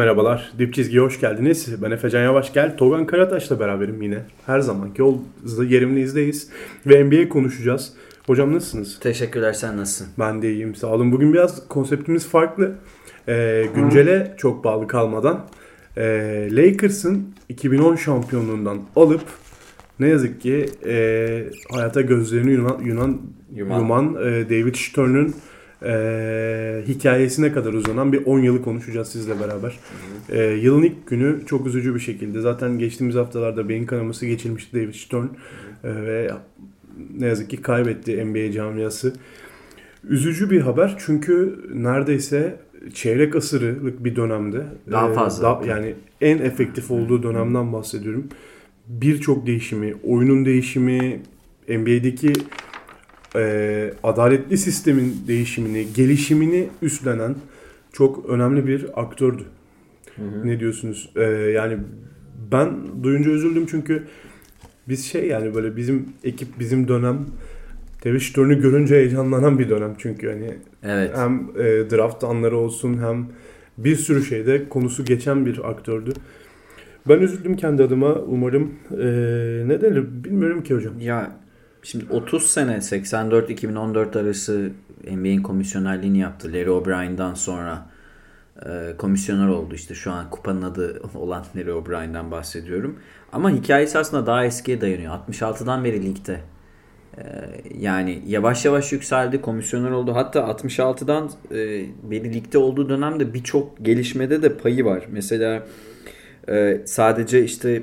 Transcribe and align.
Merhabalar, 0.00 0.52
Dip 0.58 0.74
Çizgi'ye 0.74 1.02
hoş 1.02 1.20
geldiniz. 1.20 1.82
Ben 1.82 1.90
Efecan 1.90 2.22
Yavaş 2.22 2.52
gel. 2.52 2.76
Togan 2.76 3.06
Karataş'la 3.06 3.60
beraberim 3.60 4.02
yine. 4.02 4.18
Her 4.46 4.60
zamanki 4.60 5.02
ol 5.02 5.18
yerimizdeyiz. 5.68 6.48
Ve 6.86 7.04
NBA 7.04 7.28
konuşacağız. 7.28 7.92
Hocam 8.26 8.54
nasılsınız? 8.54 9.00
Teşekkürler, 9.00 9.52
sen 9.52 9.76
nasılsın? 9.76 10.06
Ben 10.18 10.42
de 10.42 10.52
iyiyim, 10.52 10.74
sağ 10.74 10.86
olun. 10.86 11.12
Bugün 11.12 11.32
biraz 11.32 11.68
konseptimiz 11.68 12.28
farklı. 12.28 12.74
Ee, 13.28 13.66
güncele 13.74 14.34
çok 14.36 14.64
bağlı 14.64 14.86
kalmadan 14.86 15.46
e, 15.96 16.02
Lakers'ın 16.50 17.34
2010 17.48 17.96
şampiyonluğundan 17.96 18.78
alıp 18.96 19.24
ne 20.00 20.08
yazık 20.08 20.40
ki 20.40 20.66
e, 20.86 21.44
hayata 21.72 22.00
gözlerini 22.00 22.50
Yunan, 22.52 22.78
Yunan 22.84 23.20
yuman, 23.54 23.78
yuman 23.78 24.14
e, 24.14 24.50
David 24.50 24.74
Stern'ın 24.74 25.34
e, 25.82 26.84
hikayesine 26.88 27.52
kadar 27.52 27.72
uzanan 27.72 28.12
bir 28.12 28.26
10 28.26 28.38
yılı 28.38 28.62
konuşacağız 28.62 29.08
sizle 29.08 29.40
beraber. 29.40 29.78
E, 30.28 30.42
yılın 30.42 30.82
ilk 30.82 31.06
günü 31.06 31.46
çok 31.46 31.66
üzücü 31.66 31.94
bir 31.94 32.00
şekilde. 32.00 32.40
Zaten 32.40 32.78
geçtiğimiz 32.78 33.16
haftalarda 33.16 33.68
beyin 33.68 33.86
kanaması 33.86 34.26
geçirmişti 34.26 34.76
David 34.76 34.94
Stern. 34.94 35.24
E, 35.84 35.94
ve 36.06 36.30
ne 37.18 37.26
yazık 37.26 37.50
ki 37.50 37.56
kaybetti 37.56 38.24
NBA 38.24 38.52
camiası. 38.52 39.14
Üzücü 40.08 40.50
bir 40.50 40.60
haber 40.60 40.96
çünkü 40.98 41.60
neredeyse 41.74 42.56
çeyrek 42.94 43.36
asırlık 43.36 44.04
bir 44.04 44.16
dönemde. 44.16 44.62
Daha 44.90 45.12
fazla. 45.12 45.60
da, 45.62 45.66
yani 45.66 45.94
en 46.20 46.38
efektif 46.38 46.90
olduğu 46.90 47.22
dönemden 47.22 47.72
bahsediyorum. 47.72 48.28
Birçok 48.88 49.46
değişimi, 49.46 49.94
oyunun 50.04 50.44
değişimi, 50.44 51.22
NBA'deki 51.68 52.32
e, 53.36 53.92
adaletli 54.02 54.58
sistemin 54.58 55.16
değişimini, 55.28 55.86
gelişimini 55.94 56.68
üstlenen 56.82 57.34
çok 57.92 58.26
önemli 58.28 58.66
bir 58.66 59.00
aktördü. 59.00 59.42
Hı 60.16 60.22
hı. 60.22 60.46
Ne 60.46 60.60
diyorsunuz? 60.60 61.10
E, 61.16 61.22
yani 61.30 61.78
ben 62.52 62.70
duyunca 63.02 63.30
üzüldüm 63.30 63.66
çünkü 63.66 64.02
biz 64.88 65.06
şey 65.06 65.26
yani 65.26 65.54
böyle 65.54 65.76
bizim 65.76 66.08
ekip 66.24 66.48
bizim 66.58 66.88
dönem 66.88 67.26
Teviş 68.00 68.30
Turn'u 68.30 68.60
görünce 68.60 68.94
heyecanlanan 68.94 69.58
bir 69.58 69.68
dönem 69.68 69.94
çünkü 69.98 70.28
hani 70.28 70.54
evet. 70.82 71.16
hem 71.16 71.50
e, 71.58 71.90
draft 71.90 72.24
anları 72.24 72.56
olsun 72.56 72.98
hem 72.98 73.26
bir 73.78 73.96
sürü 73.96 74.24
şeyde 74.24 74.68
konusu 74.68 75.04
geçen 75.04 75.46
bir 75.46 75.70
aktördü. 75.70 76.12
Ben 77.08 77.20
üzüldüm 77.20 77.56
kendi 77.56 77.82
adıma. 77.82 78.14
Umarım 78.14 78.74
e, 78.90 79.06
ne 79.68 79.80
denir 79.80 80.24
bilmiyorum 80.24 80.62
ki 80.62 80.74
hocam. 80.74 81.00
Ya 81.00 81.32
Şimdi 81.82 82.12
30 82.12 82.46
sene 82.50 82.72
84-2014 82.72 84.20
arası 84.20 84.70
NBA'in 85.10 85.42
komisyonerliğini 85.42 86.18
yaptı. 86.18 86.48
Larry 86.48 86.70
O'Brien'dan 86.70 87.34
sonra 87.34 87.86
e, 88.66 88.96
komisyoner 88.98 89.48
oldu. 89.48 89.74
İşte 89.74 89.94
şu 89.94 90.12
an 90.12 90.30
kupanın 90.30 90.62
adı 90.62 91.02
olan 91.14 91.44
Larry 91.56 91.72
O'Brien'dan 91.72 92.30
bahsediyorum. 92.30 92.98
Ama 93.32 93.50
hikayesi 93.50 93.98
aslında 93.98 94.26
daha 94.26 94.44
eskiye 94.44 94.80
dayanıyor. 94.80 95.14
66'dan 95.14 95.84
beri 95.84 96.02
ligde. 96.02 96.40
E, 97.18 97.22
yani 97.78 98.22
yavaş 98.26 98.64
yavaş 98.64 98.92
yükseldi, 98.92 99.40
komisyoner 99.40 99.90
oldu. 99.90 100.14
Hatta 100.14 100.40
66'dan 100.40 101.30
e, 101.50 101.56
beri 102.10 102.34
ligde 102.34 102.58
olduğu 102.58 102.88
dönemde 102.88 103.34
birçok 103.34 103.84
gelişmede 103.84 104.42
de 104.42 104.56
payı 104.56 104.84
var. 104.84 105.06
Mesela 105.10 105.66
e, 106.48 106.80
sadece 106.86 107.44
işte 107.44 107.82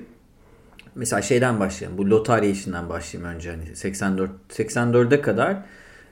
mesela 0.98 1.22
şeyden 1.22 1.60
başlayalım. 1.60 1.98
Bu 1.98 2.10
lotarya 2.10 2.50
işinden 2.50 2.90
başlayayım 2.90 3.36
önce. 3.36 3.50
Hani 3.52 3.76
84 3.76 4.32
84'e 4.50 5.22
kadar 5.22 5.58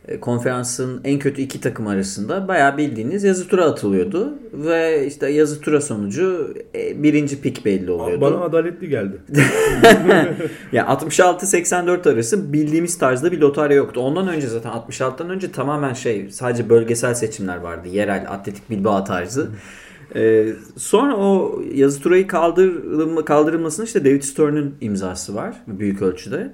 e, 0.07 0.19
konferansın 0.19 1.01
en 1.03 1.19
kötü 1.19 1.41
iki 1.41 1.61
takım 1.61 1.87
arasında 1.87 2.47
bayağı 2.47 2.77
bildiğiniz 2.77 3.23
yazı 3.23 3.47
tura 3.47 3.65
atılıyordu. 3.65 4.33
Ve 4.53 5.07
işte 5.07 5.29
yazı 5.29 5.61
tura 5.61 5.81
sonucu 5.81 6.53
e, 6.75 7.03
birinci 7.03 7.41
pik 7.41 7.65
belli 7.65 7.91
oluyordu. 7.91 8.21
Bana 8.21 8.43
adaletli 8.43 8.89
geldi. 8.89 9.17
ya 10.71 10.85
66-84 10.85 12.13
arası 12.13 12.53
bildiğimiz 12.53 12.97
tarzda 12.97 13.31
bir 13.31 13.39
lotarya 13.39 13.77
yoktu. 13.77 13.99
Ondan 13.99 14.27
önce 14.27 14.47
zaten 14.47 14.71
66'dan 14.71 15.29
önce 15.29 15.51
tamamen 15.51 15.93
şey 15.93 16.29
sadece 16.31 16.69
bölgesel 16.69 17.13
seçimler 17.13 17.57
vardı. 17.57 17.87
Yerel 17.87 18.25
Atletik 18.29 18.69
Bilbao 18.69 19.03
tarzı. 19.03 19.49
Ee, 20.15 20.47
sonra 20.77 21.15
o 21.17 21.61
yazı 21.73 22.01
turayı 22.01 22.27
kaldırılma, 22.27 23.25
kaldırılmasının 23.25 23.85
işte 23.85 24.05
David 24.05 24.21
Stern'ın 24.21 24.75
imzası 24.81 25.35
var 25.35 25.55
büyük 25.67 26.01
ölçüde. 26.01 26.53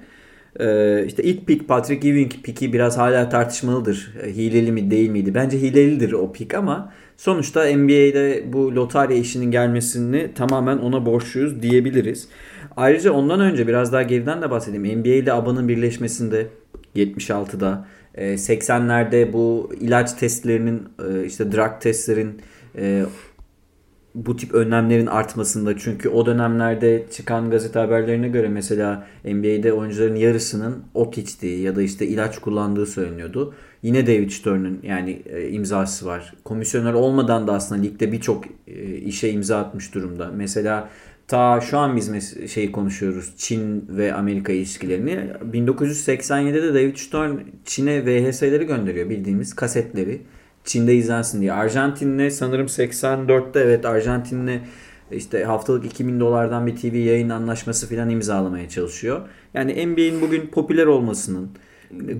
Ee, 0.60 1.04
işte 1.06 1.22
ilk 1.22 1.46
pick 1.46 1.68
Patrick 1.68 2.08
Ewing 2.08 2.32
piki 2.42 2.72
biraz 2.72 2.98
hala 2.98 3.28
tartışmalıdır. 3.28 4.14
Ee, 4.22 4.30
hileli 4.30 4.72
mi 4.72 4.90
değil 4.90 5.10
miydi? 5.10 5.34
Bence 5.34 5.60
hilelidir 5.60 6.12
o 6.12 6.32
pick 6.32 6.54
ama 6.54 6.92
sonuçta 7.16 7.76
NBA'de 7.76 8.44
bu 8.52 8.74
lotarya 8.74 9.16
işinin 9.16 9.50
gelmesini 9.50 10.34
tamamen 10.34 10.78
ona 10.78 11.06
borçluyuz 11.06 11.62
diyebiliriz. 11.62 12.28
Ayrıca 12.76 13.12
ondan 13.12 13.40
önce 13.40 13.68
biraz 13.68 13.92
daha 13.92 14.02
geriden 14.02 14.42
de 14.42 14.50
bahsedeyim. 14.50 15.00
NBA 15.00 15.08
ile 15.08 15.32
ABA'nın 15.32 15.68
birleşmesinde 15.68 16.46
76'da 16.96 17.86
80'lerde 18.16 19.20
e, 19.20 19.32
bu 19.32 19.72
ilaç 19.80 20.12
testlerinin 20.12 20.82
e, 21.08 21.26
işte 21.26 21.52
drug 21.52 21.80
testlerin 21.80 22.40
e, 22.76 23.04
bu 24.14 24.36
tip 24.36 24.54
önlemlerin 24.54 25.06
artmasında 25.06 25.78
çünkü 25.78 26.08
o 26.08 26.26
dönemlerde 26.26 27.06
çıkan 27.10 27.50
gazete 27.50 27.78
haberlerine 27.78 28.28
göre 28.28 28.48
mesela 28.48 29.06
NBA'de 29.24 29.72
oyuncuların 29.72 30.16
yarısının 30.16 30.82
ot 30.94 31.18
içtiği 31.18 31.62
ya 31.62 31.76
da 31.76 31.82
işte 31.82 32.06
ilaç 32.06 32.38
kullandığı 32.38 32.86
söyleniyordu. 32.86 33.54
Yine 33.82 34.06
David 34.06 34.30
Stern'ın 34.30 34.78
yani 34.82 35.22
e, 35.26 35.48
imzası 35.48 36.06
var. 36.06 36.34
Komisyoner 36.44 36.92
olmadan 36.92 37.46
da 37.46 37.52
aslında 37.52 37.82
ligde 37.82 38.12
birçok 38.12 38.44
e, 38.66 38.96
işe 38.96 39.30
imza 39.30 39.58
atmış 39.58 39.94
durumda. 39.94 40.30
Mesela 40.36 40.88
ta 41.28 41.60
şu 41.60 41.78
an 41.78 41.96
biz 41.96 42.36
şeyi 42.50 42.72
konuşuyoruz 42.72 43.32
Çin 43.36 43.84
ve 43.88 44.14
Amerika 44.14 44.52
ilişkilerini. 44.52 45.18
1987'de 45.52 46.62
de 46.62 46.74
David 46.74 46.96
Stern 46.96 47.36
Çin'e 47.64 48.06
VHS'leri 48.06 48.66
gönderiyor 48.66 49.10
bildiğimiz 49.10 49.54
kasetleri. 49.54 50.20
Çin'de 50.64 50.94
izlensin 50.94 51.40
diye. 51.40 51.52
Arjantin'le 51.52 52.30
sanırım 52.30 52.66
84'te 52.66 53.60
evet 53.60 53.86
Arjantin'le 53.86 54.60
işte 55.12 55.44
haftalık 55.44 55.84
2000 55.84 56.20
dolardan 56.20 56.66
bir 56.66 56.76
TV 56.76 56.94
yayın 56.94 57.28
anlaşması 57.28 57.88
falan 57.88 58.10
imzalamaya 58.10 58.68
çalışıyor. 58.68 59.20
Yani 59.54 59.86
NBA'in 59.86 60.20
bugün 60.20 60.46
popüler 60.46 60.86
olmasının 60.86 61.50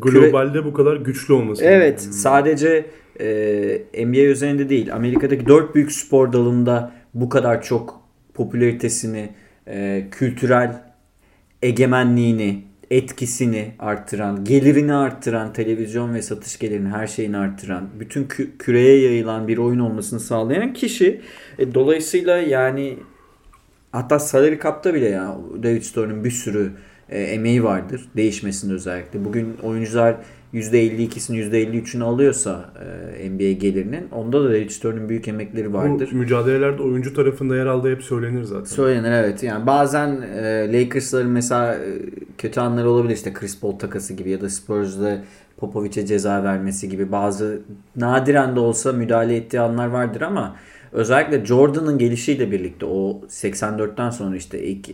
globalde 0.01 0.53
küre... 0.53 0.65
bu 0.65 0.73
kadar 0.73 0.97
güçlü 0.97 1.35
olması. 1.35 1.65
Evet, 1.65 2.07
hmm. 2.07 2.13
sadece 2.13 2.87
e, 3.21 4.07
NBA 4.07 4.21
üzerinde 4.21 4.69
değil. 4.69 4.95
Amerika'daki 4.95 5.47
dört 5.47 5.75
büyük 5.75 5.93
spor 5.93 6.33
dalında 6.33 6.93
bu 7.15 7.29
kadar 7.29 7.63
çok 7.63 8.03
popülaritesini, 8.35 9.31
e, 9.67 10.07
kültürel 10.11 10.83
egemenliğini, 11.63 12.65
etkisini 12.93 13.75
arttıran, 13.79 14.45
gelirini 14.45 14.95
arttıran, 14.95 15.53
televizyon 15.53 16.15
ve 16.15 16.23
satış 16.23 16.59
gelirini 16.59 16.89
her 16.89 17.07
şeyini 17.07 17.37
arttıran, 17.37 17.89
bütün 18.01 18.25
kü- 18.25 18.59
küreye 18.59 19.03
yayılan 19.03 19.49
bir 19.49 19.59
oyun 19.59 19.79
olmasını 19.79 20.21
sağlayan 20.21 20.73
kişi. 20.73 21.21
E, 21.59 21.75
dolayısıyla 21.75 22.37
yani 22.37 22.97
hatta 23.93 24.19
salary 24.19 24.59
cap'ta 24.63 24.95
bile 24.95 25.09
ya 25.09 25.37
David 25.63 25.83
Stone'un 25.83 26.25
bir 26.25 26.31
sürü 26.31 26.73
e, 27.09 27.23
emeği 27.23 27.65
vardır 27.65 28.09
değişmesinde 28.17 28.73
özellikle. 28.73 29.25
Bugün 29.25 29.57
oyuncular 29.63 30.17
%52'sini 30.55 31.37
%53'ünü 31.37 32.03
alıyorsa 32.03 32.71
e, 33.19 33.31
NBA 33.31 33.53
gelirinin 33.53 34.09
onda 34.11 34.45
da 34.45 34.71
Stern'ın 34.71 35.09
büyük 35.09 35.29
emekleri 35.29 35.73
vardır. 35.73 36.09
Bu 36.13 36.17
mücadelelerde 36.17 36.83
oyuncu 36.83 37.15
tarafında 37.15 37.57
yer 37.57 37.67
aldığı 37.67 37.91
hep 37.91 38.03
söylenir 38.03 38.43
zaten. 38.43 38.65
Söylenir 38.65 39.11
evet. 39.13 39.43
Yani 39.43 39.67
bazen 39.67 40.23
e, 40.23 40.73
Lakers'ların 40.73 41.31
mesela 41.31 41.75
e, 41.75 41.79
kötü 42.39 42.61
anları 42.61 42.91
olabilir 42.91 43.15
işte 43.15 43.33
Chris 43.33 43.61
Paul 43.61 43.79
takası 43.79 44.15
gibi 44.15 44.31
ya 44.31 44.41
da 44.41 44.49
Spurs'da 44.49 45.23
Popovic'e 45.57 46.07
ceza 46.07 46.45
vermesi 46.45 46.89
gibi 46.89 47.13
bazı 47.13 47.61
nadiren 47.97 48.57
de 48.57 48.61
olsa 48.61 48.93
müdahale 48.93 49.37
ettiği 49.37 49.61
anlar 49.61 49.87
vardır 49.87 50.21
ama 50.21 50.57
özellikle 50.93 51.47
Jordan'ın 51.47 51.99
gelişiyle 51.99 52.51
birlikte 52.51 52.87
o 52.87 53.21
84'ten 53.29 54.11
sonra 54.11 54.37
işte 54.37 54.63
ilk 54.63 54.91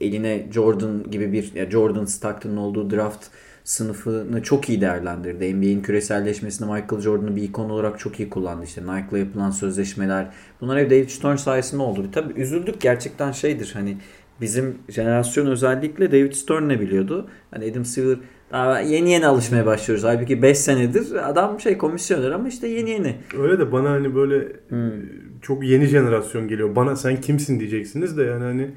eline 0.00 0.46
Jordan 0.52 1.10
gibi 1.10 1.32
bir 1.32 1.54
ya 1.54 1.70
Jordan 1.70 2.04
Stockton'ın 2.04 2.56
olduğu 2.56 2.90
draft 2.90 3.26
sınıfını 3.64 4.42
çok 4.42 4.68
iyi 4.68 4.80
değerlendirdi. 4.80 5.54
NBA'in 5.54 5.82
küreselleşmesinde 5.82 6.72
Michael 6.72 7.02
Jordan'ı 7.02 7.36
bir 7.36 7.42
ikon 7.42 7.70
olarak 7.70 7.98
çok 7.98 8.20
iyi 8.20 8.30
kullandı. 8.30 8.64
İşte 8.64 8.82
Nike'la 8.82 9.18
yapılan 9.18 9.50
sözleşmeler. 9.50 10.26
Bunlar 10.60 10.78
hep 10.78 10.90
David 10.90 11.08
Stern 11.08 11.36
sayesinde 11.36 11.82
oldu. 11.82 12.06
Tabii 12.12 12.40
üzüldük 12.40 12.80
gerçekten 12.80 13.32
şeydir 13.32 13.70
hani 13.74 13.96
bizim 14.40 14.78
jenerasyon 14.88 15.46
özellikle 15.46 16.12
David 16.12 16.32
Stern 16.32 16.68
ne 16.68 16.80
biliyordu? 16.80 17.28
Hani 17.50 17.70
Adam 17.70 17.84
Silver 17.84 18.18
daha 18.52 18.80
yeni 18.80 19.10
yeni 19.10 19.26
alışmaya 19.26 19.66
başlıyoruz. 19.66 20.04
Halbuki 20.04 20.42
5 20.42 20.58
senedir 20.58 21.28
adam 21.30 21.60
şey 21.60 21.78
komisyoner 21.78 22.30
ama 22.30 22.48
işte 22.48 22.68
yeni 22.68 22.90
yeni. 22.90 23.16
Öyle 23.38 23.58
de 23.58 23.72
bana 23.72 23.90
hani 23.90 24.14
böyle 24.14 24.48
hmm. 24.68 24.92
Çok 25.42 25.64
yeni 25.64 25.86
jenerasyon 25.86 26.48
geliyor. 26.48 26.76
Bana 26.76 26.96
sen 26.96 27.20
kimsin 27.20 27.60
diyeceksiniz 27.60 28.16
de 28.16 28.22
yani 28.22 28.44
hani 28.44 28.70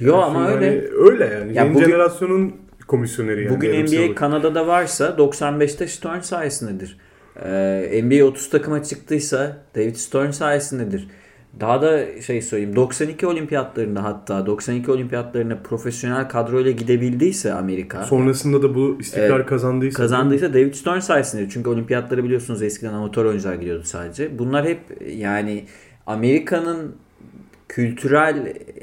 Yo 0.00 0.16
ama 0.16 0.48
öyle. 0.48 0.66
Hani 0.66 0.82
öyle 1.10 1.24
yani. 1.24 1.56
Ya 1.56 1.64
yeni 1.64 1.74
bugün, 1.74 1.86
jenerasyonun 1.86 2.54
komisyoneri 2.86 3.44
yani. 3.44 3.56
Bugün 3.56 3.86
NBA 3.86 4.14
Kanada'da 4.14 4.66
varsa 4.66 5.06
95'te 5.18 5.86
Stern 5.86 6.20
sayesindedir. 6.20 6.98
Ee, 7.44 8.00
NBA 8.04 8.24
30 8.24 8.50
takıma 8.50 8.82
çıktıysa 8.82 9.56
David 9.76 9.94
Stern 9.94 10.30
sayesindedir. 10.30 11.08
Daha 11.60 11.82
da 11.82 12.22
şey 12.22 12.42
söyleyeyim 12.42 12.76
92 12.76 13.26
olimpiyatlarında 13.26 14.04
hatta 14.04 14.46
92 14.46 14.90
olimpiyatlarına 14.90 15.56
profesyonel 15.64 16.28
kadroyla 16.28 16.70
gidebildiyse 16.70 17.52
Amerika. 17.52 18.04
Sonrasında 18.04 18.62
da 18.62 18.74
bu 18.74 18.96
istikrar 19.00 19.36
Evet. 19.36 19.46
kazandıysa. 19.46 19.96
Kazandıysa 19.96 20.54
David 20.54 20.74
Stern 20.74 20.98
sayesinde. 20.98 21.48
Çünkü 21.48 21.70
olimpiyatlara 21.70 22.24
biliyorsunuz 22.24 22.62
eskiden 22.62 22.92
amatör 22.92 23.24
oyuncular 23.24 23.54
gidiyordu 23.54 23.82
sadece. 23.84 24.38
Bunlar 24.38 24.66
hep 24.66 24.80
yani 25.16 25.64
Amerika'nın 26.10 26.94
kültürel 27.68 28.36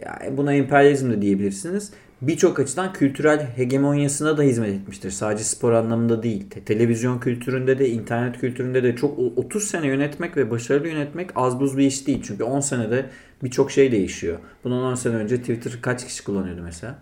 yani 0.06 0.38
buna 0.38 0.54
emperyalizm 0.54 1.12
de 1.12 1.22
diyebilirsiniz. 1.22 1.92
Birçok 2.22 2.60
açıdan 2.60 2.94
kültürel 2.94 3.40
hegemonyasına 3.56 4.38
da 4.38 4.42
hizmet 4.42 4.70
etmiştir. 4.70 5.12
Sadece 5.12 5.44
spor 5.44 5.72
anlamında 5.72 6.24
değil. 6.24 6.50
Te- 6.50 6.62
televizyon 6.64 7.20
kültüründe 7.20 7.80
de, 7.80 7.90
internet 7.90 8.40
kültüründe 8.40 8.84
de 8.84 8.96
çok 8.96 9.20
o- 9.20 9.34
30 9.36 9.64
sene 9.64 9.88
yönetmek 9.88 10.38
ve 10.38 10.52
başarılı 10.52 10.88
yönetmek 10.88 11.30
az 11.36 11.60
buz 11.60 11.78
bir 11.78 11.86
iş 11.88 12.08
değil. 12.08 12.22
Çünkü 12.24 12.44
10 12.44 12.60
senede 12.60 13.06
birçok 13.44 13.72
şey 13.72 13.92
değişiyor. 13.92 14.38
Bundan 14.64 14.78
10 14.84 14.96
sene 14.96 15.16
önce 15.16 15.38
Twitter 15.38 15.74
kaç 15.82 16.06
kişi 16.06 16.24
kullanıyordu 16.24 16.62
mesela? 16.64 16.96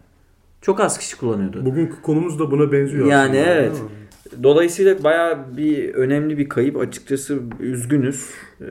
Çok 0.61 0.79
az 0.79 0.97
kişi 0.97 1.17
kullanıyordu. 1.17 1.65
Bugünkü 1.65 2.01
konumuz 2.01 2.39
da 2.39 2.51
buna 2.51 2.71
benziyor 2.71 3.07
Yani 3.07 3.39
aslında. 3.39 3.53
evet. 3.53 3.71
değil 3.71 3.83
mi? 3.83 3.89
Dolayısıyla 4.43 5.03
bayağı 5.03 5.57
bir 5.57 5.93
önemli 5.93 6.37
bir 6.37 6.49
kayıp. 6.49 6.77
Açıkçası 6.77 7.39
üzgünüz. 7.59 8.29
Ee, 8.61 8.65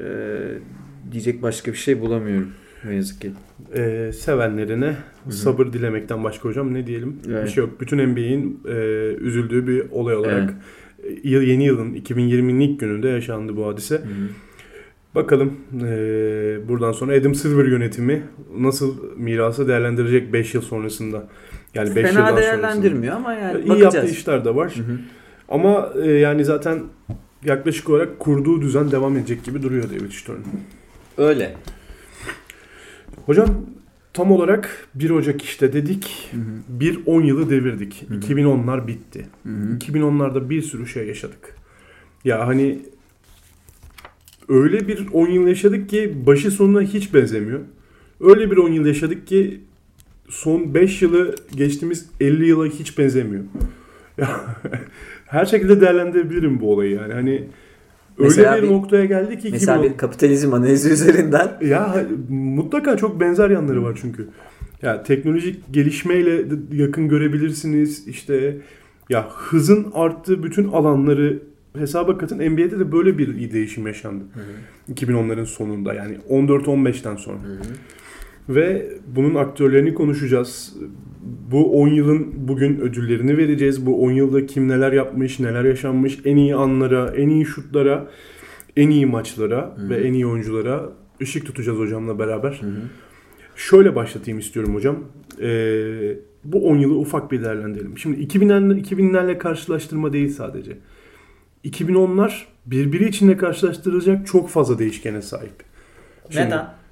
diyecek 1.15 1.43
başka 1.43 1.73
bir 1.73 1.77
şey 1.77 2.01
bulamıyorum. 2.01 2.49
Ne 2.85 2.95
yazık 2.95 3.21
ki. 3.21 3.31
Ee, 3.77 4.11
sevenlerine 4.15 4.97
sabır 5.31 5.73
dilemekten 5.73 6.25
başka 6.25 6.49
hocam 6.49 6.75
ne 6.75 6.87
diyelim? 6.87 7.17
Evet. 7.29 7.45
Bir 7.45 7.51
şey 7.51 7.65
yok. 7.65 7.81
Bütün 7.81 8.07
NBA'in 8.07 8.61
e, 8.69 8.73
üzüldüğü 9.21 9.67
bir 9.67 9.91
olay 9.91 10.17
olarak 10.17 10.55
e, 11.05 11.29
yıl 11.29 11.43
yeni 11.43 11.65
yılın 11.65 11.95
2020'nin 11.95 12.61
ilk 12.61 12.81
gününde 12.81 13.09
yaşandı 13.09 13.57
bu 13.57 13.67
hadise. 13.67 14.03
Bakalım 15.15 15.57
e, 15.83 15.89
buradan 16.69 16.93
sonra 16.93 17.13
Adam 17.15 17.35
Silver 17.35 17.65
yönetimi 17.65 18.23
nasıl 18.59 18.95
mirası 19.17 19.69
değerlendirecek 19.69 20.33
5 20.33 20.55
yıl 20.55 20.63
sonrasında. 20.63 21.29
Yani 21.75 21.97
5 21.97 21.97
yıldan 21.97 22.15
Fena 22.15 22.29
sonrasında. 22.29 22.41
değerlendirmiyor 22.41 23.17
ama 23.17 23.33
yani 23.35 23.61
İyi 23.61 23.69
bakacağız. 23.69 23.95
yaptığı 23.95 24.11
işler 24.11 24.45
de 24.45 24.55
var. 24.55 24.75
Hı 24.77 24.81
hı. 24.93 24.99
Ama 25.49 25.93
e, 26.03 26.11
yani 26.11 26.45
zaten 26.45 26.83
yaklaşık 27.45 27.91
olarak 27.91 28.19
kurduğu 28.19 28.63
düzen 28.63 28.91
devam 28.91 29.17
edecek 29.17 29.45
gibi 29.45 29.63
duruyor 29.63 29.85
David 29.85 30.11
Stern. 30.11 30.37
Öyle. 31.19 31.57
Hocam 33.27 33.67
tam 34.13 34.33
olarak 34.33 34.89
1 34.95 35.11
Ocak 35.11 35.43
işte 35.43 35.73
dedik. 35.73 36.29
Hı 36.31 36.37
hı. 36.37 36.43
Bir 36.69 36.99
10 37.07 37.23
yılı 37.23 37.51
devirdik. 37.51 38.05
Hı 38.09 38.15
hı. 38.15 38.19
2010'lar 38.19 38.87
bitti. 38.87 39.27
Hı 39.43 39.49
hı. 39.49 39.79
2010'larda 39.79 40.51
bir 40.51 40.63
sürü 40.63 40.87
şey 40.87 41.07
yaşadık. 41.07 41.57
Ya 42.25 42.47
hani 42.47 42.79
öyle 44.49 44.89
bir 44.89 45.07
10 45.13 45.29
yıl 45.29 45.47
yaşadık 45.47 45.89
ki 45.89 46.15
başı 46.27 46.51
sonuna 46.51 46.83
hiç 46.83 47.15
benzemiyor. 47.15 47.61
Öyle 48.21 48.51
bir 48.51 48.57
10 48.57 48.69
yıl 48.69 48.87
yaşadık 48.87 49.27
ki 49.27 49.61
son 50.29 50.75
5 50.75 51.03
yılı 51.03 51.35
geçtiğimiz 51.57 52.09
50 52.21 52.49
yıla 52.49 52.67
hiç 52.67 52.99
benzemiyor. 52.99 53.45
Ya 54.19 54.41
her 55.27 55.47
şekilde 55.47 55.81
değerlendirebilirim 55.81 56.61
bu 56.61 56.73
olayı 56.73 56.91
yani. 56.91 57.13
Hani 57.13 57.45
öyle 58.19 58.57
bir, 58.57 58.63
bir- 58.63 58.73
noktaya 58.73 59.05
geldi 59.05 59.39
ki 59.39 59.49
Mesela 59.53 59.77
2010 59.77 59.93
bir 59.93 59.99
kapitalizm 59.99 60.55
analizi 60.55 60.91
üzerinden 60.91 61.53
ya 61.67 62.07
mutlaka 62.29 62.97
çok 62.97 63.21
benzer 63.21 63.51
yanları 63.51 63.83
var 63.83 63.99
çünkü. 64.03 64.29
Ya 64.83 65.03
teknolojik 65.03 65.73
gelişmeyle 65.73 66.45
yakın 66.73 67.09
görebilirsiniz. 67.09 68.09
İşte 68.09 68.57
ya 69.11 69.29
hızın 69.31 69.87
arttığı 69.95 70.43
bütün 70.43 70.69
alanları 70.69 71.43
hesaba 71.79 72.19
katın. 72.19 72.39
NBA'de 72.51 72.79
de 72.79 72.93
böyle 72.93 73.19
bir 73.19 73.53
değişim 73.53 73.87
yaşandı. 73.87 74.25
2010'ların 74.93 75.47
sonunda 75.47 75.95
yani 75.95 76.17
14-15'ten 76.31 77.17
sonra. 77.17 77.39
Ve 78.49 78.93
bunun 79.17 79.35
aktörlerini 79.35 79.95
konuşacağız. 79.95 80.75
Bu 81.51 81.81
10 81.81 81.89
yılın 81.89 82.33
bugün 82.37 82.81
ödüllerini 82.81 83.39
vereceğiz. 83.39 83.87
Bu 83.87 84.03
10 84.03 84.11
yılda 84.11 84.47
kim 84.47 84.69
neler 84.69 84.93
yapmış, 84.93 85.41
neler 85.41 85.65
yaşanmış, 85.65 86.19
en 86.25 86.37
iyi 86.37 86.55
anlara, 86.55 87.11
en 87.17 87.29
iyi 87.29 87.45
şutlara, 87.45 88.07
en 88.77 88.91
iyi 88.91 89.07
maçlara 89.07 89.75
Hı. 89.77 89.89
ve 89.91 89.97
en 89.97 90.13
iyi 90.13 90.27
oyunculara 90.27 90.93
ışık 91.23 91.47
tutacağız 91.47 91.79
hocamla 91.79 92.19
beraber. 92.19 92.61
Şöyle 93.57 93.95
başlatayım 93.97 94.39
istiyorum 94.39 94.75
hocam. 94.75 94.97
Ee, 95.41 96.17
bu 96.45 96.69
10 96.69 96.77
yılı 96.77 96.95
ufak 96.99 97.33
bir 97.33 97.45
değerlendirelim. 97.45 97.99
Şimdi 97.99 98.21
2000'lerle 98.21 98.81
2000'lerle 98.83 99.39
karşılaştırma 99.39 100.13
değil 100.13 100.29
sadece. 100.29 100.77
2010'lar 101.65 102.43
birbiri 102.67 103.09
içinde 103.09 103.37
karşılaştırılacak 103.37 104.27
çok 104.27 104.49
fazla 104.49 104.79
değişkene 104.79 105.23
sahip. 105.23 105.65
Şimdi- 106.31 106.47
neden? 106.47 106.84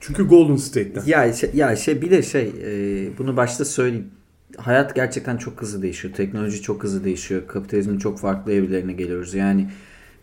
Çünkü 0.00 0.28
Golden 0.28 0.56
State'ten. 0.56 1.02
Ya 1.06 1.32
şey, 1.32 1.50
ya 1.54 1.76
şey 1.76 2.02
bir 2.02 2.10
de 2.10 2.22
şey 2.22 2.52
e, 2.64 3.18
bunu 3.18 3.36
başta 3.36 3.64
söyleyeyim. 3.64 4.10
Hayat 4.56 4.94
gerçekten 4.94 5.36
çok 5.36 5.62
hızlı 5.62 5.82
değişiyor. 5.82 6.14
Teknoloji 6.14 6.62
çok 6.62 6.84
hızlı 6.84 7.04
değişiyor. 7.04 7.46
Kapitalizmin 7.46 7.98
çok 7.98 8.18
farklı 8.18 8.52
evrelerine 8.52 8.92
geliyoruz. 8.92 9.34
Yani 9.34 9.68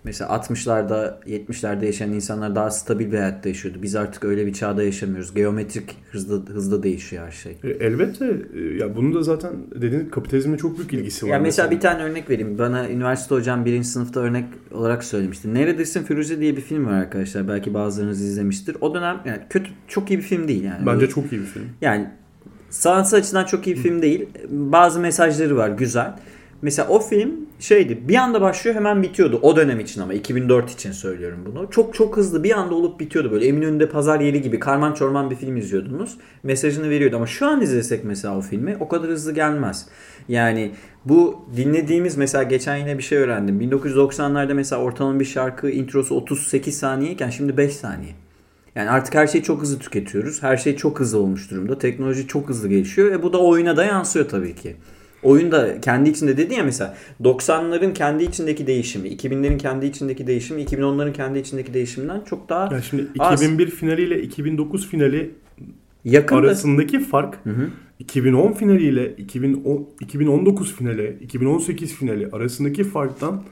mesela 0.04 0.36
60'larda 0.36 1.14
70'lerde 1.26 1.86
yaşayan 1.86 2.12
insanlar 2.12 2.56
daha 2.56 2.72
stabil 2.72 3.12
bir 3.12 3.18
hayatta 3.18 3.50
yaşıyordu. 3.50 3.78
Biz 3.82 3.96
artık 3.96 4.24
öyle 4.24 4.46
bir 4.46 4.54
çağda 4.54 4.84
yaşamıyoruz. 4.84 5.34
Geometrik 5.34 5.98
hızlı 6.12 6.46
hızlı 6.46 6.84
değişiyor 6.84 7.26
her 7.26 7.32
şey. 7.32 7.58
E, 7.64 7.70
Elbette 7.70 8.26
e, 8.54 8.60
ya 8.60 8.96
bunun 8.96 9.14
da 9.14 9.24
zaten 9.24 9.52
dediğiniz 9.76 10.12
kapitalizmle 10.12 10.58
çok 10.58 10.78
büyük 10.78 10.94
ilgisi 10.94 11.26
var. 11.26 11.32
Ya 11.32 11.40
mesela 11.40 11.72
bir 11.72 11.80
tane 11.80 12.04
örnek 12.04 12.30
vereyim. 12.30 12.58
Bana 12.58 12.90
üniversite 12.90 13.36
hocam 13.36 13.66
birinci 13.66 13.88
sınıfta 13.88 14.20
örnek 14.20 14.46
olarak 14.72 15.04
söylemişti. 15.04 15.54
Neredesin 15.54 16.04
Firuze 16.04 16.40
diye 16.40 16.58
bir 16.58 16.62
film 16.62 16.86
var 16.86 16.94
arkadaşlar. 16.94 17.48
Belki 17.48 17.74
bazılarınız 17.74 18.22
izlemiştir. 18.22 18.78
O 18.82 18.94
dönem 18.94 19.22
yani 19.26 19.40
kötü 19.50 19.72
çok 19.88 20.12
iyi 20.12 20.18
bir 20.18 20.24
film 20.24 20.48
değil 20.48 20.64
yani. 20.64 20.86
Bence 20.86 21.08
çok 21.08 21.32
iyi 21.32 21.42
bir 21.42 21.46
film. 21.46 21.66
Yani 21.82 22.08
sanatsal 22.70 23.18
açıdan 23.18 23.46
çok 23.46 23.68
iyi 23.68 23.76
bir 23.76 23.82
film 23.82 24.02
değil. 24.02 24.26
Bazı 24.50 25.00
mesajları 25.00 25.58
var 25.58 25.70
güzel. 25.70 26.14
Mesela 26.62 26.90
o 26.90 27.00
film 27.00 27.32
şeydi 27.60 28.08
bir 28.08 28.16
anda 28.16 28.42
başlıyor 28.42 28.76
hemen 28.76 29.04
bitiyordu. 29.04 29.40
O 29.42 29.56
dönem 29.56 29.80
için 29.80 30.02
ama 30.02 30.14
2004 30.14 30.72
için 30.72 30.92
söylüyorum 30.92 31.40
bunu. 31.46 31.70
Çok 31.72 31.94
çok 31.94 32.18
hızlı 32.18 32.44
bir 32.44 32.52
anda 32.52 32.76
olup 32.76 33.00
bitiyordu 33.00 33.32
böyle. 33.32 33.48
Eminönü'nde 33.48 33.90
pazar 33.90 34.20
yeri 34.20 34.42
gibi 34.42 34.60
karman 34.60 34.94
çorman 34.94 35.32
bir 35.32 35.36
film 35.36 35.58
izliyordunuz. 35.58 36.18
Mesajını 36.44 36.90
veriyordu 36.90 37.16
ama 37.16 37.28
şu 37.28 37.48
an 37.48 37.62
izlesek 37.62 38.04
mesela 38.04 38.38
o 38.38 38.42
filmi 38.42 38.78
o 38.80 38.88
kadar 38.88 39.10
hızlı 39.10 39.34
gelmez. 39.34 39.86
Yani 40.30 40.72
bu 41.06 41.46
dinlediğimiz 41.56 42.18
mesela 42.18 42.44
geçen 42.44 42.76
yine 42.76 42.98
bir 42.98 43.04
şey 43.04 43.18
öğrendim. 43.18 43.62
1990'larda 43.62 44.54
mesela 44.54 44.82
ortalama 44.82 45.20
bir 45.20 45.26
şarkı 45.26 45.70
introsu 45.70 46.16
38 46.16 46.78
saniyeyken 46.78 47.30
şimdi 47.30 47.58
5 47.58 47.74
saniye. 47.74 48.12
Yani 48.76 48.90
artık 48.90 49.16
her 49.16 49.28
şeyi 49.28 49.44
çok 49.44 49.62
hızlı 49.62 49.80
tüketiyoruz. 49.80 50.44
Her 50.44 50.58
şey 50.58 50.76
çok 50.76 51.00
hızlı 51.00 51.20
olmuş 51.20 51.52
durumda. 51.52 51.78
Teknoloji 51.78 52.28
çok 52.28 52.50
hızlı 52.50 52.68
gelişiyor. 52.68 53.12
E 53.12 53.24
bu 53.24 53.34
da 53.34 53.38
oyuna 53.38 53.78
da 53.78 53.86
yansıyor 53.86 54.30
tabii 54.30 54.56
ki. 54.56 54.76
Oyun 55.24 55.52
da 55.52 55.82
kendi 55.82 56.10
içinde 56.10 56.38
dedi 56.38 56.54
ya 56.54 56.64
mesela 56.64 56.98
90'ların 57.24 57.94
kendi 57.94 58.24
içindeki 58.24 58.68
değişimi, 58.68 59.08
2000'lerin 59.10 59.58
kendi 59.58 59.86
içindeki 59.86 60.28
değişimi, 60.28 60.62
2010'ların 60.64 61.14
kendi 61.14 61.40
içindeki 61.40 61.74
değişiminden 61.74 62.22
çok 62.30 62.50
daha 62.50 62.74
Ya 62.76 62.82
şimdi 62.82 63.08
Az. 63.20 63.42
2001 63.44 63.68
finaliyle 63.70 64.22
2009 64.22 64.88
finali 64.88 65.32
yakın. 66.06 66.36
da- 66.36 66.40
arasındaki 66.40 67.00
fark 67.00 67.46
Hı 67.46 67.50
hı. 67.50 67.70
2010 68.00 68.52
finaliyle 68.52 69.16
2010 69.16 69.88
2019 70.02 70.76
finali, 70.76 71.18
2018 71.22 71.94
finali 71.94 72.30
arasındaki 72.32 72.84
farktan 72.84 73.44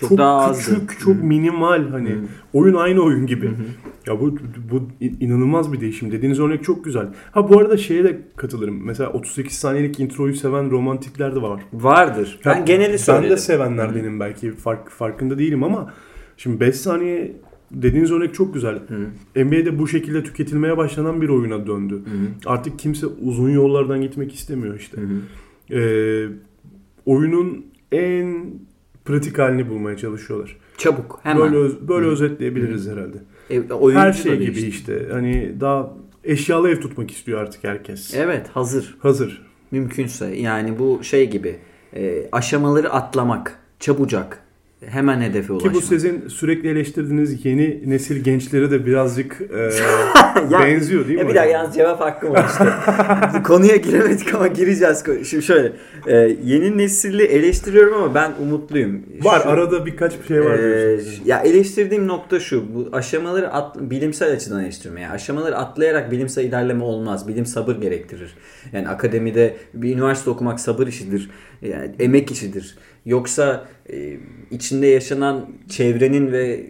Çok 0.00 0.08
çok, 0.08 0.18
daha 0.18 0.40
azdı. 0.40 0.86
küçük, 0.86 1.00
çok 1.00 1.14
Hı. 1.14 1.24
minimal 1.24 1.88
hani 1.90 2.10
Hı. 2.10 2.18
oyun 2.52 2.74
aynı 2.74 3.00
oyun 3.00 3.26
gibi. 3.26 3.46
Hı 3.46 3.50
hı. 3.50 3.62
Ya 4.06 4.20
bu 4.20 4.36
bu 4.72 4.88
inanılmaz 5.00 5.72
bir 5.72 5.80
değişim. 5.80 6.12
Dediğiniz 6.12 6.40
örnek 6.40 6.64
çok 6.64 6.84
güzel. 6.84 7.06
Ha 7.32 7.48
bu 7.50 7.58
arada 7.58 7.76
şeye 7.76 8.04
de 8.04 8.20
katılırım. 8.36 8.86
Mesela 8.86 9.10
38 9.12 9.58
saniyelik 9.58 10.00
introyu 10.00 10.34
seven 10.34 10.70
romantikler 10.70 11.34
de 11.36 11.42
var. 11.42 11.62
Vardır. 11.72 12.38
Ben 12.46 12.56
Ya 12.56 12.64
geneli 12.64 12.92
Ben 12.92 12.96
söyledim. 12.96 13.30
de 13.30 13.36
sevenlerdenim 13.36 14.20
belki 14.20 14.50
fark, 14.52 14.90
farkında 14.90 15.38
değilim 15.38 15.62
ama 15.64 15.92
şimdi 16.36 16.60
5 16.60 16.76
saniye 16.76 17.36
dediğiniz 17.70 18.12
örnek 18.12 18.34
çok 18.34 18.54
güzel. 18.54 18.78
Hı. 19.34 19.44
NBA'de 19.44 19.78
bu 19.78 19.88
şekilde 19.88 20.22
tüketilmeye 20.24 20.76
başlanan 20.76 21.20
bir 21.22 21.28
oyuna 21.28 21.66
döndü. 21.66 21.94
Hı 21.94 21.98
hı. 22.10 22.52
Artık 22.52 22.78
kimse 22.78 23.06
uzun 23.06 23.50
yollardan 23.50 24.00
gitmek 24.02 24.34
istemiyor 24.34 24.74
işte. 24.78 24.96
Hı 25.00 25.04
hı. 25.06 25.78
Ee, 25.80 26.28
oyunun 27.06 27.66
en 27.92 28.44
pratik 29.04 29.38
halini 29.38 29.68
bulmaya 29.68 29.96
çalışıyorlar. 29.96 30.56
Çabuk. 30.78 31.20
Hemen. 31.22 31.42
Böyle 31.42 31.56
öz- 31.56 31.88
böyle 31.88 32.06
Hı. 32.06 32.10
özetleyebiliriz 32.10 32.88
herhalde. 32.88 33.16
E, 33.50 33.60
oyuncu 33.72 34.00
Her 34.00 34.12
şey 34.12 34.32
gibi 34.38 34.46
değişti. 34.54 34.68
işte. 34.68 35.08
Hani 35.12 35.54
daha 35.60 35.92
eşyalı 36.24 36.70
ev 36.70 36.80
tutmak 36.80 37.10
istiyor 37.10 37.40
artık 37.40 37.64
herkes. 37.64 38.14
Evet 38.14 38.48
hazır. 38.48 38.96
Hazır. 39.00 39.46
Mümkünse 39.70 40.26
yani 40.26 40.78
bu 40.78 41.00
şey 41.04 41.30
gibi 41.30 41.56
e, 41.96 42.28
aşamaları 42.32 42.90
atlamak 42.92 43.58
çabucak 43.80 44.42
hemen 44.86 45.20
hedefe 45.20 45.52
ulaşmak. 45.52 45.74
Ki 45.74 45.78
bu 45.78 45.86
sizin 45.86 46.28
sürekli 46.28 46.68
eleştirdiğiniz 46.68 47.44
yeni 47.44 47.90
nesil 47.90 48.24
gençlere 48.24 48.70
de 48.70 48.86
birazcık 48.86 49.40
e, 49.40 49.70
benziyor 50.52 51.08
değil 51.08 51.18
mi? 51.18 51.22
Ya 51.24 51.28
bir 51.28 51.34
daha 51.34 51.44
yalnız 51.44 51.74
cevap 51.74 52.00
hakkım 52.00 52.30
var 52.30 52.46
işte. 52.52 53.42
Konuya 53.42 53.76
giremedik 53.76 54.34
ama 54.34 54.46
gireceğiz. 54.46 55.04
Şimdi 55.24 55.42
şöyle 55.44 55.72
e, 56.06 56.16
yeni 56.44 56.78
nesili 56.78 57.22
eleştiriyorum 57.22 57.94
ama 58.02 58.14
ben 58.14 58.32
umutluyum. 58.42 59.02
Var 59.22 59.40
Şu- 59.42 59.48
arada 59.48 59.86
birkaç 59.86 60.12
bir 60.22 60.26
şey 60.26 60.44
var 60.44 60.58
diyorsunuz. 60.58 61.22
ya 61.24 61.38
eleştirdiğim 61.40 62.08
nokta 62.08 62.40
şu. 62.40 62.74
Bu 62.74 62.88
aşamaları 62.92 63.52
at, 63.52 63.76
bilimsel 63.80 64.32
açıdan 64.32 64.64
eleştirme. 64.64 65.00
Yani 65.00 65.12
aşamaları 65.12 65.56
atlayarak 65.56 66.10
bilimsel 66.10 66.44
ilerleme 66.44 66.84
olmaz. 66.84 67.28
Bilim 67.28 67.46
sabır 67.46 67.74
gerektirir. 67.76 68.34
Yani 68.72 68.88
akademide 68.88 69.56
bir 69.74 69.94
üniversite 69.94 70.30
okumak 70.30 70.60
sabır 70.60 70.86
işidir. 70.86 71.30
Yani 71.62 71.90
emek 71.98 72.30
işidir. 72.30 72.76
Yoksa 73.06 73.68
e, 73.92 74.16
içinde 74.50 74.86
yaşanan 74.86 75.46
çevrenin 75.68 76.32
ve 76.32 76.66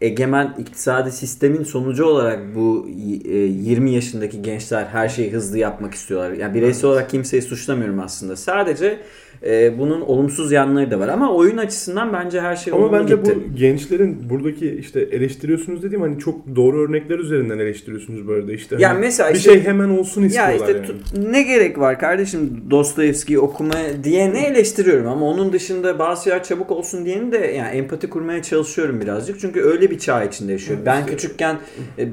egemen 0.00 0.54
iktisadi 0.58 1.12
sistemin 1.12 1.64
sonucu 1.64 2.04
olarak 2.04 2.54
bu 2.54 2.88
e, 3.24 3.36
20 3.36 3.90
yaşındaki 3.90 4.42
gençler 4.42 4.84
her 4.84 5.08
şeyi 5.08 5.32
hızlı 5.32 5.58
yapmak 5.58 5.94
istiyorlar. 5.94 6.30
Yani 6.30 6.54
bireysel 6.54 6.90
olarak 6.90 7.10
kimseyi 7.10 7.42
suçlamıyorum 7.42 8.00
aslında. 8.00 8.36
Sadece 8.36 9.00
e, 9.46 9.78
bunun 9.78 10.00
olumsuz 10.00 10.52
yanları 10.52 10.90
da 10.90 11.00
var 11.00 11.08
ama 11.08 11.32
oyun 11.34 11.56
açısından 11.56 12.12
bence 12.12 12.40
her 12.40 12.56
şey 12.56 12.72
Ama 12.72 12.92
bence 12.92 13.14
gitti. 13.16 13.34
bu 13.52 13.56
gençlerin 13.56 14.30
buradaki 14.30 14.70
işte 14.80 15.00
eleştiriyorsunuz 15.00 15.82
dediğim 15.82 16.00
hani 16.02 16.18
çok 16.18 16.56
doğru 16.56 16.80
örnekler 16.88 17.18
üzerinden 17.18 17.58
eleştiriyorsunuz 17.58 18.28
böyle 18.28 18.48
de 18.48 18.54
işte. 18.54 18.76
Ya 18.78 18.90
Hani 18.90 19.00
mesela 19.00 19.30
bir 19.30 19.34
işte- 19.34 19.52
şey 19.52 19.62
hemen 19.62 19.88
olsun 19.88 20.20
Ya 20.22 20.26
istiyorlar 20.26 20.54
işte 20.54 20.72
yani. 20.72 20.86
tu- 20.86 21.32
ne 21.32 21.42
gerek 21.42 21.78
var 21.78 21.98
kardeşim 21.98 22.64
Dostoyevski'yi 22.70 23.38
okuma 23.38 23.74
diye 24.04 24.32
ne 24.34 24.46
eleştiriyorum 24.46 25.06
ama 25.06 25.26
onun 25.26 25.52
dışında 25.52 25.98
bazı 25.98 26.24
şeyler 26.24 26.42
çabuk 26.44 26.70
olsun 26.70 27.04
diyeni 27.04 27.32
de 27.32 27.38
yani 27.38 27.76
empati 27.76 28.10
kurmaya 28.10 28.42
çalışıyorum 28.42 29.00
birazcık. 29.00 29.40
Çünkü 29.40 29.60
öyle 29.62 29.90
bir 29.90 29.98
çağ 29.98 30.24
içinde 30.24 30.52
yaşıyor. 30.52 30.76
Evet, 30.76 30.86
ben 30.86 31.00
işte- 31.00 31.10
küçükken 31.12 31.56
e, 31.98 32.08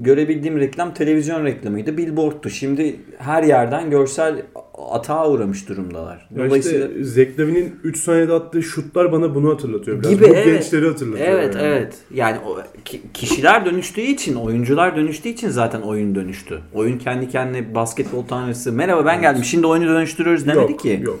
görebildiğim 0.00 0.58
reklam 0.60 0.94
televizyon 0.94 1.44
reklamıydı. 1.44 1.96
Billboard'tu. 1.96 2.50
Şimdi 2.50 2.96
her 3.18 3.42
yerden 3.42 3.90
görsel 3.90 4.34
atağa 4.78 5.30
uğramış 5.30 5.68
durumdalar. 5.68 6.28
Ya 6.36 6.46
Dolayısıyla 6.46 6.88
işte 6.88 7.04
Zeklevi'nin 7.04 7.74
3 7.84 7.96
saniyede 7.98 8.32
attığı 8.32 8.62
şutlar 8.62 9.12
bana 9.12 9.34
bunu 9.34 9.50
hatırlatıyor 9.50 10.00
biraz. 10.00 10.10
Gibi, 10.10 10.24
Bu 10.24 10.26
evet. 10.34 10.44
gençleri 10.44 10.86
hatırlatıyor. 10.88 11.28
Evet 11.28 11.54
yani. 11.54 11.66
evet. 11.66 11.94
Yani 12.14 12.38
o, 12.46 12.58
ki- 12.84 13.00
kişiler 13.14 13.66
dönüştüğü 13.66 14.00
için, 14.00 14.34
oyuncular 14.34 14.96
dönüştüğü 14.96 15.28
için 15.28 15.48
zaten 15.48 15.80
oyun 15.80 16.14
dönüştü. 16.14 16.58
Oyun 16.74 16.98
kendi 16.98 17.28
kendine 17.28 17.74
basketbol 17.74 18.22
tanrısı. 18.26 18.72
Merhaba 18.72 19.06
ben 19.06 19.20
geldim. 19.20 19.44
Şimdi 19.44 19.66
oyunu 19.66 19.88
dönüştürüyoruz 19.88 20.46
demedi 20.46 20.72
yok, 20.72 20.80
ki. 20.80 21.00
Yok. 21.02 21.20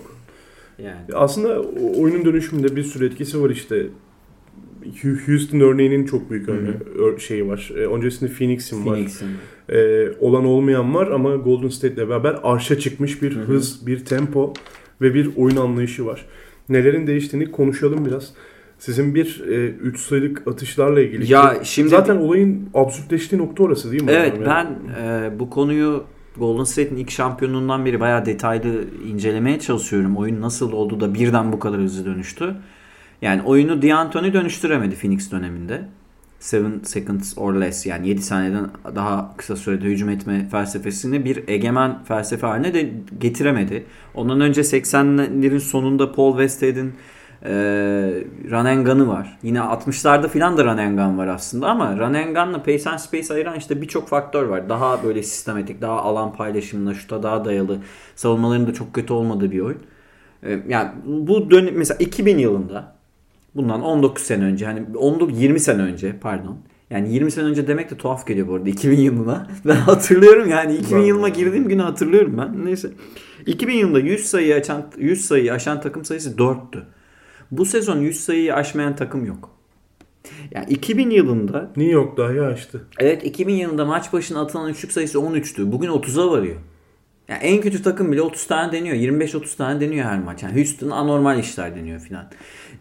Yani. 0.78 0.96
Aslında 1.14 1.60
oyunun 2.00 2.24
dönüşümünde 2.24 2.76
bir 2.76 2.82
sürü 2.82 3.06
etkisi 3.06 3.42
var 3.42 3.50
işte. 3.50 3.86
Houston 5.26 5.60
örneğinin 5.60 6.06
çok 6.06 6.30
büyük 6.30 6.48
örne- 6.48 6.76
ör- 6.98 7.18
şeyi 7.20 7.48
var. 7.48 7.72
E, 7.76 7.78
öncesinde 7.78 8.30
Phoenix'in 8.32 8.86
var. 8.86 8.94
Phoenix'in. 8.94 9.28
E, 9.72 10.08
olan 10.20 10.44
olmayan 10.44 10.94
var 10.94 11.06
ama 11.06 11.36
Golden 11.36 11.68
State'le 11.68 12.08
beraber 12.08 12.36
arşa 12.42 12.78
çıkmış 12.78 13.22
bir 13.22 13.36
Hı 13.36 13.40
hı. 13.40 13.44
hız, 13.44 13.86
bir 13.86 14.04
tempo 14.04 14.52
ve 15.00 15.14
bir 15.14 15.30
oyun 15.36 15.56
anlayışı 15.56 16.06
var. 16.06 16.26
Nelerin 16.68 17.06
değiştiğini 17.06 17.50
konuşalım 17.50 18.06
biraz. 18.06 18.32
Sizin 18.78 19.14
bir 19.14 19.40
3 19.80 20.00
sayılık 20.00 20.48
atışlarla 20.48 21.00
ilgili. 21.00 21.32
Ya 21.32 21.56
şimdi 21.62 21.88
Zaten 21.88 22.16
olayın 22.16 22.68
absürtleştiği 22.74 23.40
nokta 23.40 23.62
orası 23.62 23.92
değil 23.92 24.02
mi? 24.02 24.10
evet 24.10 24.32
hocam? 24.32 24.46
ben 24.46 24.66
Yani 25.02 25.26
e, 25.34 25.38
bu 25.38 25.50
konuyu 25.50 26.04
Golden 26.38 26.64
State'in 26.64 26.96
ilk 26.96 27.10
şampiyonluğundan 27.10 27.86
beri 27.86 28.00
bayağı 28.00 28.26
detaylı 28.26 28.84
incelemeye 29.06 29.58
çalışıyorum. 29.58 30.16
Oyun 30.16 30.40
nasıl 30.40 30.72
oldu 30.72 31.00
da 31.00 31.14
birden 31.14 31.52
bu 31.52 31.58
kadar 31.58 31.80
hızlı 31.80 32.04
dönüştü. 32.06 32.54
Yani 33.22 33.42
oyunu 33.42 33.82
D'Antoni 33.82 34.32
dönüştüremedi 34.32 34.94
Phoenix 34.94 35.32
döneminde. 35.32 35.82
7 36.42 36.84
seconds 36.84 37.38
or 37.38 37.54
less 37.54 37.86
yani 37.86 38.08
7 38.08 38.22
saniyeden 38.22 38.70
daha 38.94 39.36
kısa 39.36 39.56
sürede 39.56 39.84
hücum 39.84 40.08
etme 40.08 40.48
felsefesini 40.50 41.24
bir 41.24 41.48
egemen 41.48 42.04
felsefe 42.04 42.46
haline 42.46 42.74
de 42.74 42.92
getiremedi. 43.20 43.86
Ondan 44.14 44.40
önce 44.40 44.60
80'lerin 44.60 45.60
sonunda 45.60 46.12
Paul 46.12 46.32
Wested'in 46.32 46.94
e, 47.44 47.52
Gun'ı 48.84 49.08
var. 49.08 49.38
Yine 49.42 49.58
60'larda 49.58 50.28
filan 50.28 50.56
da 50.56 50.62
Gun 50.62 51.18
var 51.18 51.26
aslında 51.26 51.66
ama 51.66 51.92
Gun'la 51.94 52.62
Pace 52.62 52.90
and 52.90 52.98
Space 52.98 53.34
ayıran 53.34 53.58
işte 53.58 53.82
birçok 53.82 54.08
faktör 54.08 54.42
var. 54.42 54.68
Daha 54.68 55.04
böyle 55.04 55.22
sistematik, 55.22 55.80
daha 55.80 56.02
alan 56.02 56.32
paylaşımına, 56.32 56.94
şuta 56.94 57.22
daha 57.22 57.44
dayalı, 57.44 57.78
savunmaların 58.16 58.66
da 58.66 58.72
çok 58.74 58.94
kötü 58.94 59.12
olmadığı 59.12 59.50
bir 59.50 59.60
oyun. 59.60 59.80
E, 60.42 60.58
yani 60.68 60.90
bu 61.04 61.50
dönem 61.50 61.74
mesela 61.76 61.98
2000 61.98 62.38
yılında 62.38 63.01
bundan 63.54 63.82
19 63.82 64.22
sene 64.22 64.44
önce 64.44 64.66
hani 64.66 64.96
19 64.96 65.42
20 65.42 65.60
sene 65.60 65.82
önce 65.82 66.18
pardon. 66.20 66.58
Yani 66.90 67.12
20 67.14 67.30
sene 67.30 67.44
önce 67.44 67.68
demek 67.68 67.90
de 67.90 67.96
tuhaf 67.96 68.26
geliyor 68.26 68.48
bu 68.48 68.54
arada 68.54 68.68
2000 68.68 68.98
yılına. 69.00 69.46
Ben 69.64 69.74
hatırlıyorum 69.76 70.48
yani 70.50 70.74
2000 70.76 70.98
Ben- 70.98 71.04
yılıma 71.04 71.28
girdiğim 71.28 71.68
günü 71.68 71.82
hatırlıyorum 71.82 72.38
ben. 72.38 72.64
Neyse. 72.66 72.90
2000 73.46 73.74
yılında 73.74 73.98
100 73.98 74.26
sayı 74.26 74.54
açan 74.54 74.86
100 74.98 75.24
sayıyı 75.24 75.52
aşan 75.52 75.80
takım 75.80 76.04
sayısı 76.04 76.30
4'tü. 76.36 76.82
Bu 77.50 77.64
sezon 77.64 77.98
100 77.98 78.20
sayıyı 78.20 78.54
aşmayan 78.54 78.96
takım 78.96 79.24
yok. 79.24 79.50
Yani 80.50 80.66
2000 80.68 81.10
yılında 81.10 81.70
New 81.76 81.92
York 81.92 82.16
dahi 82.16 82.42
açtı. 82.42 82.86
evet 82.98 83.24
2000 83.24 83.54
yılında 83.54 83.84
maç 83.84 84.12
başına 84.12 84.40
atılan 84.40 84.70
üçlük 84.70 84.92
sayısı 84.92 85.18
13'tü. 85.18 85.72
Bugün 85.72 85.88
30'a 85.88 86.30
varıyor. 86.30 86.56
Yani 87.32 87.42
en 87.42 87.60
kötü 87.60 87.82
takım 87.82 88.12
bile 88.12 88.22
30 88.22 88.46
tane 88.46 88.72
deniyor. 88.72 88.96
25-30 88.96 89.56
tane 89.56 89.80
deniyor 89.80 90.06
her 90.06 90.18
maç. 90.18 90.42
Yani 90.42 90.56
Houston 90.56 90.90
anormal 90.90 91.38
işler 91.38 91.76
deniyor 91.76 92.00
filan. 92.00 92.24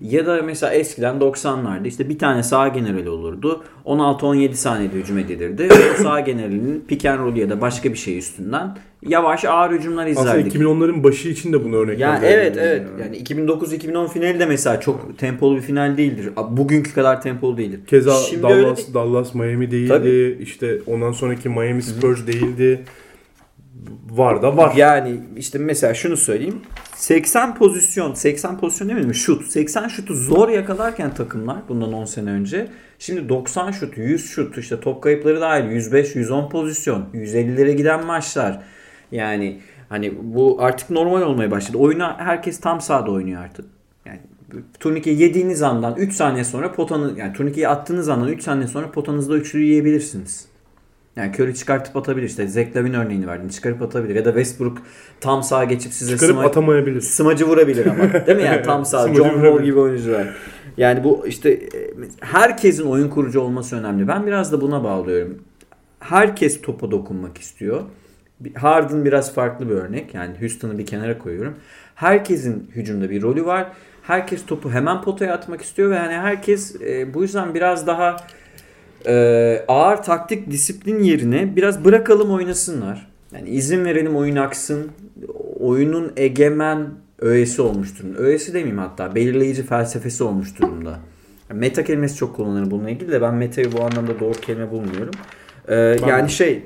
Ya 0.01 0.25
da 0.25 0.41
mesela 0.41 0.73
eskiden 0.73 1.15
90'larda 1.15 1.87
işte 1.87 2.09
bir 2.09 2.19
tane 2.19 2.43
sağ 2.43 2.67
generali 2.67 3.09
olurdu. 3.09 3.63
16-17 3.85 4.53
saniyede 4.53 4.95
hücum 4.95 5.17
edilirdi. 5.17 5.69
O 5.93 6.03
sağ 6.03 6.19
generalinin 6.19 6.85
pick 6.87 7.05
and 7.05 7.19
roll 7.19 7.35
ya 7.35 7.49
da 7.49 7.61
başka 7.61 7.89
bir 7.89 7.97
şey 7.97 8.17
üstünden 8.17 8.77
yavaş 9.07 9.45
ağır 9.45 9.71
hücumlar 9.71 10.07
Aslında 10.07 10.37
izlerdik. 10.37 10.55
2010'ların 10.55 11.03
başı 11.03 11.29
için 11.29 11.53
de 11.53 11.63
bunu 11.65 11.75
örnek 11.75 11.99
Ya 11.99 12.21
verebiliriz 12.21 12.57
evet 12.57 12.57
evet. 12.57 12.87
yani. 12.99 13.17
Yani 13.17 13.49
2009-2010 13.49 14.09
finali 14.09 14.39
de 14.39 14.45
mesela 14.45 14.79
çok 14.79 15.17
tempolu 15.17 15.55
bir 15.55 15.61
final 15.61 15.97
değildir. 15.97 16.29
Bugünkü 16.49 16.93
kadar 16.93 17.21
tempolu 17.21 17.57
değildir. 17.57 17.79
Keza 17.87 18.13
Şimdi 18.13 18.47
öyle 18.47 18.63
Dallas, 18.63 18.77
değil. 18.77 18.93
Dallas 18.93 19.35
Miami 19.35 19.71
değildi. 19.71 19.87
Tabii. 19.87 20.37
İşte 20.41 20.79
ondan 20.87 21.11
sonraki 21.11 21.49
Miami 21.49 21.83
Spurs 21.83 22.27
değildi. 22.27 22.83
Var 24.09 24.41
da 24.41 24.57
var. 24.57 24.75
Yani 24.75 25.19
işte 25.37 25.59
mesela 25.59 25.93
şunu 25.93 26.17
söyleyeyim. 26.17 26.61
80 26.95 27.55
pozisyon, 27.55 28.13
80 28.13 28.59
pozisyon 28.59 28.89
demedim 28.89 29.07
mi? 29.07 29.15
Şut. 29.15 29.51
80 29.51 29.87
şutu 29.87 30.15
zor 30.15 30.49
yakalarken 30.49 31.13
takımlar 31.13 31.57
bundan 31.69 31.93
10 31.93 32.05
sene 32.05 32.29
önce. 32.29 32.67
Şimdi 32.99 33.29
90 33.29 33.71
şut, 33.71 33.97
100 33.97 34.29
şut, 34.29 34.57
işte 34.57 34.79
top 34.79 35.03
kayıpları 35.03 35.41
dahil 35.41 35.69
105, 35.69 36.15
110 36.15 36.49
pozisyon, 36.49 37.05
150'lere 37.13 37.71
giden 37.71 38.05
maçlar. 38.05 38.63
Yani 39.11 39.59
hani 39.89 40.13
bu 40.21 40.57
artık 40.59 40.89
normal 40.89 41.21
olmaya 41.21 41.51
başladı. 41.51 41.77
Oyuna 41.77 42.19
herkes 42.19 42.59
tam 42.59 42.81
sahada 42.81 43.11
oynuyor 43.11 43.43
artık. 43.43 43.65
Yani 44.05 44.19
turnike 44.79 45.11
yediğiniz 45.11 45.61
andan 45.61 45.95
3 45.95 46.13
saniye 46.13 46.43
sonra 46.43 46.71
potanı 46.71 47.19
yani 47.19 47.33
turnikeyi 47.33 47.67
attığınız 47.67 48.09
andan 48.09 48.27
3 48.27 48.43
saniye 48.43 48.67
sonra 48.67 48.91
potanızda 48.91 49.37
üçlü 49.37 49.63
yiyebilirsiniz. 49.63 50.50
Yani 51.15 51.31
Curry 51.35 51.55
çıkartıp 51.55 51.95
atabilir 51.95 52.25
işte. 52.27 52.47
Zach 52.47 52.75
Lavin 52.75 52.93
örneğini 52.93 53.27
verdin. 53.27 53.49
Çıkarıp 53.49 53.81
atabilir. 53.81 54.15
Ya 54.15 54.25
da 54.25 54.29
Westbrook 54.29 54.77
tam 55.21 55.43
sağa 55.43 55.63
geçip 55.63 55.93
size 55.93 56.13
Çıkarıp 56.13 56.35
sma- 56.35 56.45
atamayabilir. 56.45 57.01
smacı 57.01 57.47
vurabilir 57.47 57.85
ama. 57.85 58.13
Değil 58.27 58.37
mi 58.37 58.43
yani 58.43 58.61
tam 58.61 58.85
sağ. 58.85 59.13
John 59.13 59.29
Wall 59.29 59.63
gibi 59.63 59.79
oyuncular. 59.79 60.27
Yani 60.77 61.03
bu 61.03 61.27
işte 61.27 61.59
herkesin 62.21 62.85
oyun 62.85 63.09
kurucu 63.09 63.39
olması 63.41 63.75
önemli. 63.75 64.07
Ben 64.07 64.27
biraz 64.27 64.51
da 64.51 64.61
buna 64.61 64.83
bağlıyorum. 64.83 65.43
Herkes 65.99 66.61
topa 66.61 66.91
dokunmak 66.91 67.37
istiyor. 67.37 67.81
Harden 68.55 69.05
biraz 69.05 69.33
farklı 69.33 69.69
bir 69.69 69.75
örnek. 69.75 70.13
Yani 70.13 70.35
Houston'ı 70.39 70.77
bir 70.77 70.85
kenara 70.85 71.17
koyuyorum. 71.17 71.55
Herkesin 71.95 72.71
hücumda 72.75 73.09
bir 73.09 73.21
rolü 73.21 73.45
var. 73.45 73.67
Herkes 74.03 74.45
topu 74.45 74.71
hemen 74.71 75.01
potaya 75.01 75.33
atmak 75.33 75.61
istiyor 75.61 75.89
ve 75.91 75.95
yani 75.95 76.13
herkes 76.13 76.81
e, 76.81 77.13
bu 77.13 77.21
yüzden 77.21 77.53
biraz 77.53 77.87
daha 77.87 78.15
e, 79.07 79.65
ağır 79.67 79.97
taktik 79.97 80.51
disiplin 80.51 81.03
yerine 81.03 81.55
biraz 81.55 81.85
bırakalım 81.85 82.31
oynasınlar. 82.31 83.11
Yani 83.35 83.49
izin 83.49 83.85
verelim 83.85 84.15
oyun 84.15 84.35
aksın. 84.35 84.91
Oyunun 85.59 86.13
egemen 86.17 86.89
öğesi 87.19 87.61
olmuş 87.61 87.99
durumda. 87.99 88.19
Öğesi 88.19 88.53
demeyeyim 88.53 88.77
hatta. 88.77 89.15
Belirleyici 89.15 89.63
felsefesi 89.63 90.23
olmuş 90.23 90.59
durumda. 90.59 90.99
Yani 91.49 91.59
meta 91.59 91.83
kelimesi 91.83 92.15
çok 92.15 92.35
kullanılır 92.35 92.71
bununla 92.71 92.89
ilgili 92.89 93.11
de 93.11 93.21
ben 93.21 93.33
metayı 93.33 93.71
bu 93.71 93.83
anlamda 93.83 94.19
doğru 94.19 94.31
kelime 94.31 94.71
bulmuyorum. 94.71 95.13
E, 95.67 95.75
yani 96.07 96.29
şey 96.29 96.65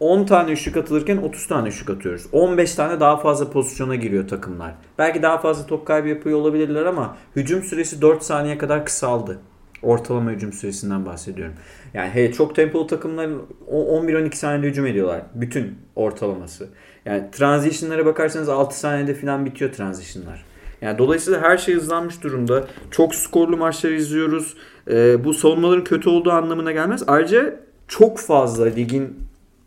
10 0.00 0.24
tane 0.24 0.52
üçlük 0.52 0.76
atılırken 0.76 1.16
30 1.16 1.46
tane 1.46 1.68
üçlük 1.68 1.90
atıyoruz. 1.90 2.26
15 2.32 2.74
tane 2.74 3.00
daha 3.00 3.16
fazla 3.16 3.50
pozisyona 3.50 3.94
giriyor 3.94 4.28
takımlar. 4.28 4.74
Belki 4.98 5.22
daha 5.22 5.38
fazla 5.38 5.66
top 5.66 5.86
kaybı 5.86 6.08
yapıyor 6.08 6.38
olabilirler 6.38 6.84
ama 6.84 7.16
hücum 7.36 7.62
süresi 7.62 8.02
4 8.02 8.22
saniye 8.22 8.58
kadar 8.58 8.84
kısaldı. 8.84 9.38
Ortalama 9.82 10.30
hücum 10.30 10.52
süresinden 10.52 11.06
bahsediyorum. 11.06 11.54
Yani 11.94 12.10
hey, 12.10 12.32
çok 12.32 12.56
tempolu 12.56 12.86
takımların 12.86 13.42
o- 13.66 14.00
11-12 14.00 14.34
saniyede 14.36 14.66
hücum 14.66 14.86
ediyorlar. 14.86 15.22
Bütün 15.34 15.78
ortalaması. 15.96 16.68
Yani 17.04 17.30
transition'lara 17.32 18.06
bakarsanız 18.06 18.48
6 18.48 18.78
saniyede 18.78 19.14
falan 19.14 19.46
bitiyor 19.46 19.72
transition'lar. 19.72 20.44
Yani 20.82 20.98
dolayısıyla 20.98 21.40
her 21.42 21.58
şey 21.58 21.74
hızlanmış 21.74 22.22
durumda. 22.22 22.64
Çok 22.90 23.14
skorlu 23.14 23.56
maçlar 23.56 23.90
izliyoruz. 23.90 24.54
Ee, 24.90 25.24
bu 25.24 25.34
savunmaların 25.34 25.84
kötü 25.84 26.08
olduğu 26.08 26.30
anlamına 26.30 26.72
gelmez. 26.72 27.02
Ayrıca 27.06 27.60
çok 27.88 28.18
fazla 28.18 28.64
ligin 28.64 29.16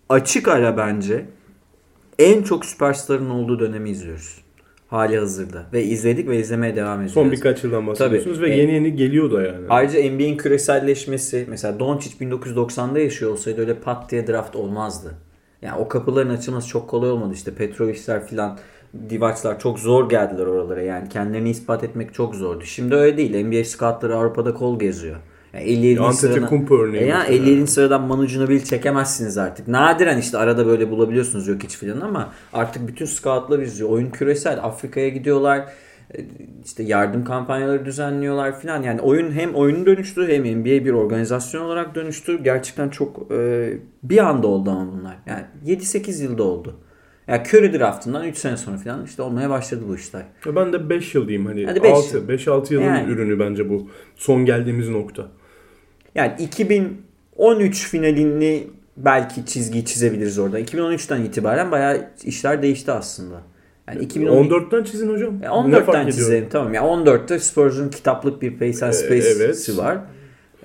açık 0.09 0.47
ara 0.47 0.77
bence 0.77 1.25
en 2.19 2.43
çok 2.43 2.65
süperstarın 2.65 3.29
olduğu 3.29 3.59
dönemi 3.59 3.89
izliyoruz. 3.89 4.41
Hali 4.89 5.17
hazırda. 5.17 5.65
Ve 5.73 5.83
izledik 5.83 6.29
ve 6.29 6.37
izlemeye 6.39 6.75
devam 6.75 6.93
ediyoruz. 6.93 7.13
Son 7.13 7.31
birkaç 7.31 7.63
yıldan 7.63 7.87
bahsediyorsunuz 7.87 8.37
Tabii. 8.37 8.49
ve 8.49 8.53
E- 8.53 8.57
yeni 8.57 8.73
yeni 8.73 8.95
geliyor 8.95 9.31
da 9.31 9.41
yani. 9.41 9.65
Ayrıca 9.69 9.99
NBA'in 9.99 10.37
küreselleşmesi 10.37 11.45
mesela 11.49 11.79
Doncic 11.79 12.17
1990'da 12.21 12.99
yaşıyor 12.99 13.31
olsaydı 13.31 13.61
öyle 13.61 13.73
pat 13.73 14.11
diye 14.11 14.27
draft 14.27 14.55
olmazdı. 14.55 15.13
Yani 15.61 15.79
o 15.79 15.87
kapıların 15.87 16.29
açılması 16.29 16.67
çok 16.67 16.89
kolay 16.89 17.11
olmadı 17.11 17.33
işte 17.33 17.53
Petrovic'ler 17.53 18.27
filan 18.27 18.57
Divac'lar 19.09 19.59
çok 19.59 19.79
zor 19.79 20.09
geldiler 20.09 20.45
oralara 20.45 20.81
yani 20.81 21.09
kendilerini 21.09 21.49
ispat 21.49 21.83
etmek 21.83 22.13
çok 22.13 22.35
zordu. 22.35 22.63
Şimdi 22.65 22.95
öyle 22.95 23.17
değil. 23.17 23.45
NBA 23.45 23.63
scoutları 23.63 24.15
Avrupa'da 24.15 24.53
kol 24.53 24.79
geziyor. 24.79 25.17
Yani 25.53 25.63
57. 25.63 25.95
sıradan, 25.95 26.09
Antetokounmpo 26.09 26.77
örneği 26.77 27.07
ya 27.07 27.17
mesela. 27.19 27.35
57. 27.35 27.67
sıradan 27.67 28.01
Manu 28.01 28.27
Ginobili 28.27 28.65
çekemezsiniz 28.65 29.37
artık. 29.37 29.67
Nadiren 29.67 30.17
işte 30.17 30.37
arada 30.37 30.65
böyle 30.65 30.91
bulabiliyorsunuz 30.91 31.47
yok 31.47 31.63
hiç 31.63 31.77
filan 31.77 32.01
ama 32.01 32.33
artık 32.53 32.87
bütün 32.87 33.05
scoutlar 33.05 33.59
izliyor. 33.59 33.89
Oyun 33.89 34.09
küresel. 34.09 34.63
Afrika'ya 34.63 35.09
gidiyorlar. 35.09 35.65
E, 36.17 36.25
işte 36.65 36.83
yardım 36.83 37.23
kampanyaları 37.23 37.85
düzenliyorlar 37.85 38.59
filan. 38.59 38.83
Yani 38.83 39.01
oyun 39.01 39.31
hem 39.31 39.55
oyunu 39.55 39.85
dönüştü 39.85 40.27
hem 40.27 40.59
NBA 40.59 40.85
bir 40.85 40.91
organizasyon 40.91 41.61
olarak 41.61 41.95
dönüştü. 41.95 42.43
Gerçekten 42.43 42.89
çok 42.89 43.31
e, 43.31 43.73
bir 44.03 44.17
anda 44.17 44.47
oldu 44.47 44.69
ama 44.69 44.91
bunlar. 44.91 45.15
Yani 45.27 45.43
7-8 45.65 46.23
yılda 46.23 46.43
oldu. 46.43 46.75
Yani 47.27 47.41
Curry 47.47 47.79
draftından 47.79 48.27
3 48.27 48.37
sene 48.37 48.57
sonra 48.57 48.77
filan 48.77 49.05
işte 49.05 49.21
olmaya 49.21 49.49
başladı 49.49 49.81
bu 49.89 49.95
işler. 49.95 50.23
Ya 50.45 50.55
Ben 50.55 50.73
de 50.73 50.89
5 50.89 51.15
yıl 51.15 51.27
diyeyim 51.27 51.45
hani 51.45 51.65
Hadi 51.65 51.83
beş 51.83 51.91
6 51.91 52.17
yıl. 52.17 52.29
5-6 52.29 52.73
yılın 52.73 52.85
Yani. 52.85 53.11
ürünü 53.11 53.39
bence 53.39 53.69
bu 53.69 53.87
son 54.15 54.45
geldiğimiz 54.45 54.89
nokta. 54.89 55.27
Yani 56.15 56.33
2013 56.39 57.87
finalini 57.89 58.67
belki 58.97 59.45
çizgiyi 59.45 59.85
çizebiliriz 59.85 60.39
orada. 60.39 60.59
2013'ten 60.59 61.21
itibaren 61.21 61.71
bayağı 61.71 62.09
işler 62.23 62.61
değişti 62.61 62.91
aslında. 62.91 63.41
Yani 63.87 64.03
2014 64.03 64.63
14'ten 64.63 64.83
çizin 64.83 65.13
hocam. 65.13 65.41
Ne 65.41 65.45
14'ten 65.45 65.83
fark 65.85 65.97
ediyor? 65.97 66.11
çizelim 66.11 66.49
tamam. 66.49 66.73
Ya 66.73 66.81
14'te 66.81 67.39
Spurs'un 67.39 67.89
kitaplık 67.89 68.41
bir 68.41 68.57
Pace 68.59 68.85
and 68.85 68.93
Ee, 68.93 68.95
Space'i 68.95 69.43
evet. 69.43 69.77
var. 69.77 69.97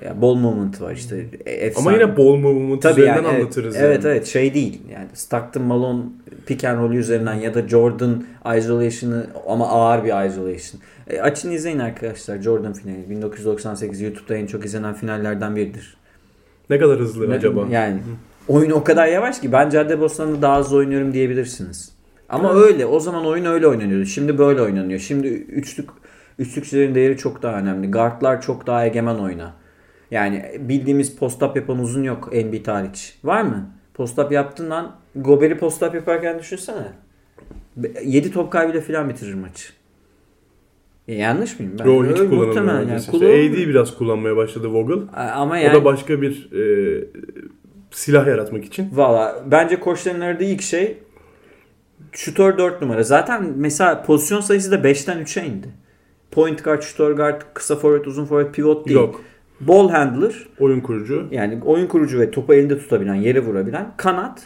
Ya 0.04 0.22
ball 0.22 0.34
moment 0.34 0.80
var 0.80 0.92
işte. 0.92 1.26
E, 1.46 1.52
efsane. 1.52 1.88
Ama 1.88 1.92
yine 2.02 2.16
ball 2.16 2.36
movement 2.36 2.82
Tabii 2.82 3.00
üzerinden 3.00 3.22
yani, 3.22 3.28
anlatırız. 3.28 3.76
Evet 3.76 4.04
yani. 4.04 4.12
evet 4.12 4.26
şey 4.26 4.54
değil. 4.54 4.82
Yani 4.92 5.06
Stockton 5.14 5.62
Malone 5.62 6.02
pick 6.46 6.64
and 6.64 6.78
roll 6.78 6.92
üzerinden 6.92 7.34
ya 7.34 7.54
da 7.54 7.68
Jordan 7.68 8.24
isolation'ı 8.58 9.26
ama 9.48 9.68
ağır 9.68 10.04
bir 10.04 10.26
isolation. 10.28 10.80
E, 11.10 11.20
açın 11.20 11.50
izleyin 11.50 11.78
arkadaşlar 11.78 12.42
Jordan 12.42 12.72
finali. 12.72 13.10
1998 13.10 14.00
YouTube'da 14.00 14.36
en 14.36 14.46
çok 14.46 14.64
izlenen 14.64 14.94
finallerden 14.94 15.56
biridir. 15.56 15.96
Ne 16.70 16.78
kadar 16.78 16.98
hızlı 16.98 17.30
Ne- 17.30 17.34
acaba? 17.34 17.66
Yani 17.70 17.98
oyun 18.48 18.70
o 18.70 18.84
kadar 18.84 19.06
yavaş 19.06 19.40
ki 19.40 19.52
ben 19.52 19.70
Caddebostan'da 19.70 20.42
daha 20.42 20.58
hızlı 20.58 20.76
oynuyorum 20.76 21.12
diyebilirsiniz. 21.12 21.92
Ama 22.28 22.52
Evet. 22.52 22.62
öyle. 22.62 22.86
O 22.86 23.00
zaman 23.00 23.26
oyun 23.26 23.44
öyle 23.44 23.66
oynanıyordu. 23.66 24.04
Şimdi 24.06 24.38
böyle 24.38 24.62
oynanıyor. 24.62 25.00
Şimdi 25.00 25.26
üçlük 25.28 25.88
üçlükçülerin 26.38 26.94
değeri 26.94 27.16
çok 27.16 27.42
daha 27.42 27.58
önemli. 27.58 27.90
Guardlar 27.90 28.42
çok 28.42 28.66
daha 28.66 28.86
egemen 28.86 29.14
oyna. 29.14 29.52
Yani 30.14 30.44
bildiğimiz 30.58 31.16
post-up 31.16 31.56
yapan 31.56 31.78
uzun 31.78 32.02
yok 32.02 32.28
Embiid 32.32 32.66
hariç. 32.66 33.18
Var 33.24 33.42
mı? 33.42 33.70
Post-up 33.94 34.32
yaptın 34.32 34.70
lan. 34.70 34.96
Gober'i 35.16 35.58
post-up 35.58 35.94
yaparken 35.94 36.38
düşünsene. 36.38 36.88
7 38.04 38.32
top 38.32 38.52
kaybıyla 38.52 38.80
falan 38.80 39.08
bitirir 39.08 39.34
maçı. 39.34 39.72
E, 41.08 41.14
yanlış 41.14 41.60
mıyım? 41.60 41.76
Ben 41.78 41.84
Yo 41.84 42.04
hiç 42.04 42.20
muhtemelen 42.20 42.88
yani. 42.88 43.00
İşte 43.00 43.16
AD 43.16 43.68
biraz 43.68 43.94
kullanmaya 43.96 44.36
başladı 44.36 44.68
Vogel. 44.68 44.98
Ama 45.14 45.54
O 45.54 45.56
yani 45.56 45.74
da 45.74 45.84
başka 45.84 46.22
bir 46.22 46.52
e, 46.52 47.04
silah 47.90 48.26
yaratmak 48.26 48.64
için. 48.64 48.88
Valla 48.92 49.44
bence 49.46 49.80
koçların 49.80 50.20
aradığı 50.20 50.44
ilk 50.44 50.62
şey 50.62 50.98
şutör 52.12 52.58
4 52.58 52.82
numara. 52.82 53.02
Zaten 53.02 53.52
mesela 53.56 54.02
pozisyon 54.02 54.40
sayısı 54.40 54.70
da 54.70 54.76
5'ten 54.76 55.18
3'e 55.22 55.46
indi. 55.46 55.68
Point 56.30 56.64
guard, 56.64 56.82
şutör 56.82 57.12
guard, 57.12 57.42
kısa 57.54 57.76
forvet, 57.76 58.06
uzun 58.06 58.24
forvet, 58.24 58.54
pivot 58.54 58.88
değil. 58.88 58.98
Yok. 58.98 59.20
Ball 59.68 59.88
handler 59.88 60.34
Oyun 60.60 60.80
kurucu. 60.80 61.28
yani 61.30 61.60
oyun 61.64 61.86
kurucu 61.86 62.20
ve 62.20 62.30
topu 62.30 62.54
elinde 62.54 62.78
tutabilen, 62.78 63.14
yere 63.14 63.40
vurabilen 63.44 63.86
kanat 63.96 64.42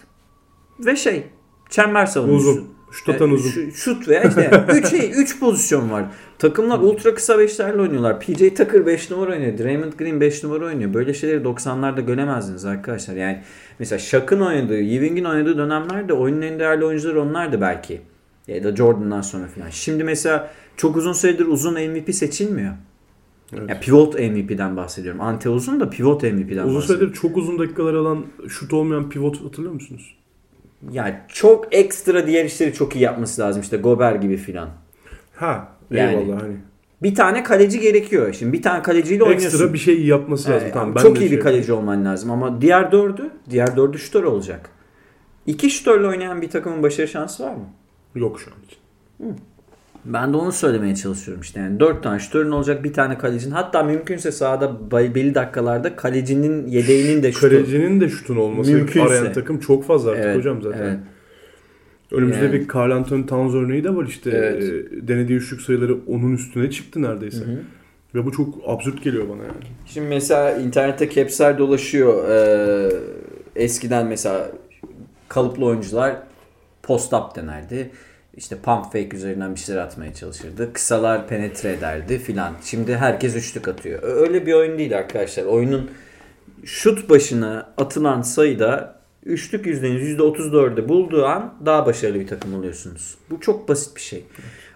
ve 0.80 0.96
şey 0.96 1.22
çember 1.70 2.06
savunucusu. 2.06 2.50
Uzun. 2.50 2.68
Şut 2.92 3.08
atan 3.08 3.30
uzun. 3.30 3.50
şu- 3.50 3.72
şut 3.72 4.08
veya 4.08 4.22
işte 4.22 4.50
3 4.72 4.92
3 5.16 5.40
pozisyon 5.40 5.90
var. 5.90 6.04
Takımlar 6.38 6.78
ultra 6.78 7.14
kısa 7.14 7.38
beşlerle 7.38 7.80
oynuyorlar. 7.82 8.20
PJ 8.20 8.38
Tucker 8.38 8.86
5 8.86 9.10
numara 9.10 9.30
oynuyor. 9.32 9.58
Draymond 9.58 9.92
Green 9.92 10.20
5 10.20 10.44
numara 10.44 10.64
oynuyor. 10.64 10.94
Böyle 10.94 11.14
şeyleri 11.14 11.44
90'larda 11.44 12.00
göremezdiniz 12.06 12.64
arkadaşlar. 12.64 13.14
Yani 13.14 13.42
mesela 13.78 13.98
Shaq'ın 13.98 14.40
oynadığı, 14.40 14.78
Ewing'in 14.80 15.24
oynadığı 15.24 15.58
dönemlerde 15.58 16.12
oyunun 16.12 16.42
en 16.42 16.58
değerli 16.58 16.84
oyuncuları 16.84 17.22
onlardı 17.22 17.60
belki. 17.60 18.00
Ya 18.46 18.64
da 18.64 18.76
Jordan'dan 18.76 19.20
sonra 19.20 19.46
falan. 19.46 19.68
Şimdi 19.70 20.04
mesela 20.04 20.50
çok 20.76 20.96
uzun 20.96 21.12
süredir 21.12 21.46
uzun 21.46 21.74
MVP 21.74 22.14
seçilmiyor. 22.14 22.72
Evet. 23.52 23.70
Ya 23.70 23.80
pivot 23.80 24.14
MVP'den 24.14 24.76
bahsediyorum. 24.76 25.20
Ante 25.20 25.48
uzun 25.48 25.80
da 25.80 25.90
pivot 25.90 26.22
MVP'den 26.22 26.64
Uzun 26.64 26.76
bahsediyorum. 26.76 26.84
süredir 26.86 27.12
çok 27.14 27.36
uzun 27.36 27.58
dakikalar 27.58 27.94
alan 27.94 28.26
şut 28.48 28.72
olmayan 28.72 29.10
pivot 29.10 29.44
hatırlıyor 29.44 29.72
musunuz? 29.74 30.14
Yani 30.90 31.14
çok 31.28 31.74
ekstra 31.74 32.26
diğer 32.26 32.44
işleri 32.44 32.72
çok 32.74 32.96
iyi 32.96 33.02
yapması 33.02 33.40
lazım. 33.42 33.62
İşte 33.62 33.76
Gober 33.76 34.14
gibi 34.14 34.36
filan. 34.36 34.68
Ha. 35.34 35.68
Yani. 35.90 36.20
Eyvallah 36.20 36.42
hani. 36.42 36.56
Bir 37.02 37.14
tane 37.14 37.42
kaleci 37.42 37.80
gerekiyor. 37.80 38.32
Şimdi 38.32 38.52
bir 38.52 38.62
tane 38.62 38.82
kaleciyle 38.82 39.22
oynuyorsun. 39.22 39.46
Ekstra 39.46 39.72
bir 39.72 39.78
şey 39.78 40.06
yapması 40.06 40.50
lazım. 40.50 40.62
Evet, 40.64 40.74
tamam, 40.74 40.94
ben 40.94 41.02
çok 41.02 41.20
iyi 41.20 41.24
bir 41.24 41.28
şey- 41.28 41.38
kaleci 41.38 41.72
olman 41.72 42.04
lazım 42.04 42.30
ama 42.30 42.60
diğer 42.60 42.92
dördü, 42.92 43.30
diğer 43.50 43.76
dördü 43.76 43.98
şutör 43.98 44.22
olacak. 44.24 44.70
İki 45.46 45.70
şutörle 45.70 46.06
oynayan 46.06 46.42
bir 46.42 46.50
takımın 46.50 46.82
başarı 46.82 47.08
şansı 47.08 47.44
var 47.44 47.54
mı? 47.54 47.64
Yok 48.14 48.40
şu 48.40 48.50
an 48.50 48.56
için. 48.66 48.78
Ben 50.04 50.32
de 50.32 50.36
onu 50.36 50.52
söylemeye 50.52 50.94
çalışıyorum 50.96 51.40
işte. 51.42 51.60
Yani 51.60 51.80
dört 51.80 52.02
tane 52.02 52.18
şutörün 52.18 52.50
olacak 52.50 52.84
bir 52.84 52.92
tane 52.92 53.18
kalecinin. 53.18 53.54
Hatta 53.54 53.82
mümkünse 53.82 54.32
sahada 54.32 54.90
belli 54.90 55.34
dakikalarda 55.34 55.96
kalecinin 55.96 56.66
yedeğinin 56.66 57.22
de 57.22 57.32
şutu. 57.32 57.48
Kalecinin 57.48 58.00
de 58.00 58.08
şutun 58.08 58.36
olması 58.36 58.72
Mümkünse. 58.72 59.06
arayan 59.06 59.32
takım 59.32 59.58
çok 59.60 59.84
fazla 59.84 60.10
artık 60.10 60.24
Evet, 60.24 60.36
hocam 60.36 60.62
zaten. 60.62 60.78
evet. 60.82 60.98
Önümüzde 62.12 62.44
Yani. 62.44 62.52
bir 62.52 62.68
Carl 62.74 62.90
Anthony 62.90 63.26
Towns 63.26 63.54
örneği 63.54 63.84
de 63.84 63.96
var 63.96 64.06
işte. 64.06 64.30
Evet. 64.30 64.62
Ee, 64.62 65.08
denediği 65.08 65.38
üçlük 65.38 65.60
sayıları 65.60 65.96
onun 66.06 66.32
üstüne 66.32 66.70
çıktı 66.70 67.02
neredeyse. 67.02 67.44
Hı 67.44 67.50
hı. 67.50 67.58
Ve 68.14 68.26
bu 68.26 68.32
çok 68.32 68.54
absürt 68.66 69.02
geliyor 69.04 69.28
bana 69.28 69.42
yani. 69.42 69.52
Şimdi 69.86 70.08
mesela 70.08 70.52
internette 70.58 71.10
caps'ler 71.10 71.58
dolaşıyor. 71.58 72.28
Ee, 72.30 72.88
eskiden 73.56 74.06
mesela 74.06 74.50
kalıplı 75.28 75.64
oyuncular 75.64 76.16
post-up 76.82 77.36
denerdi. 77.36 77.90
İşte 78.38 78.56
pump 78.56 78.84
fake 78.84 79.16
üzerinden 79.16 79.54
bir 79.54 79.60
şeyler 79.60 79.80
atmaya 79.80 80.14
çalışırdı. 80.14 80.72
Kısalar 80.72 81.28
penetre 81.28 81.72
ederdi 81.72 82.18
filan. 82.18 82.54
Şimdi 82.64 82.96
herkes 82.96 83.36
üçlük 83.36 83.68
atıyor. 83.68 84.02
Öyle 84.02 84.46
bir 84.46 84.52
oyun 84.52 84.78
değil 84.78 84.98
arkadaşlar. 84.98 85.44
Oyunun 85.44 85.90
şut 86.64 87.10
başına 87.10 87.72
atılan 87.76 88.22
sayıda 88.22 89.00
üçlük 89.24 89.66
yüzdenin 89.66 90.18
%34'ü 90.18 90.88
bulduğu 90.88 91.26
an 91.26 91.54
daha 91.66 91.86
başarılı 91.86 92.20
bir 92.20 92.26
takım 92.26 92.54
oluyorsunuz. 92.54 93.14
Bu 93.30 93.40
çok 93.40 93.68
basit 93.68 93.96
bir 93.96 94.00
şey. 94.00 94.24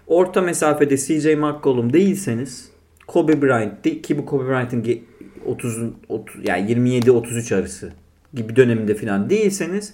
Orta 0.07 0.41
mesafede 0.41 0.97
CJ 0.97 1.25
McCollum 1.25 1.93
değilseniz 1.93 2.69
Kobe 3.07 3.41
Bryant 3.41 3.83
değil 3.85 4.03
ki 4.03 4.17
bu 4.17 4.25
Kobe 4.25 4.49
Bryant'ın 4.49 4.83
ge- 4.83 5.01
30, 5.45 5.77
30 6.09 6.47
yani 6.47 6.71
27-33 6.71 7.55
arası 7.55 7.93
gibi 8.33 8.55
döneminde 8.55 8.95
falan 8.95 9.29
değilseniz 9.29 9.93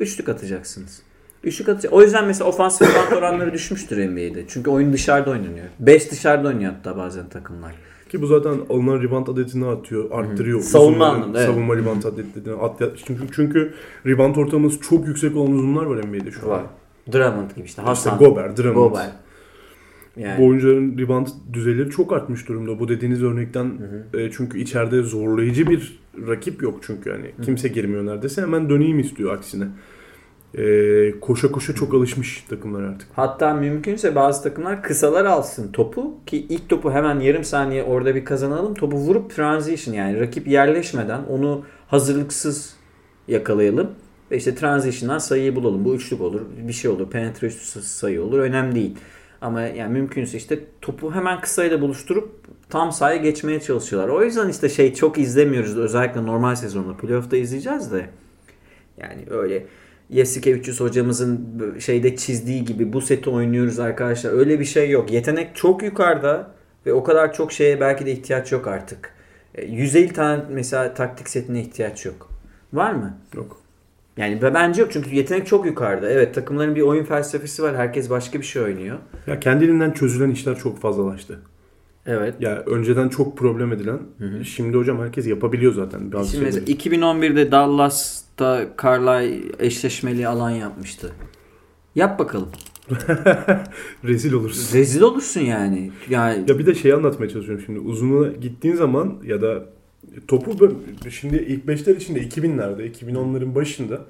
üçlük 0.00 0.28
atacaksınız. 0.28 1.02
Üçlük 1.44 1.68
atacak. 1.68 1.92
O 1.92 2.02
yüzden 2.02 2.26
mesela 2.26 2.48
ofansif 2.48 2.88
rebound 2.88 3.22
oranları 3.22 3.52
düşmüştür 3.52 4.08
NBA'de. 4.10 4.44
Çünkü 4.48 4.70
oyun 4.70 4.92
dışarıda 4.92 5.30
oynanıyor. 5.30 5.66
5 5.80 6.10
dışarıda 6.10 6.48
oynuyor 6.48 6.72
hatta 6.72 6.96
bazen 6.96 7.28
takımlar. 7.28 7.74
Ki 8.08 8.22
bu 8.22 8.26
zaten 8.26 8.54
alınan 8.70 9.02
rebound 9.02 9.26
adetini 9.26 9.66
atıyor, 9.66 10.10
arttırıyor. 10.10 10.60
Savunma 10.60 11.06
anlamında, 11.06 11.38
evet. 11.38 11.50
Savunma 11.50 11.76
rebound 11.76 12.02
adetini. 12.02 12.54
At, 12.54 12.82
çünkü, 13.06 13.22
çünkü 13.32 13.74
rebound 14.06 14.36
ortalaması 14.36 14.80
çok 14.80 15.06
yüksek 15.06 15.36
olan 15.36 15.52
uzunlar 15.52 15.84
var 15.84 15.96
NBA'de 15.96 16.30
şu 16.30 16.42
an. 16.42 16.50
Var. 16.50 16.62
Drummond 17.12 17.50
gibi 17.50 17.64
işte. 17.64 17.64
İşte 17.64 17.82
Hasan. 17.82 18.18
Gober, 18.18 18.56
Drummond. 18.56 18.90
Gober. 18.90 19.10
Yani. 20.16 20.38
Bu 20.38 20.46
oyuncuların 20.46 20.98
rebound 20.98 21.26
düzeyleri 21.52 21.90
çok 21.90 22.12
artmış 22.12 22.48
durumda. 22.48 22.78
Bu 22.78 22.88
dediğiniz 22.88 23.22
örnekten 23.22 23.72
e, 24.14 24.30
çünkü 24.30 24.58
içeride 24.58 25.02
zorlayıcı 25.02 25.66
bir 25.66 26.00
rakip 26.28 26.62
yok 26.62 26.80
çünkü 26.86 27.10
yani 27.10 27.30
kimse 27.44 27.68
girmiyor 27.68 28.06
neredeyse 28.06 28.42
hemen 28.42 28.70
döneyim 28.70 28.98
istiyor 28.98 29.34
aksine. 29.34 29.64
E, 30.58 31.20
koşa 31.20 31.52
koşa 31.52 31.74
çok 31.74 31.94
alışmış 31.94 32.44
takımlar 32.48 32.82
artık. 32.82 33.08
Hatta 33.12 33.54
mümkünse 33.54 34.14
bazı 34.14 34.42
takımlar 34.42 34.82
kısalar 34.82 35.24
alsın 35.24 35.72
topu 35.72 36.14
ki 36.26 36.46
ilk 36.48 36.68
topu 36.68 36.92
hemen 36.92 37.20
yarım 37.20 37.44
saniye 37.44 37.84
orada 37.84 38.14
bir 38.14 38.24
kazanalım. 38.24 38.74
Topu 38.74 38.96
vurup 38.96 39.34
transition 39.34 39.94
yani 39.94 40.20
rakip 40.20 40.48
yerleşmeden 40.48 41.20
onu 41.24 41.64
hazırlıksız 41.86 42.76
yakalayalım. 43.28 43.90
Ve 44.30 44.36
işte 44.36 44.54
transition'dan 44.54 45.18
sayıyı 45.18 45.56
bulalım. 45.56 45.84
Bu 45.84 45.94
üçlük 45.94 46.20
olur, 46.20 46.40
bir 46.68 46.72
şey 46.72 46.90
olur, 46.90 47.10
penetre 47.10 47.46
üstü 47.46 47.82
sayı 47.82 48.22
olur. 48.22 48.38
Önemli 48.38 48.74
değil. 48.74 48.96
Ama 49.40 49.60
yani 49.60 49.92
mümkünse 49.92 50.36
işte 50.36 50.60
topu 50.80 51.14
hemen 51.14 51.40
kısayla 51.40 51.80
buluşturup 51.80 52.28
tam 52.70 52.92
sahaya 52.92 53.16
geçmeye 53.16 53.60
çalışıyorlar. 53.60 54.08
O 54.08 54.24
yüzden 54.24 54.48
işte 54.48 54.68
şey 54.68 54.94
çok 54.94 55.18
izlemiyoruz 55.18 55.78
özellikle 55.78 56.26
normal 56.26 56.54
sezonda. 56.54 56.96
Playoff'ta 56.96 57.36
izleyeceğiz 57.36 57.92
de. 57.92 58.06
Yani 58.98 59.24
öyle 59.30 59.66
Yesike 60.12 60.50
300 60.50 60.80
hocamızın 60.80 61.62
şeyde 61.78 62.16
çizdiği 62.16 62.64
gibi 62.64 62.92
bu 62.92 63.00
seti 63.00 63.30
oynuyoruz 63.30 63.78
arkadaşlar. 63.78 64.32
Öyle 64.32 64.60
bir 64.60 64.64
şey 64.64 64.90
yok. 64.90 65.12
Yetenek 65.12 65.56
çok 65.56 65.82
yukarıda 65.82 66.50
ve 66.86 66.92
o 66.92 67.04
kadar 67.04 67.34
çok 67.34 67.52
şeye 67.52 67.80
belki 67.80 68.06
de 68.06 68.12
ihtiyaç 68.12 68.52
yok 68.52 68.66
artık. 68.66 69.14
150 69.68 70.04
e, 70.04 70.08
tane 70.08 70.42
mesela 70.50 70.94
taktik 70.94 71.28
setine 71.28 71.60
ihtiyaç 71.60 72.06
yok. 72.06 72.30
Var 72.72 72.92
mı? 72.92 73.18
Yok. 73.34 73.60
Yani 74.16 74.42
bence 74.42 74.80
yok 74.82 74.92
çünkü 74.92 75.14
yetenek 75.14 75.46
çok 75.46 75.66
yukarıda. 75.66 76.10
Evet 76.10 76.34
takımların 76.34 76.74
bir 76.74 76.80
oyun 76.80 77.04
felsefesi 77.04 77.62
var. 77.62 77.76
Herkes 77.76 78.10
başka 78.10 78.38
bir 78.38 78.44
şey 78.44 78.62
oynuyor. 78.62 78.98
Ya 79.26 79.40
kendiliğinden 79.40 79.90
çözülen 79.90 80.30
işler 80.30 80.58
çok 80.58 80.80
fazlalaştı. 80.80 81.38
Evet. 82.06 82.34
Ya 82.40 82.62
önceden 82.66 83.08
çok 83.08 83.38
problem 83.38 83.72
edilen. 83.72 83.98
Hı 84.18 84.24
hı. 84.24 84.44
Şimdi 84.44 84.76
hocam 84.76 85.00
herkes 85.00 85.26
yapabiliyor 85.26 85.72
zaten. 85.72 86.12
Bazı 86.12 86.30
şimdi 86.30 86.44
mesela 86.44 86.64
2011'de 86.64 87.52
Dallas'ta 88.42 88.82
Carlisle 88.82 89.66
eşleşmeli 89.66 90.28
alan 90.28 90.50
yapmıştı. 90.50 91.12
Yap 91.94 92.18
bakalım. 92.18 92.48
Rezil 94.04 94.32
olursun. 94.32 94.78
Rezil 94.78 95.00
olursun 95.00 95.40
yani. 95.40 95.90
Yani 96.10 96.44
ya 96.48 96.58
bir 96.58 96.66
de 96.66 96.74
şey 96.74 96.92
anlatmaya 96.92 97.28
çalışıyorum 97.28 97.64
şimdi. 97.66 97.80
Uzunluğa 97.80 98.28
gittiğin 98.28 98.74
zaman 98.74 99.14
ya 99.24 99.42
da 99.42 99.64
topu 100.28 100.76
şimdi 101.10 101.36
ilk 101.36 101.66
beşler 101.66 101.96
içinde 101.96 102.20
2000'lerde, 102.20 102.92
2010'ların 102.92 103.54
başında 103.54 104.00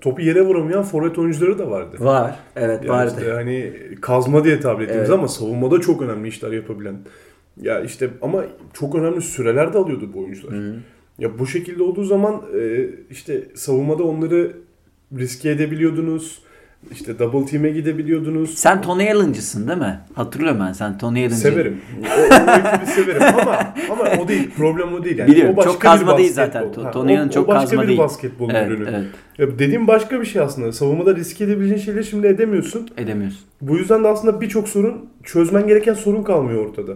topu 0.00 0.22
yere 0.22 0.42
vuramayan 0.42 0.82
forvet 0.82 1.18
oyuncuları 1.18 1.58
da 1.58 1.70
vardı. 1.70 1.96
Var. 2.00 2.36
Evet 2.56 2.80
yani 2.84 2.90
vardı. 2.90 3.14
Işte 3.18 3.32
hani 3.32 3.72
kazma 4.00 4.44
diye 4.44 4.60
tabir 4.60 4.84
ettiğimiz 4.84 5.08
evet. 5.08 5.18
ama 5.18 5.28
savunmada 5.28 5.80
çok 5.80 6.02
önemli 6.02 6.28
işler 6.28 6.52
yapabilen. 6.52 6.96
Ya 7.60 7.80
işte 7.80 8.10
ama 8.22 8.44
çok 8.72 8.94
önemli 8.94 9.22
süreler 9.22 9.72
de 9.72 9.78
alıyordu 9.78 10.10
bu 10.14 10.20
oyuncular. 10.20 10.54
Hı. 10.54 10.74
Ya 11.18 11.38
bu 11.38 11.46
şekilde 11.46 11.82
olduğu 11.82 12.04
zaman 12.04 12.42
e, 12.60 12.86
işte 13.10 13.42
savunmada 13.54 14.04
onları 14.04 14.56
riske 15.18 15.50
edebiliyordunuz. 15.50 16.42
İşte 16.90 17.18
double 17.18 17.46
team'e 17.46 17.70
gidebiliyordunuz. 17.70 18.54
Sen 18.54 18.82
Tony 18.82 19.12
Allen'cısın 19.12 19.68
değil 19.68 19.78
mi? 19.78 20.00
Hatırlıyorum 20.14 20.60
ben 20.68 20.72
sen 20.72 20.98
Tony 20.98 21.18
Allen'cı. 21.18 21.36
Severim. 21.36 21.80
O, 22.02 22.82
o 22.82 22.86
severim 22.86 23.22
ama 23.22 23.74
ama 23.90 24.22
o 24.22 24.28
değil. 24.28 24.50
Problem 24.56 24.94
o 24.94 25.04
değil. 25.04 25.18
Yani. 25.18 25.30
Biliyorum. 25.30 25.54
O 25.54 25.56
başka 25.56 25.72
çok 25.72 25.80
kazma 25.80 26.18
değil 26.18 26.32
zaten. 26.32 26.72
Tony 26.92 27.18
Allen 27.18 27.28
çok 27.28 27.50
kazma 27.50 27.88
değil. 27.88 27.98
O 27.98 28.02
başka 28.02 28.22
bir 28.22 28.28
basketbol 28.28 28.50
evet, 28.50 28.70
ürünü. 28.70 28.88
Evet. 28.90 29.06
Ya 29.38 29.58
dediğim 29.58 29.86
başka 29.86 30.20
bir 30.20 30.26
şey 30.26 30.42
aslında. 30.42 30.72
Savunmada 30.72 31.16
riske 31.16 31.44
edebileceğin 31.44 31.80
şeyleri 31.80 32.04
şimdi 32.04 32.26
edemiyorsun. 32.26 32.88
Edemiyorsun. 32.96 33.40
Bu 33.60 33.76
yüzden 33.76 34.04
de 34.04 34.08
aslında 34.08 34.40
birçok 34.40 34.68
sorun 34.68 35.08
çözmen 35.24 35.66
gereken 35.66 35.94
sorun 35.94 36.22
kalmıyor 36.22 36.66
ortada. 36.66 36.92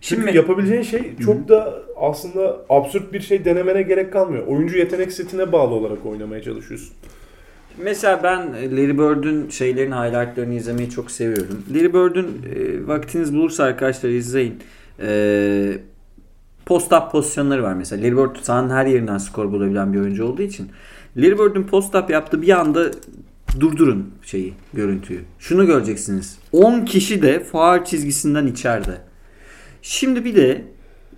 Çünkü 0.00 0.22
Şimdi, 0.22 0.36
yapabileceğin 0.36 0.82
şey 0.82 1.16
çok 1.24 1.36
Hı-hı. 1.36 1.48
da 1.48 1.82
aslında 1.96 2.56
absürt 2.68 3.12
bir 3.12 3.20
şey 3.20 3.44
denemene 3.44 3.82
gerek 3.82 4.12
kalmıyor. 4.12 4.46
Oyuncu 4.46 4.78
yetenek 4.78 5.12
setine 5.12 5.52
bağlı 5.52 5.74
olarak 5.74 6.06
oynamaya 6.06 6.42
çalışıyorsun. 6.42 6.92
Mesela 7.78 8.20
ben 8.22 8.52
Larry 8.52 8.98
Bird'ün 8.98 9.48
şeylerin 9.48 9.92
highlightlarını 9.92 10.54
izlemeyi 10.54 10.90
çok 10.90 11.10
seviyorum. 11.10 11.64
Larry 11.74 11.94
Bird'ün 11.94 12.26
e, 12.26 12.86
vaktiniz 12.86 13.34
bulursa 13.34 13.64
arkadaşlar 13.64 14.08
izleyin. 14.08 14.58
E, 15.02 15.78
post-up 16.66 17.10
pozisyonları 17.12 17.62
var 17.62 17.74
mesela. 17.74 18.02
Larry 18.02 18.16
Bird 18.16 18.36
sahanın 18.42 18.70
her 18.70 18.86
yerinden 18.86 19.18
skor 19.18 19.52
bulabilen 19.52 19.92
bir 19.92 20.00
oyuncu 20.00 20.24
olduğu 20.24 20.42
için. 20.42 20.68
Larry 21.16 21.38
Bird'ün 21.38 21.62
post-up 21.62 22.12
yaptığı 22.12 22.42
bir 22.42 22.60
anda 22.60 22.90
durdurun 23.60 24.10
şeyi, 24.22 24.54
görüntüyü. 24.72 25.20
Şunu 25.38 25.66
göreceksiniz. 25.66 26.38
10 26.52 26.84
kişi 26.84 27.22
de 27.22 27.44
faal 27.44 27.84
çizgisinden 27.84 28.46
içeride. 28.46 29.09
Şimdi 29.82 30.24
bir 30.24 30.36
de 30.36 30.64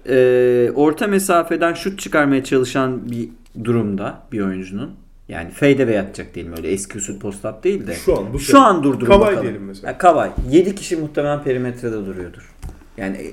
e, 0.09 0.71
orta 0.75 1.07
mesafeden 1.07 1.75
şut 1.75 1.99
çıkarmaya 1.99 2.45
çalışan 2.45 3.11
bir 3.11 3.29
durumda 3.65 4.23
bir 4.33 4.41
oyuncunun 4.41 4.91
yani 5.29 5.51
fadeaway 5.51 5.99
atacak 5.99 6.35
diyelim 6.35 6.53
öyle 6.57 6.69
eski 6.69 6.99
usul 6.99 7.19
post 7.21 7.45
up 7.45 7.65
değil 7.65 7.87
de. 7.87 7.95
Şu 7.95 8.19
an 8.19 8.33
bu 8.33 8.39
Şu 8.39 8.61
an 8.61 8.83
durdurun 8.83 9.07
Kavay 9.07 9.27
bakalım. 9.27 9.43
diyelim 9.43 9.65
mesela. 9.65 9.89
Yani 9.89 9.99
Kavay. 9.99 10.31
7 10.51 10.75
kişi 10.75 10.97
muhtemelen 10.97 11.43
perimetrede 11.43 12.07
duruyordur. 12.07 12.53
Yani 12.97 13.17
e, 13.17 13.33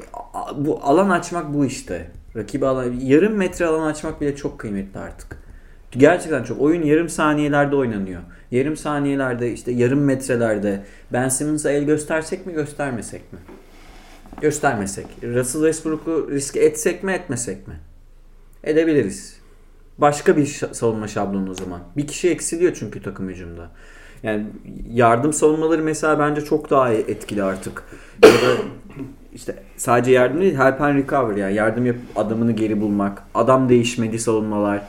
bu 0.56 0.80
alan 0.84 1.10
açmak 1.10 1.54
bu 1.54 1.66
işte. 1.66 2.12
Rakibi 2.36 2.66
alan 2.66 2.94
yarım 3.02 3.34
metre 3.34 3.66
alan 3.66 3.88
açmak 3.88 4.22
bile 4.22 4.36
çok 4.36 4.60
kıymetli 4.60 5.00
artık. 5.00 5.38
Gerçekten 5.92 6.44
çok. 6.44 6.62
Oyun 6.62 6.84
yarım 6.84 7.10
saniyelerde 7.10 7.76
oynanıyor. 7.76 8.22
Yarım 8.52 8.78
saniyelerde 8.78 9.54
işte 9.54 9.72
yarım 9.72 10.00
metrelerde 10.04 10.84
Ben 11.14 11.30
Simmons'a 11.30 11.72
el 11.72 11.84
göstersek 11.84 12.46
mi 12.46 12.54
göstermesek 12.54 13.34
mi? 13.34 13.40
Göstermesek. 14.42 15.06
Russell 15.24 15.62
Westbrook'u 15.62 16.32
riske 16.32 16.60
etsek 16.60 17.04
mi 17.04 17.12
etmesek 17.12 17.68
mi? 17.68 17.80
Edebiliriz 18.64 19.40
başka 20.02 20.38
bir 20.38 20.46
savunma 20.72 21.08
şablonu 21.08 21.52
o 21.52 21.54
zaman. 21.54 21.82
Bir 21.98 22.08
kişi 22.08 22.30
eksiliyor 22.30 22.74
çünkü 22.80 23.02
takım 23.02 23.30
hücumda. 23.30 23.72
Yani 24.24 24.46
yardım 24.92 25.34
savunmaları 25.34 25.84
mesela 25.84 26.20
bence 26.20 26.42
çok 26.42 26.70
daha 26.70 26.94
etkili 26.94 27.44
artık. 27.44 27.84
Ya 28.24 28.30
da 28.30 28.62
işte 29.34 29.56
sadece 29.78 30.12
yardım 30.12 30.42
değil 30.42 30.56
help 30.56 30.82
and 30.82 30.98
recover 30.98 31.36
yani 31.36 31.56
yardım 31.56 31.86
yapıp 31.86 32.02
adamını 32.16 32.52
geri 32.52 32.82
bulmak. 32.82 33.24
Adam 33.34 33.70
değişmedi 33.70 34.20
savunmalar. 34.20 34.82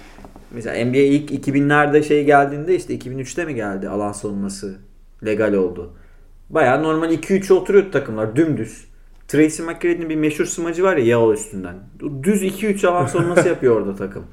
Mesela 0.50 0.84
NBA 0.84 0.98
ilk 0.98 1.30
2000'lerde 1.30 2.02
şey 2.02 2.24
geldiğinde 2.24 2.76
işte 2.76 2.94
2003'te 2.94 3.44
mi 3.44 3.54
geldi 3.54 3.88
alan 3.88 4.12
savunması 4.12 4.78
legal 5.24 5.52
oldu. 5.52 5.92
Baya 6.50 6.78
normal 6.80 7.12
2-3'e 7.12 7.54
oturuyordu 7.54 7.90
takımlar 7.90 8.36
dümdüz. 8.36 8.89
Tracy 9.30 9.62
McGrady'nin 9.62 10.08
bir 10.08 10.16
meşhur 10.16 10.44
smacı 10.44 10.82
var 10.82 10.96
ya 10.96 11.04
Yao 11.04 11.32
üstünden. 11.32 11.76
Düz 12.22 12.42
2-3 12.42 12.86
alan 12.86 13.06
savunması 13.06 13.48
yapıyor 13.48 13.76
orada 13.76 13.96
takım. 13.96 14.24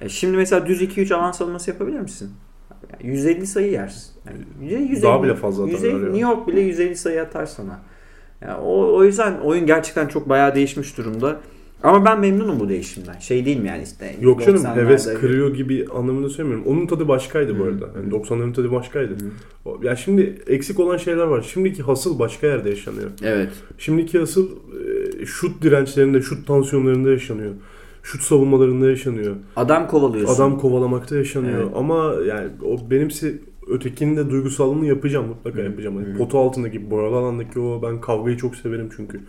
E 0.00 0.08
şimdi 0.08 0.36
mesela 0.36 0.66
düz 0.66 0.82
2-3 0.82 1.14
avans 1.14 1.42
alması 1.42 1.70
yapabilir 1.70 2.00
misin? 2.00 2.30
Yani 2.92 3.12
150 3.12 3.46
sayı 3.46 3.70
yersin. 3.70 4.12
Yani 4.26 4.70
150, 4.70 5.02
Daha 5.02 5.22
bile 5.22 5.34
fazla 5.34 5.64
atarlar 5.64 5.82
150, 5.82 6.04
New 6.04 6.18
York 6.18 6.48
bile 6.48 6.60
150 6.60 6.96
sayı 6.96 7.22
atar 7.22 7.46
sana. 7.46 7.80
Yani 8.40 8.60
o, 8.60 8.96
o 8.96 9.04
yüzden 9.04 9.38
oyun 9.38 9.66
gerçekten 9.66 10.08
çok 10.08 10.28
bayağı 10.28 10.54
değişmiş 10.54 10.98
durumda. 10.98 11.40
Ama 11.82 12.04
ben 12.04 12.20
memnunum 12.20 12.60
bu 12.60 12.68
değişimden. 12.68 13.18
Şey 13.18 13.44
değil 13.44 13.56
mi 13.56 13.68
yani 13.68 13.82
işte. 13.82 14.16
Yok 14.20 14.46
canım 14.46 14.64
heves 14.64 15.14
kırıyor 15.14 15.54
gibi 15.54 15.86
anlamında 15.94 16.28
söylemiyorum. 16.28 16.66
Onun 16.66 16.86
tadı 16.86 17.08
başkaydı 17.08 17.52
hmm. 17.52 17.60
bu 17.60 17.64
arada. 17.64 17.88
Yani 17.96 18.12
90'ların 18.12 18.52
tadı 18.52 18.72
başkaydı. 18.72 19.16
Hmm. 19.18 19.82
Ya 19.82 19.96
şimdi 19.96 20.42
eksik 20.46 20.80
olan 20.80 20.96
şeyler 20.96 21.24
var. 21.24 21.42
Şimdiki 21.42 21.82
hasıl 21.82 22.18
başka 22.18 22.46
yerde 22.46 22.70
yaşanıyor. 22.70 23.10
Evet. 23.22 23.50
Şimdiki 23.78 24.18
hasıl 24.18 24.48
şut 25.26 25.62
dirençlerinde, 25.62 26.22
şut 26.22 26.46
tansiyonlarında 26.46 27.10
yaşanıyor 27.10 27.52
şut 28.02 28.22
savunmalarında 28.22 28.88
yaşanıyor. 28.88 29.36
Adam 29.56 29.88
kovalıyorsun. 29.88 30.34
Adam 30.34 30.58
kovalamakta 30.58 31.16
yaşanıyor. 31.16 31.62
Evet. 31.62 31.72
Ama 31.76 32.14
yani 32.26 32.48
o 32.64 32.90
benimse 32.90 33.34
ötekinin 33.70 34.16
de 34.16 34.30
duygusallığını 34.30 34.86
yapacağım 34.86 35.26
mutlaka 35.26 35.60
yapacağım. 35.60 35.96
Hani 35.96 36.18
potu 36.18 36.38
altındaki 36.38 36.90
boyalı 36.90 37.16
alandaki 37.16 37.60
o 37.60 37.82
ben 37.82 38.00
kavgayı 38.00 38.36
çok 38.36 38.56
severim 38.56 38.88
çünkü. 38.96 39.20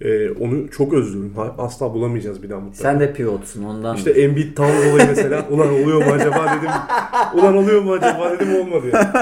Ee, 0.00 0.30
onu 0.30 0.70
çok 0.70 0.92
özlüyorum. 0.92 1.32
Asla 1.58 1.94
bulamayacağız 1.94 2.42
bir 2.42 2.50
daha 2.50 2.60
mutlaka. 2.60 2.82
Sen 2.82 3.00
de 3.00 3.12
pivotsun 3.12 3.64
ondan. 3.64 3.96
İşte 3.96 4.10
Embiid 4.10 4.56
tam 4.56 4.68
dolayı 4.68 5.08
mesela 5.08 5.46
ulan 5.50 5.68
oluyor 5.68 6.06
mu 6.06 6.12
acaba 6.12 6.56
dedim. 6.58 6.70
Ulan 7.34 7.56
oluyor 7.56 7.82
mu 7.82 7.92
acaba 7.92 8.30
dedim 8.30 8.56
olmadı 8.56 8.86
ya. 8.92 9.12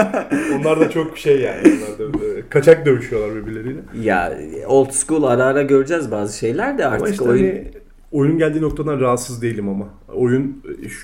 Onlar 0.59 0.81
da 0.81 0.91
çok 0.91 1.19
şey 1.19 1.41
yani. 1.41 1.61
Onlar 1.63 1.99
da 1.99 2.25
e, 2.27 2.49
kaçak 2.51 2.87
dövüşüyorlar 2.87 3.37
birbirleriyle. 3.37 3.81
Ya 4.03 4.39
old 4.67 4.91
school 4.91 5.23
ara 5.23 5.45
ara 5.45 5.63
göreceğiz 5.63 6.11
bazı 6.11 6.39
şeyler 6.39 6.79
de 6.79 6.87
artık 6.87 7.09
işte 7.09 7.25
oyun 7.25 7.47
hani, 7.47 7.71
oyun 8.13 8.39
geldiği 8.39 8.63
noktadan 8.63 9.01
rahatsız 9.01 9.43
değilim 9.43 9.69
ama. 9.69 9.89
Oyun 10.15 10.63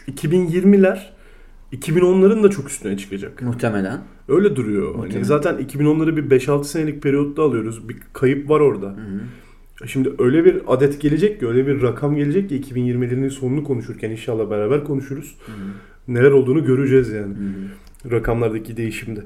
2020'ler 0.09 1.16
2010'ların 1.73 2.43
da 2.43 2.51
çok 2.51 2.71
üstüne 2.71 2.97
çıkacak. 2.97 3.43
Muhtemelen. 3.43 4.01
Öyle 4.29 4.57
duruyor. 4.57 4.87
Hani 4.87 4.97
Muhtemelen. 4.97 5.15
Hani 5.15 5.25
zaten 5.25 5.55
2010'ları 5.55 6.17
bir 6.17 6.41
5-6 6.41 6.65
senelik 6.65 7.03
periyotta 7.03 7.43
alıyoruz. 7.43 7.89
Bir 7.89 7.97
kayıp 8.13 8.51
var 8.51 8.61
orada. 8.61 8.87
Hı 8.87 8.91
hı. 8.91 9.21
Şimdi 9.87 10.13
öyle 10.19 10.45
bir 10.45 10.63
adet 10.67 11.01
gelecek 11.01 11.41
ki, 11.41 11.47
öyle 11.47 11.67
bir 11.67 11.83
rakam 11.83 12.17
gelecek 12.17 12.49
ki 12.49 12.61
2020'lerin 12.61 13.31
sonunu 13.31 13.65
konuşurken 13.65 14.11
inşallah 14.11 14.51
beraber 14.51 14.85
konuşuruz. 14.85 15.37
Hı 15.47 15.53
hı. 15.53 15.57
Neler 16.09 16.31
olduğunu 16.31 16.65
göreceğiz 16.65 17.09
yani. 17.09 17.35
Hı 17.35 18.09
hı. 18.09 18.11
Rakamlardaki 18.11 18.77
değişimde. 18.77 19.21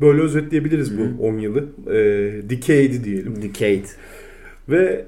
Böyle 0.00 0.22
özetleyebiliriz 0.22 0.90
hı 0.90 0.94
hı. 0.94 1.18
bu 1.18 1.26
10 1.26 1.38
yılı. 1.38 1.64
E, 1.86 1.94
decade 2.50 3.04
diyelim. 3.04 3.42
Decade. 3.42 3.88
Ve 4.68 5.04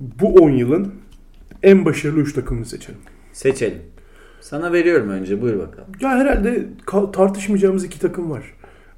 bu 0.00 0.34
10 0.34 0.50
yılın 0.50 0.94
en 1.62 1.84
başarılı 1.84 2.20
3 2.20 2.32
takımını 2.32 2.66
seçelim. 2.66 3.00
Seçelim. 3.32 3.78
Sana 4.40 4.72
veriyorum 4.72 5.08
önce 5.10 5.42
buyur 5.42 5.58
bakalım. 5.58 5.88
Ya 6.00 6.10
herhalde 6.10 6.64
tartışmayacağımız 7.12 7.84
iki 7.84 8.00
takım 8.00 8.30
var. 8.30 8.42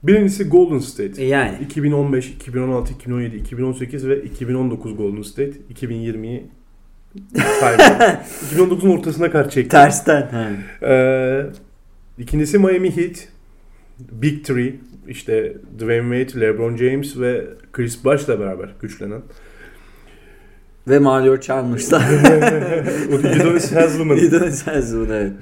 Birincisi 0.03 0.49
Golden 0.49 0.79
State. 0.79 1.23
E 1.23 1.27
yani. 1.27 1.59
2015, 1.65 2.31
2016, 2.31 2.93
2017, 2.93 3.37
2018 3.37 4.09
ve 4.09 4.23
2019 4.23 4.97
Golden 4.97 5.23
State. 5.23 5.53
2020'yi 5.75 6.47
2019'un 8.55 8.91
ortasına 8.99 9.31
kadar 9.31 9.51
çekti. 9.51 9.69
Tersten. 9.69 10.57
Ee, 10.83 11.47
ikincisi 12.19 12.59
Miami 12.59 12.97
Heat. 12.97 13.29
Big 13.99 14.45
Three. 14.45 14.75
işte 15.09 15.57
Dwayne 15.79 16.25
Wade, 16.25 16.41
LeBron 16.41 16.77
James 16.77 17.19
ve 17.21 17.45
Chris 17.73 18.05
Bosh'la 18.05 18.41
beraber 18.41 18.69
güçlenen. 18.81 19.23
Ve 20.89 20.99
Mario 20.99 21.41
Chalmers'la. 21.41 22.03
Udonis 23.09 23.73
Haslem'ın. 23.77 24.17
Udonis 24.17 24.67
Haslem 24.67 25.13
evet. 25.13 25.33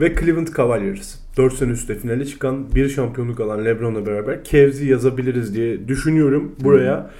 Ve 0.00 0.14
Cleveland 0.14 0.48
Cavaliers. 0.56 1.14
4 1.36 1.54
sene 1.54 1.70
üstte 1.70 1.94
finale 1.94 2.26
çıkan 2.26 2.74
bir 2.74 2.88
şampiyonluk 2.88 3.40
alan 3.40 3.64
LeBron'la 3.64 4.06
beraber 4.06 4.44
Cavs'i 4.44 4.86
yazabiliriz 4.86 5.54
diye 5.54 5.88
düşünüyorum 5.88 6.56
buraya. 6.60 6.98
Hmm. 6.98 7.10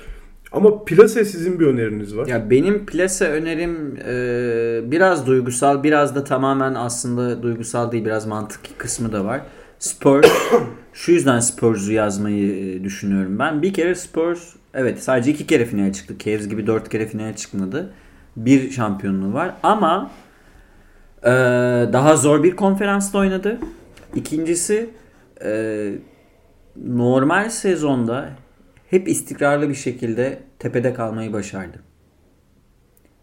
Ama 0.53 0.85
Plase 0.85 1.25
sizin 1.25 1.61
bir 1.61 1.67
öneriniz 1.67 2.17
var. 2.17 2.27
Ya 2.27 2.51
benim 2.51 2.87
Plase 2.87 3.29
önerim 3.29 3.97
e, 4.09 4.91
biraz 4.91 5.27
duygusal, 5.27 5.83
biraz 5.83 6.15
da 6.15 6.25
tamamen 6.25 6.75
aslında 6.75 7.43
duygusal 7.43 7.93
değil, 7.93 8.05
biraz 8.05 8.27
mantık 8.27 8.61
kısmı 8.79 9.13
da 9.13 9.25
var. 9.25 9.41
Spurs. 9.81 10.27
Şu 10.93 11.13
yüzden 11.13 11.41
Spurs'u 11.41 11.93
yazmayı 11.93 12.85
düşünüyorum 12.85 13.39
ben. 13.39 13.63
Bir 13.63 13.75
kere 13.75 13.95
Spurs 13.95 14.57
evet 14.75 15.03
sadece 15.03 15.31
iki 15.31 15.47
kere 15.47 15.65
finale 15.65 15.93
çıktı. 15.93 16.15
Cavs 16.19 16.49
gibi 16.49 16.67
dört 16.67 16.89
kere 16.89 17.07
finale 17.07 17.37
çıkmadı. 17.37 17.93
Bir 18.37 18.71
şampiyonluğu 18.71 19.33
var 19.33 19.55
ama 19.63 20.11
e, 21.23 21.31
daha 21.93 22.17
zor 22.17 22.43
bir 22.43 22.57
konferansta 22.57 23.19
oynadı. 23.19 23.59
İkincisi 24.15 24.91
e, 25.45 25.93
normal 26.77 27.51
sezonda 27.51 28.31
hep 28.91 29.09
istikrarlı 29.09 29.69
bir 29.69 29.75
şekilde 29.75 30.43
tepede 30.59 30.95
kalmayı 30.95 31.33
başardı. 31.33 31.83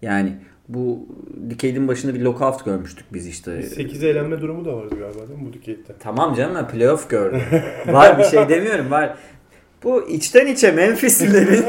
Yani 0.01 0.37
bu 0.69 1.07
Decade'in 1.35 1.87
başında 1.87 2.13
bir 2.13 2.21
lockout 2.21 2.65
görmüştük 2.65 3.05
biz 3.13 3.27
işte. 3.27 3.61
8 3.61 4.03
eğlenme 4.03 4.41
durumu 4.41 4.65
da 4.65 4.77
vardı 4.77 4.95
galiba 4.99 5.27
değil 5.27 5.39
mi 5.39 5.45
bu 5.49 5.53
Decade'de? 5.53 5.93
Tamam 5.99 6.35
canım 6.35 6.55
ben 6.55 6.67
playoff 6.67 7.09
gördüm. 7.09 7.41
var 7.87 8.19
bir 8.19 8.23
şey 8.23 8.49
demiyorum 8.49 8.91
var. 8.91 9.17
Bu 9.83 10.07
içten 10.09 10.47
içe 10.47 10.71
Memphis'lerin 10.71 11.65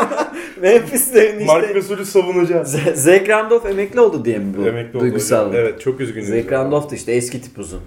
Memphis'lerin 0.62 1.38
işte 1.38 1.44
Mark 1.44 1.74
Gasol'ü 1.74 2.04
savunacağız. 2.04 2.76
Zach 2.94 3.28
Randolph 3.28 3.66
emekli 3.66 4.00
oldu 4.00 4.24
diye 4.24 4.38
mi 4.38 4.54
bu? 4.58 4.66
Emekli 4.66 5.00
duygusal. 5.00 5.48
Oldu 5.48 5.56
evet 5.56 5.80
çok 5.80 6.00
üzgünüm. 6.00 6.26
Zach 6.26 6.52
Randolph 6.52 6.90
da 6.90 6.94
işte 6.94 7.12
eski 7.12 7.42
tip 7.42 7.58
uzun. 7.58 7.80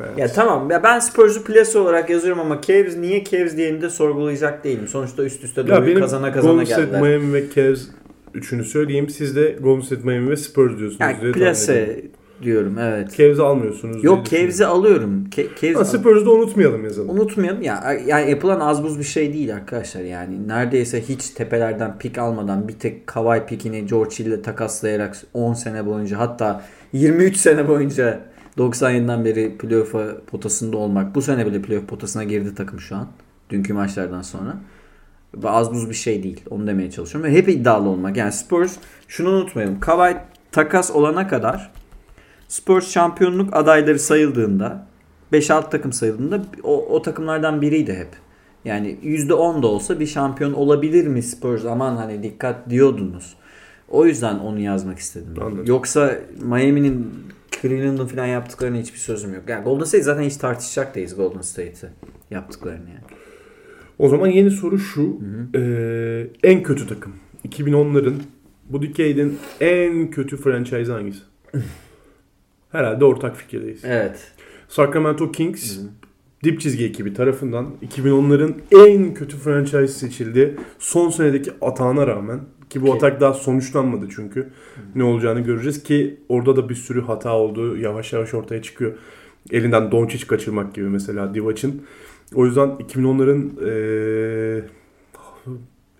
Evet. 0.00 0.18
Ya 0.18 0.28
tamam 0.28 0.70
ya 0.70 0.82
ben 0.82 0.98
Spurs'u 0.98 1.44
plase 1.44 1.78
olarak 1.78 2.10
yazıyorum 2.10 2.40
ama 2.40 2.60
Cavs 2.60 2.96
niye 2.96 3.24
Cavs 3.24 3.56
diyeni 3.56 3.82
de 3.82 3.90
sorgulayacak 3.90 4.64
değilim. 4.64 4.88
Sonuçta 4.88 5.24
üst 5.24 5.44
üste 5.44 5.68
doğru 5.68 6.00
kazana 6.00 6.32
kazana 6.32 6.52
Golden 6.52 6.66
geldiler. 6.66 6.86
State, 6.86 7.00
Miami 7.00 7.32
ve 7.32 7.44
Cavs 7.54 7.82
üçünü 8.36 8.64
söyleyeyim. 8.64 9.08
Siz 9.08 9.36
de 9.36 9.58
Golden 9.62 9.80
State, 9.80 10.02
Miami 10.02 10.30
ve 10.30 10.36
Spurs 10.36 10.78
diyorsunuz. 10.78 11.00
Yani 11.00 11.32
plase 11.32 12.02
diyorum 12.42 12.78
evet. 12.78 13.16
Cavs'i 13.16 13.42
almıyorsunuz. 13.42 14.04
Yok 14.04 14.26
Cavs'i 14.26 14.66
alıyorum. 14.66 15.24
Ke- 15.30 15.84
Spurs'u 15.84 16.26
da 16.26 16.30
unutmayalım 16.30 16.84
yazalım. 16.84 17.10
Unutmayalım. 17.10 17.62
Ya 17.62 17.96
yani 18.06 18.30
yapılan 18.30 18.60
az 18.60 18.82
buz 18.82 18.98
bir 18.98 19.04
şey 19.04 19.32
değil 19.32 19.54
arkadaşlar. 19.54 20.00
Yani 20.00 20.48
neredeyse 20.48 21.02
hiç 21.08 21.30
tepelerden 21.30 21.98
pik 21.98 22.18
almadan 22.18 22.68
bir 22.68 22.72
tek 22.72 23.06
Kawhi 23.06 23.46
pikini 23.46 23.86
George 23.86 24.14
Hill'le 24.18 24.42
takaslayarak 24.42 25.16
10 25.34 25.54
sene 25.54 25.86
boyunca 25.86 26.18
hatta 26.18 26.64
23 26.92 27.36
sene 27.36 27.68
boyunca 27.68 28.20
97'den 28.58 29.24
beri 29.24 29.58
playoff'a 29.58 30.06
potasında 30.26 30.76
olmak. 30.76 31.14
Bu 31.14 31.22
sene 31.22 31.46
bile 31.46 31.62
playoff 31.62 31.88
potasına 31.88 32.24
girdi 32.24 32.54
takım 32.54 32.80
şu 32.80 32.96
an. 32.96 33.08
Dünkü 33.50 33.72
maçlardan 33.72 34.22
sonra. 34.22 34.56
Az 35.44 35.74
buz 35.74 35.90
bir 35.90 35.94
şey 35.94 36.22
değil. 36.22 36.40
Onu 36.50 36.66
demeye 36.66 36.90
çalışıyorum. 36.90 37.30
Ve 37.30 37.36
hep 37.36 37.48
iddialı 37.48 37.88
olmak. 37.88 38.16
Yani 38.16 38.32
Spurs 38.32 38.76
şunu 39.08 39.28
unutmayalım. 39.28 39.80
Kawhi 39.80 40.16
takas 40.52 40.90
olana 40.90 41.28
kadar 41.28 41.72
Spurs 42.48 42.90
şampiyonluk 42.90 43.56
adayları 43.56 43.98
sayıldığında 43.98 44.86
5-6 45.32 45.70
takım 45.70 45.92
sayıldığında 45.92 46.42
o, 46.62 46.86
o 46.86 47.02
takımlardan 47.02 47.62
biriydi 47.62 47.94
hep. 47.94 48.08
Yani 48.64 48.96
%10 49.02 49.62
da 49.62 49.66
olsa 49.66 50.00
bir 50.00 50.06
şampiyon 50.06 50.52
olabilir 50.52 51.06
mi 51.06 51.22
Spurs 51.22 51.64
aman 51.64 51.96
hani 51.96 52.22
dikkat 52.22 52.70
diyordunuz. 52.70 53.36
O 53.88 54.06
yüzden 54.06 54.38
onu 54.38 54.60
yazmak 54.60 54.98
istedim. 54.98 55.34
Anladım. 55.40 55.64
Yoksa 55.66 56.14
Miami'nin 56.42 57.12
Cleveland'ın 57.62 58.06
falan 58.06 58.26
yaptıklarına 58.26 58.76
hiçbir 58.76 58.98
sözüm 58.98 59.34
yok. 59.34 59.42
Yani 59.48 59.64
Golden 59.64 59.84
State 59.84 60.04
zaten 60.04 60.22
hiç 60.22 60.36
tartışacak 60.36 60.94
değiliz 60.94 61.16
Golden 61.16 61.40
State'i 61.40 61.90
yaptıklarını 62.30 62.88
yani. 62.88 63.15
O 63.98 64.08
zaman 64.08 64.26
yeni 64.26 64.50
soru 64.50 64.78
şu. 64.78 65.02
Hı 65.02 65.06
hı. 65.06 65.60
Ee, 65.60 66.26
en 66.42 66.62
kötü 66.62 66.86
takım. 66.86 67.12
2010'ların 67.48 68.14
bu 68.70 68.82
decade'in 68.82 69.38
en 69.60 70.10
kötü 70.10 70.36
franchise 70.36 70.92
hangisi? 70.92 71.20
Herhalde 72.72 73.04
ortak 73.04 73.36
fikirdeyiz. 73.36 73.84
Evet. 73.84 74.32
Sacramento 74.68 75.32
Kings 75.32 75.76
hı 75.76 75.80
hı. 75.80 75.86
dip 76.44 76.60
çizgi 76.60 76.84
ekibi 76.84 77.14
tarafından 77.14 77.66
2010'ların 77.90 78.54
en 78.72 79.14
kötü 79.14 79.36
franchise 79.36 79.88
seçildi. 79.88 80.56
Son 80.78 81.10
senedeki 81.10 81.50
atağına 81.60 82.06
rağmen 82.06 82.40
ki 82.70 82.82
bu 82.82 82.86
ki. 82.86 82.92
atak 82.92 83.20
daha 83.20 83.34
sonuçlanmadı 83.34 84.08
çünkü. 84.16 84.40
Hı. 84.40 84.48
Ne 84.94 85.04
olacağını 85.04 85.40
göreceğiz 85.40 85.82
ki 85.82 86.20
orada 86.28 86.56
da 86.56 86.68
bir 86.68 86.74
sürü 86.74 87.02
hata 87.02 87.36
oldu. 87.36 87.76
Yavaş 87.76 88.12
yavaş 88.12 88.34
ortaya 88.34 88.62
çıkıyor. 88.62 88.92
Elinden 89.52 89.92
Doncic 89.92 90.26
kaçırmak 90.26 90.74
gibi 90.74 90.88
mesela 90.88 91.34
Divac'ın. 91.34 91.82
O 92.34 92.46
yüzden 92.46 92.68
2010'ların 92.68 93.50
ee, 93.66 94.64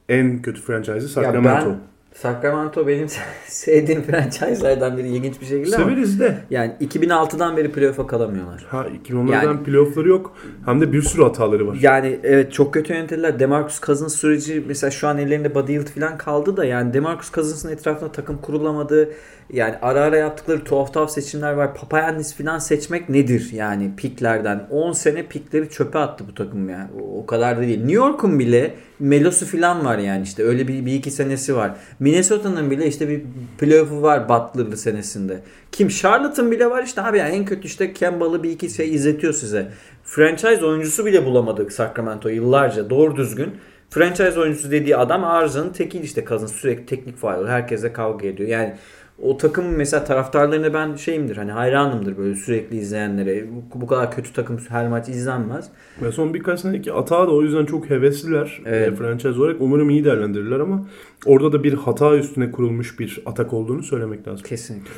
en 0.08 0.42
kötü 0.42 0.60
franchise'ı 0.60 1.08
Sacramento. 1.08 1.68
Ya 1.68 1.74
ben 1.74 1.80
Sacramento 2.16 2.86
benim 2.86 3.08
sevdiğim 3.46 4.02
franchise'lardan 4.02 4.96
biri 4.96 5.08
ilginç 5.08 5.40
bir 5.40 5.46
şekilde 5.46 5.76
Severiz 5.76 6.20
ama 6.20 6.30
de. 6.30 6.38
Yani 6.50 6.72
2006'dan 6.80 7.56
beri 7.56 7.72
playoff'a 7.72 8.06
kalamıyorlar. 8.06 8.66
Ha 8.68 8.86
2010'lardan 9.08 9.44
yani, 9.44 9.62
playoff'ları 9.62 10.08
yok. 10.08 10.36
Hem 10.64 10.80
de 10.80 10.92
bir 10.92 11.02
sürü 11.02 11.22
hataları 11.22 11.66
var. 11.66 11.76
Yani 11.80 12.20
evet 12.22 12.52
çok 12.52 12.74
kötü 12.74 12.92
yönetildiler. 12.92 13.38
DeMarcus 13.38 13.80
Cousins 13.80 14.16
süreci 14.16 14.64
mesela 14.66 14.90
şu 14.90 15.08
an 15.08 15.18
ellerinde 15.18 15.54
Buddy 15.54 15.72
Hield 15.72 15.86
falan 15.86 16.18
kaldı 16.18 16.56
da 16.56 16.64
yani 16.64 16.94
DeMarcus 16.94 17.32
Cousins'ın 17.32 17.72
etrafında 17.72 18.12
takım 18.12 18.38
kurulamadı. 18.38 19.10
Yani 19.52 19.74
ara 19.82 20.00
ara 20.00 20.16
yaptıkları 20.16 20.64
tuhaf 20.64 20.94
tuhaf 20.94 21.10
seçimler 21.10 21.52
var. 21.52 21.74
Papayannis 21.74 22.34
falan 22.34 22.58
seçmek 22.58 23.08
nedir 23.08 23.50
yani 23.52 23.96
piklerden? 23.96 24.66
10 24.70 24.92
sene 24.92 25.26
pikleri 25.26 25.70
çöpe 25.70 25.98
attı 25.98 26.24
bu 26.28 26.34
takım 26.34 26.68
yani. 26.68 26.88
O, 27.00 27.18
o 27.18 27.26
kadar 27.26 27.56
da 27.56 27.60
değil. 27.60 27.78
New 27.78 27.94
York'un 27.94 28.38
bile 28.38 28.74
Melosu 29.00 29.46
falan 29.46 29.84
var 29.84 29.98
yani 29.98 30.22
işte 30.22 30.42
öyle 30.42 30.68
bir, 30.68 30.86
bir 30.86 30.94
iki 30.94 31.10
senesi 31.10 31.56
var. 31.56 31.76
Minnesota'nın 32.00 32.70
bile 32.70 32.86
işte 32.86 33.08
bir 33.08 33.22
playoff'u 33.58 34.02
var 34.02 34.28
Butler'lı 34.28 34.76
senesinde. 34.76 35.40
Kim 35.72 35.88
Charlotte'ın 35.88 36.50
bile 36.50 36.70
var 36.70 36.82
işte 36.82 37.02
abi 37.02 37.18
yani 37.18 37.34
en 37.34 37.44
kötü 37.44 37.66
işte 37.66 37.92
Kemba'lı 37.92 38.42
bir 38.42 38.50
iki 38.50 38.70
şey 38.70 38.94
izletiyor 38.94 39.32
size. 39.32 39.68
Franchise 40.04 40.64
oyuncusu 40.64 41.06
bile 41.06 41.24
bulamadık 41.24 41.72
Sacramento 41.72 42.28
yıllarca 42.28 42.90
doğru 42.90 43.16
düzgün. 43.16 43.50
Franchise 43.90 44.40
oyuncusu 44.40 44.70
dediği 44.70 44.96
adam 44.96 45.24
Arza'nın 45.24 45.72
tekil 45.72 46.02
işte 46.02 46.24
kazın 46.24 46.46
sürekli 46.46 46.86
teknik 46.86 47.16
faal 47.16 47.46
herkese 47.46 47.92
kavga 47.92 48.26
ediyor. 48.26 48.48
Yani 48.48 48.74
o 49.22 49.36
takım 49.36 49.76
mesela 49.76 50.04
taraftarlarına 50.04 50.74
ben 50.74 50.94
şeyimdir 50.94 51.36
hani 51.36 51.52
hayranımdır 51.52 52.18
böyle 52.18 52.34
sürekli 52.34 52.76
izleyenlere. 52.76 53.44
Bu, 53.50 53.80
bu 53.80 53.86
kadar 53.86 54.12
kötü 54.12 54.32
takım 54.32 54.58
her 54.68 54.88
maç 54.88 55.08
izlenmez. 55.08 55.68
Ve 56.02 56.12
son 56.12 56.34
birkaç 56.34 56.60
seneki 56.60 56.92
atağa 56.92 57.26
da 57.26 57.30
o 57.30 57.42
yüzden 57.42 57.64
çok 57.66 57.90
hevesliler. 57.90 58.60
Evet. 58.66 58.92
E, 58.92 58.94
franchise 58.94 59.28
olarak 59.40 59.56
umarım 59.60 59.90
iyi 59.90 60.04
değerlendirirler 60.04 60.60
ama 60.60 60.88
orada 61.26 61.52
da 61.52 61.64
bir 61.64 61.74
hata 61.74 62.16
üstüne 62.16 62.50
kurulmuş 62.50 63.00
bir 63.00 63.22
atak 63.26 63.52
olduğunu 63.52 63.82
söylemek 63.82 64.28
lazım. 64.28 64.46
Kesinlikle. 64.46 64.90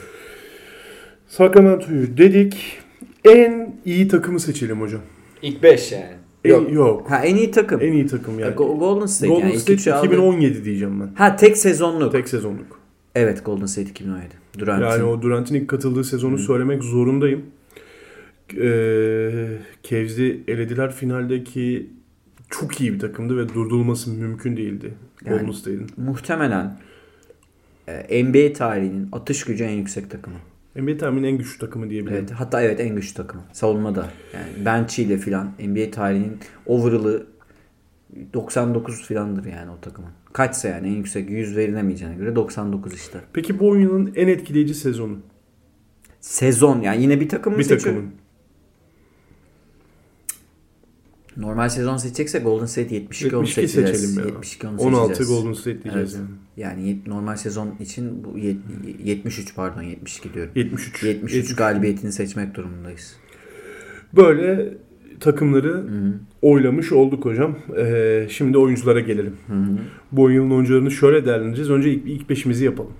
Sacramento'yu 1.27 2.17
dedik. 2.17 2.79
En 3.25 3.77
iyi 3.85 4.09
takımı 4.09 4.41
seçelim 4.41 4.81
hocam. 4.81 5.01
İlk 5.43 5.63
5 5.63 5.93
yani. 5.93 6.05
En, 6.45 6.51
yok. 6.51 6.73
yok. 6.73 7.11
Ha 7.11 7.25
en 7.25 7.37
iyi 7.37 7.51
takım. 7.51 7.81
En 7.81 7.93
iyi 7.93 8.07
takım 8.07 8.39
yani. 8.39 8.55
Golden 8.55 9.07
State 9.07 9.33
Golden 9.33 9.47
yani. 9.47 9.59
State 9.59 10.07
2017 10.07 10.65
diyeceğim 10.65 11.01
ben. 11.01 11.15
Ha 11.15 11.37
tek 11.37 11.57
sezonluk. 11.57 12.13
Tek 12.13 12.29
sezonluk. 12.29 12.78
Evet 13.19 13.45
Golden 13.45 13.67
State 13.67 13.91
2017. 13.91 14.29
Durant'in. 14.59 14.87
Yani 14.87 15.03
o 15.03 15.23
Durant'in 15.23 15.55
ilk 15.55 15.69
katıldığı 15.69 16.05
sezonu 16.05 16.35
Hı. 16.35 16.39
söylemek 16.39 16.85
zorundayım. 16.85 17.43
Ee, 18.57 19.59
Cavs'i 19.83 20.45
elediler 20.49 20.93
finaldeki 20.93 21.91
çok 22.51 22.81
iyi 22.81 22.93
bir 22.93 22.99
takımdı 22.99 23.37
ve 23.37 23.49
durdurulması 23.49 24.11
mümkün 24.11 24.57
değildi 24.57 24.95
yani, 25.25 25.39
Golden 25.39 25.53
State'in. 25.53 25.87
Muhtemelen 25.97 26.79
e, 27.89 28.25
NBA 28.25 28.53
tarihinin 28.53 29.09
atış 29.13 29.45
gücü 29.45 29.65
en 29.65 29.71
yüksek 29.71 30.11
takımı. 30.11 30.37
NBA 30.77 30.97
tarihinin 30.97 31.23
en 31.29 31.39
güçlü 31.39 31.59
takımı 31.59 31.91
diyebilirim. 31.91 32.19
Evet, 32.19 32.31
hatta 32.31 32.63
evet 32.63 32.81
en 32.81 32.95
güçlü 32.95 33.15
takımı. 33.15 33.43
Savunmada. 33.53 34.09
Yani 34.35 34.65
bench 34.65 34.99
ile 34.99 35.19
filan 35.19 35.53
NBA 35.59 35.91
tarihinin 35.91 36.39
overall'ı 36.67 37.27
99 38.35 39.03
filandır 39.03 39.45
yani 39.45 39.71
o 39.71 39.81
takımın. 39.81 40.11
Kaçsa 40.39 40.69
yani 40.69 40.89
en 40.89 40.93
yüksek 40.93 41.31
100 41.31 41.57
verilemeyeceğine 41.57 42.15
göre 42.15 42.37
99 42.37 42.95
işte. 42.95 43.21
Peki 43.33 43.59
bu 43.59 43.69
oyunun 43.69 44.13
en 44.17 44.29
etkileyici 44.29 44.75
sezonu? 44.75 45.19
Sezon 46.21 46.81
yani 46.81 47.03
yine 47.03 47.21
bir 47.21 47.29
takım 47.29 47.53
mı 47.53 47.59
Bir 47.59 47.69
takımın. 47.69 48.11
Normal 51.37 51.69
sezon 51.69 51.97
seçecekse 51.97 52.39
Golden 52.39 52.67
State 52.67 52.95
72, 52.95 53.25
72 53.25 53.37
onu 53.37 53.47
seçeceğiz. 53.47 54.01
seçelim 54.01 54.19
ya. 54.19 54.35
72 54.35 54.67
onu 54.67 54.81
16 54.81 55.15
seçeceğiz. 55.15 55.43
Golden 55.43 55.53
State 55.53 55.83
diyeceğiz 55.83 56.15
evet. 56.15 56.29
yani. 56.57 56.81
Yani 56.83 57.01
normal 57.07 57.37
sezon 57.37 57.75
için 57.81 58.25
bu 58.25 58.39
73 58.39 59.55
pardon 59.55 59.83
72 59.83 60.35
diyorum. 60.35 60.53
73. 60.55 61.03
73, 61.03 61.35
73. 61.35 61.57
galibiyetini 61.57 62.13
seçmek 62.13 62.55
durumundayız. 62.55 63.17
Böyle 64.17 64.79
takımları 65.21 65.69
Hı 65.69 65.79
hı. 65.79 66.15
oylamış 66.43 66.93
olduk 66.93 67.25
hocam. 67.25 67.57
Ee, 67.79 68.27
şimdi 68.31 68.59
oyunculara 68.59 69.01
gelelim. 69.01 69.37
Hı 69.47 69.55
hı. 69.55 69.79
Bu 70.13 70.31
yılın 70.31 70.51
oyuncularını 70.51 70.91
şöyle 70.91 71.27
değerlendireceğiz. 71.27 71.71
Önce 71.71 71.91
ilk, 71.91 72.07
ilk 72.07 72.31
beşimizi 72.31 72.65
yapalım. 72.65 72.93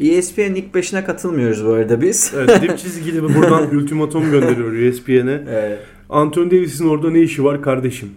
ESPN 0.00 0.40
ilk 0.40 0.74
5'ine 0.74 1.04
katılmıyoruz 1.04 1.66
bu 1.66 1.70
arada 1.70 2.02
biz. 2.02 2.34
Evet, 2.36 2.62
dip 2.62 2.78
çizgili 2.78 3.22
buradan 3.22 3.76
ultimatum 3.76 4.30
gönderiyor 4.30 4.72
ESPN'e. 4.72 5.44
Evet. 5.50 5.78
Anthony 6.08 6.50
Davis'in 6.50 6.88
orada 6.88 7.10
ne 7.10 7.20
işi 7.20 7.44
var 7.44 7.62
kardeşim? 7.62 8.10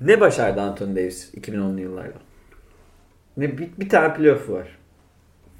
Ne 0.00 0.20
başardı 0.20 0.60
Anthony 0.60 0.96
Davis 0.96 1.34
2010'lu 1.34 1.80
yıllarda? 1.80 2.18
Ne 3.36 3.58
bir, 3.58 3.68
bir 3.78 3.88
tane 3.88 4.14
playoff 4.14 4.50
var. 4.50 4.68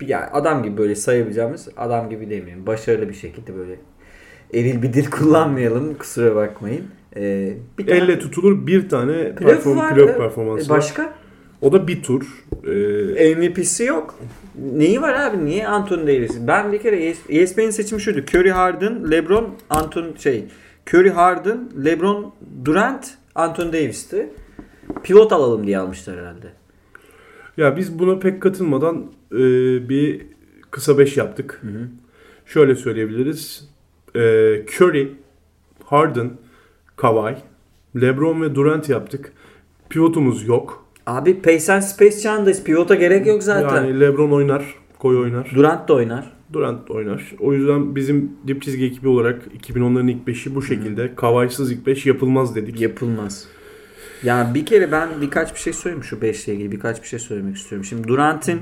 Bir, 0.01 0.09
yani 0.09 0.25
adam 0.25 0.63
gibi 0.63 0.79
böyle 0.79 0.95
sayabileceğimiz 0.95 1.69
adam 1.77 2.11
gibi 2.11 2.31
demeyelim. 2.31 2.67
Başarılı 2.67 3.09
bir 3.09 3.15
şekilde 3.15 3.57
böyle 3.57 3.77
eril 4.55 4.83
bir 4.83 4.93
dil 4.93 5.11
kullanmayalım 5.11 5.95
kusura 5.95 6.35
bakmayın. 6.37 6.85
Ee, 7.17 7.57
bir 7.79 7.87
tane 7.87 7.99
Elle 7.99 8.19
tutulur 8.19 8.67
bir 8.67 8.89
tane 8.89 9.35
playoff 9.35 9.55
perform, 9.57 9.77
var. 9.79 9.95
playoff 9.95 10.17
performansı 10.17 10.71
var. 10.71 10.79
Başka? 10.79 11.15
O 11.63 11.73
da 11.73 11.89
bir 11.89 12.03
tur. 12.03 12.45
Ee, 12.67 13.35
MVP'si 13.35 13.85
yok. 13.85 14.19
Neyi 14.73 15.03
var 15.03 15.15
abi? 15.15 15.45
Niye 15.45 15.69
Anthony 15.69 16.03
Davis? 16.03 16.37
Ben 16.47 16.73
bir 16.73 16.79
kere 16.83 16.97
ES- 17.05 17.31
ESPN'in 17.31 17.71
seçimi 17.71 18.01
şuydu. 18.01 18.19
Curry 18.35 18.51
Harden, 18.51 19.11
LeBron, 19.11 19.49
Anthony 19.71 20.17
şey 20.19 20.45
Curry 20.95 21.11
Harden, 21.11 21.71
LeBron, 21.85 22.35
Durant, 22.65 23.15
Anthony 23.35 23.73
Davis'ti. 23.73 24.29
Pivot 25.03 25.33
alalım 25.33 25.67
diye 25.67 25.79
almışlar 25.79 26.19
herhalde. 26.19 26.47
ya 27.57 27.77
biz 27.77 27.99
buna 27.99 28.19
pek 28.19 28.43
katılmadan 28.43 29.07
e, 29.33 29.39
bir 29.89 30.27
kısa 30.71 30.99
beş 30.99 31.17
yaptık. 31.17 31.63
Şöyle 32.47 32.75
söyleyebiliriz. 32.77 33.69
Ee, 34.17 34.65
Curry, 34.67 35.13
Harden, 35.85 36.31
Kawhi, 36.97 37.37
LeBron 38.01 38.43
ve 38.43 38.55
Durant 38.55 38.89
yaptık. 38.89 39.33
Pivotumuz 39.89 40.49
yok. 40.49 40.87
Abi 41.07 41.43
Pace 41.43 41.73
and 41.73 41.83
Space 41.83 42.21
çağındayız. 42.21 42.65
Pivota 42.65 42.95
gerek 42.95 43.27
yok 43.27 43.43
zaten. 43.43 43.77
Yani 43.77 44.01
LeBron 44.01 44.31
oynar, 44.31 44.75
Koy 44.99 45.19
oynar. 45.19 45.53
Durant 45.55 45.89
da 45.89 45.95
oynar. 45.95 46.33
Durant 46.53 46.91
oynar. 46.91 47.33
O 47.41 47.53
yüzden 47.53 47.97
bizim 47.97 48.33
dip 48.47 48.63
çizgi 48.63 48.85
ekibi 48.85 49.09
olarak 49.09 49.43
2010'ların 49.69 50.11
ilk 50.11 50.27
beşi 50.27 50.55
bu 50.55 50.63
şekilde. 50.63 51.15
Kawhi'sız 51.15 51.73
ilk 51.73 51.87
beş 51.87 52.07
yapılmaz 52.07 52.57
dedik. 52.57 52.81
Yapılmaz. 52.81 53.49
Yani 54.23 54.55
bir 54.55 54.67
kere 54.67 54.93
ben 54.93 55.09
birkaç 55.21 55.55
bir 55.55 55.61
şey 55.61 55.73
söyleyeyim 55.73 56.05
şu 56.05 56.23
5 56.23 56.49
ile 56.49 56.55
ilgili 56.55 56.73
birkaç 56.73 57.03
bir 57.03 57.09
şey 57.09 57.19
söylemek 57.19 57.57
istiyorum. 57.57 57.85
Şimdi 57.85 58.09
Durant'in 58.09 58.61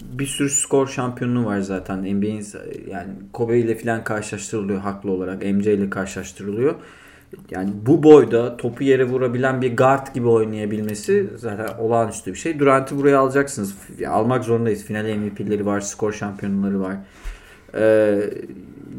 bir 0.00 0.26
sürü 0.26 0.50
skor 0.50 0.86
şampiyonluğu 0.86 1.44
var 1.44 1.60
zaten. 1.60 1.98
NBA'in 1.98 2.46
yani 2.90 3.08
Kobe 3.32 3.58
ile 3.58 3.74
falan 3.74 4.04
karşılaştırılıyor 4.04 4.80
haklı 4.80 5.10
olarak. 5.10 5.42
MJ 5.42 5.66
ile 5.66 5.90
karşılaştırılıyor. 5.90 6.74
Yani 7.50 7.70
bu 7.86 8.02
boyda 8.02 8.56
topu 8.56 8.84
yere 8.84 9.04
vurabilen 9.04 9.62
bir 9.62 9.76
guard 9.76 10.14
gibi 10.14 10.28
oynayabilmesi 10.28 11.26
zaten 11.36 11.68
olağanüstü 11.78 12.32
bir 12.32 12.38
şey. 12.38 12.58
Durant'ı 12.58 12.96
buraya 12.96 13.18
alacaksınız. 13.18 13.74
Almak 14.08 14.44
zorundayız. 14.44 14.84
Final 14.84 15.16
MVP'leri 15.16 15.66
var, 15.66 15.80
skor 15.80 16.12
şampiyonları 16.12 16.80
var. 16.80 16.96
Ee, 17.74 18.30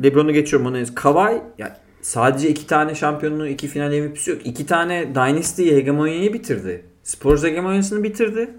LeBron'u 0.04 0.34
geçiyorum 0.34 0.68
ona. 0.68 0.84
Kawhi 0.96 1.42
ya 1.58 1.78
sadece 2.02 2.50
iki 2.50 2.68
tane 2.68 2.96
şampiyonluğu, 2.96 3.48
iki 3.48 3.68
final 3.68 4.00
MVP'si 4.00 4.32
yok. 4.32 4.46
İki 4.46 4.66
tane 4.66 5.16
Dynasty 5.16 5.76
hegemonyayı 5.76 6.34
bitirdi. 6.34 6.86
Spurs 7.04 7.44
hegemonyasını 7.44 8.04
bitirdi. 8.04 8.50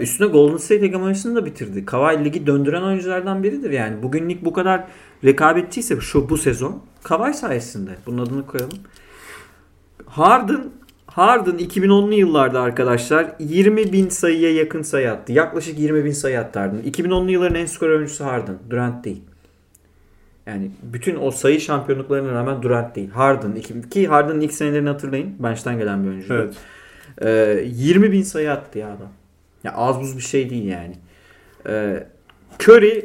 Üstüne 0.00 0.28
Golden 0.28 0.56
State 0.56 0.82
hegemonyasını 0.82 1.36
da 1.36 1.46
bitirdi. 1.46 1.86
Kawhi 1.86 2.24
ligi 2.24 2.46
döndüren 2.46 2.82
oyunculardan 2.82 3.42
biridir 3.42 3.70
yani. 3.70 4.02
Bugün 4.02 4.30
lig 4.30 4.44
bu 4.44 4.52
kadar 4.52 4.84
rekabetçiyse 5.24 6.00
şu 6.00 6.28
bu 6.28 6.38
sezon 6.38 6.82
Kawhi 7.02 7.34
sayesinde. 7.34 7.90
Bunun 8.06 8.26
adını 8.26 8.46
koyalım. 8.46 8.78
Harden 10.06 10.70
Harden 11.06 11.58
2010'lu 11.58 12.14
yıllarda 12.14 12.60
arkadaşlar 12.60 13.26
20 13.38 13.92
bin 13.92 14.08
sayıya 14.08 14.52
yakın 14.52 14.82
sayı 14.82 15.12
attı. 15.12 15.32
Yaklaşık 15.32 15.78
20 15.78 16.04
bin 16.04 16.12
sayı 16.12 16.40
attı 16.40 16.58
Harden. 16.58 16.80
2010'lu 16.80 17.30
yılların 17.30 17.54
en 17.54 17.66
skor 17.66 17.88
oyuncusu 17.88 18.24
Harden. 18.24 18.58
Durant 18.70 19.04
değil. 19.04 19.22
Yani 20.46 20.70
bütün 20.82 21.16
o 21.16 21.30
sayı 21.30 21.60
şampiyonluklarına 21.60 22.32
rağmen 22.32 22.62
Durant 22.62 22.96
değil. 22.96 23.10
Harden. 23.10 23.54
Ki 23.90 24.06
Harden'ın 24.06 24.40
ilk 24.40 24.52
senelerini 24.52 24.88
hatırlayın. 24.88 25.34
Bench'ten 25.38 25.78
gelen 25.78 26.04
bir 26.04 26.08
oyuncu. 26.08 26.34
Evet. 26.34 26.54
Ee, 27.22 27.64
20 27.66 28.12
bin 28.12 28.22
sayı 28.22 28.52
attı 28.52 28.78
ya 28.78 28.86
adam. 28.86 29.08
Ya 29.64 29.72
az 29.72 30.00
buz 30.00 30.16
bir 30.16 30.22
şey 30.22 30.50
değil 30.50 30.64
yani. 30.64 30.94
Ee, 31.68 32.06
Curry 32.62 33.04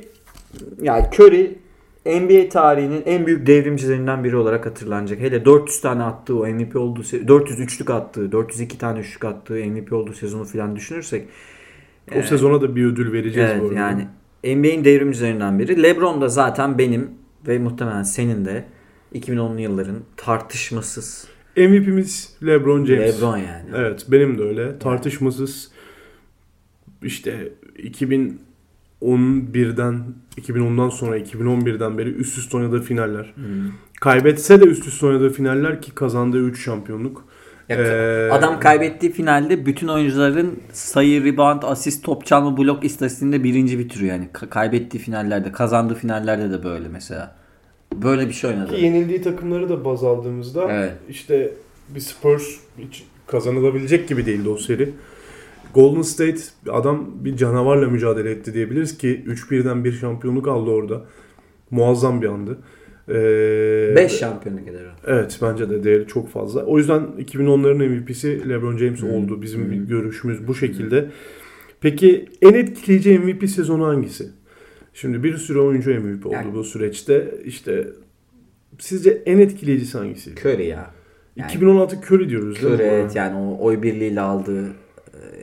yani 0.81 1.05
Curry 1.13 1.57
NBA 2.05 2.49
tarihinin 2.49 3.03
en 3.05 3.25
büyük 3.27 3.47
devrimcilerinden 3.47 4.23
biri 4.23 4.35
olarak 4.35 4.65
hatırlanacak. 4.65 5.19
Hele 5.19 5.45
400 5.45 5.81
tane 5.81 6.03
attığı 6.03 6.39
o 6.39 6.47
MVP 6.47 6.75
olduğu 6.75 7.01
se- 7.01 7.27
400 7.27 7.59
üçlük 7.59 7.89
attığı, 7.89 8.31
402 8.31 8.77
tane 8.77 8.99
üçlük 8.99 9.25
attığı 9.25 9.53
MVP 9.53 9.93
olduğu 9.93 10.13
sezonu 10.13 10.45
falan 10.45 10.75
düşünürsek 10.75 11.27
O 12.19 12.21
sezona 12.21 12.61
da 12.61 12.75
bir 12.75 12.85
ödül 12.85 13.13
vereceğiz 13.13 13.49
Evet 13.51 13.61
bu 13.63 13.67
arada. 13.67 13.79
yani 13.79 14.07
NBA'in 14.43 14.85
devrimcilerinden 14.85 15.59
biri. 15.59 15.83
LeBron 15.83 16.21
da 16.21 16.27
zaten 16.29 16.77
benim 16.77 17.09
ve 17.47 17.59
muhtemelen 17.59 18.03
senin 18.03 18.45
de 18.45 18.65
2010'lu 19.15 19.59
yılların 19.61 19.95
tartışmasız 20.17 21.27
MVP'miz 21.57 22.37
LeBron 22.45 22.85
James. 22.85 23.15
LeBron 23.17 23.37
yani. 23.37 23.69
Evet 23.75 24.05
benim 24.07 24.37
de 24.37 24.43
öyle. 24.43 24.79
Tartışmasız 24.79 25.71
işte 27.03 27.51
2011'den 29.01 30.03
2010'dan 30.41 30.89
sonra 30.89 31.17
2011'den 31.19 31.97
beri 31.97 32.09
üst 32.09 32.37
üste 32.37 32.57
oynadığı 32.57 32.81
finaller. 32.81 33.33
Hmm. 33.35 33.71
Kaybetse 34.01 34.61
de 34.61 34.65
üst 34.65 34.87
üste 34.87 35.05
oynadığı 35.05 35.29
finaller 35.29 35.81
ki 35.81 35.91
kazandığı 35.91 36.41
3 36.41 36.63
şampiyonluk. 36.63 37.27
Ya, 37.69 37.77
Ee, 37.77 38.29
Adam 38.31 38.59
kaybettiği 38.59 39.11
finalde 39.11 39.65
bütün 39.65 39.87
oyuncuların 39.87 40.59
sayı, 40.73 41.23
rebound, 41.23 41.61
asist, 41.63 42.03
top 42.03 42.25
çalma, 42.25 42.57
blok 42.57 42.83
istatistiğinde 42.83 43.43
birinci 43.43 43.79
bitiriyor 43.79 44.11
yani. 44.15 44.29
Ka- 44.33 44.49
kaybettiği 44.49 45.03
finallerde, 45.03 45.51
kazandığı 45.51 45.95
finallerde 45.95 46.51
de 46.51 46.63
böyle 46.63 46.87
mesela. 46.87 47.35
Böyle 47.95 48.27
bir 48.27 48.33
şey 48.33 48.49
oynadı. 48.49 48.75
Ki 48.75 48.81
yenildiği 48.85 49.21
takımları 49.21 49.69
da 49.69 49.85
baz 49.85 50.03
aldığımızda 50.03 50.71
Evet. 50.71 50.93
işte 51.09 51.51
bir 51.95 51.99
Spurs 51.99 52.43
hiç 52.77 53.03
kazanılabilecek 53.27 54.07
gibi 54.07 54.25
değildi 54.25 54.49
o 54.49 54.57
seri. 54.57 54.93
Golden 55.73 56.01
State 56.01 56.41
adam 56.69 57.07
bir 57.25 57.37
canavarla 57.37 57.87
mücadele 57.89 58.31
etti 58.31 58.53
diyebiliriz 58.53 58.97
ki 58.97 59.23
3-1'den 59.27 59.83
bir 59.83 59.91
şampiyonluk 59.91 60.47
aldı 60.47 60.69
orada. 60.69 61.05
Muazzam 61.71 62.21
bir 62.21 62.27
andı. 62.27 62.57
Ee, 63.09 63.93
5 63.95 64.11
şampiyonluk 64.11 64.67
eder 64.67 64.83
o. 64.85 65.11
Evet 65.11 65.39
bence 65.41 65.69
de 65.69 65.83
değeri 65.83 66.07
çok 66.07 66.29
fazla. 66.29 66.63
O 66.65 66.77
yüzden 66.77 67.01
2010'ların 67.19 67.87
MVP'si 67.89 68.49
LeBron 68.49 68.77
James 68.77 69.01
Hı. 69.01 69.07
oldu. 69.07 69.41
Bizim 69.41 69.71
bir 69.71 69.77
görüşümüz 69.77 70.47
bu 70.47 70.55
şekilde. 70.55 71.09
Peki 71.81 72.25
en 72.41 72.53
etkileyici 72.53 73.19
MVP 73.19 73.47
sezonu 73.49 73.85
hangisi? 73.87 74.29
Şimdi 74.93 75.23
bir 75.23 75.37
sürü 75.37 75.59
oyuncu 75.59 75.91
MVP 76.01 76.25
oldu 76.25 76.33
Yani- 76.33 76.53
bu 76.53 76.63
süreçte. 76.63 77.35
İşte 77.45 77.87
sizce 78.79 79.21
en 79.25 79.37
etkileyicisi 79.37 79.97
hangisi? 79.97 80.31
Curry 80.31 80.65
ya. 80.65 80.91
Yani 81.35 81.47
2016 81.51 81.95
Curry 81.95 82.29
diyoruz 82.29 82.55
değil 82.61 82.73
mi? 82.73 82.75
Curry 82.75 82.87
evet 82.87 83.15
yani 83.15 83.35
o 83.37 83.57
oy 83.65 83.81
birliğiyle 83.81 84.21
aldığı 84.21 84.65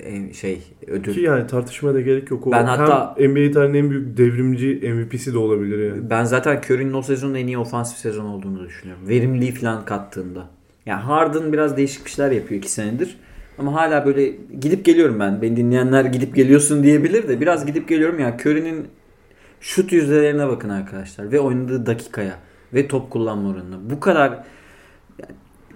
en 0.04 0.32
şey 0.32 0.62
ödül. 0.86 1.14
Ki 1.14 1.20
yani 1.20 1.46
tartışmaya 1.46 1.94
da 1.94 2.00
gerek 2.00 2.30
yok. 2.30 2.46
O 2.46 2.52
Ben 2.52 2.64
hatta- 2.64 3.14
hem 3.18 3.30
NBA 3.30 3.50
tarihinin 3.52 3.78
en 3.78 3.90
büyük 3.90 4.16
devrimci 4.16 4.80
MVP'si 4.94 5.32
de 5.34 5.38
olabilir 5.38 5.88
yani. 5.88 6.10
Ben 6.10 6.24
zaten 6.24 6.60
Curry'nin 6.66 6.92
o 6.92 7.02
sezonun 7.02 7.34
en 7.34 7.46
iyi 7.46 7.58
ofansif 7.58 7.98
sezon 7.98 8.24
olduğunu 8.24 8.64
düşünüyorum. 8.64 9.08
Verimliliği 9.08 9.52
falan 9.52 9.84
kattığında. 9.84 10.50
Yani 10.86 11.00
Harden 11.02 11.52
biraz 11.52 11.76
değişik 11.76 12.08
şeyler 12.08 12.30
yapıyor 12.32 12.58
iki 12.58 12.70
senedir. 12.72 13.16
Ama 13.58 13.74
hala 13.74 14.06
böyle 14.06 14.26
gidip 14.60 14.84
geliyorum 14.84 15.20
ben. 15.20 15.42
Beni 15.42 15.56
dinleyenler 15.56 16.04
gidip 16.04 16.34
geliyorsun 16.36 16.82
diyebilir 16.82 17.28
de 17.28 17.40
biraz 17.40 17.66
gidip 17.66 17.88
geliyorum 17.88 18.18
ya. 18.18 18.36
Curry'nin 18.44 18.86
şut 19.60 19.92
yüzdelerine 19.92 20.48
bakın 20.48 20.68
arkadaşlar. 20.68 21.32
Ve 21.32 21.40
oynadığı 21.40 21.86
dakikaya. 21.86 22.38
Ve 22.74 22.88
top 22.88 23.10
kullanma 23.10 23.48
oranına. 23.48 23.90
Bu 23.90 24.00
kadar 24.00 24.30
yani 25.18 25.34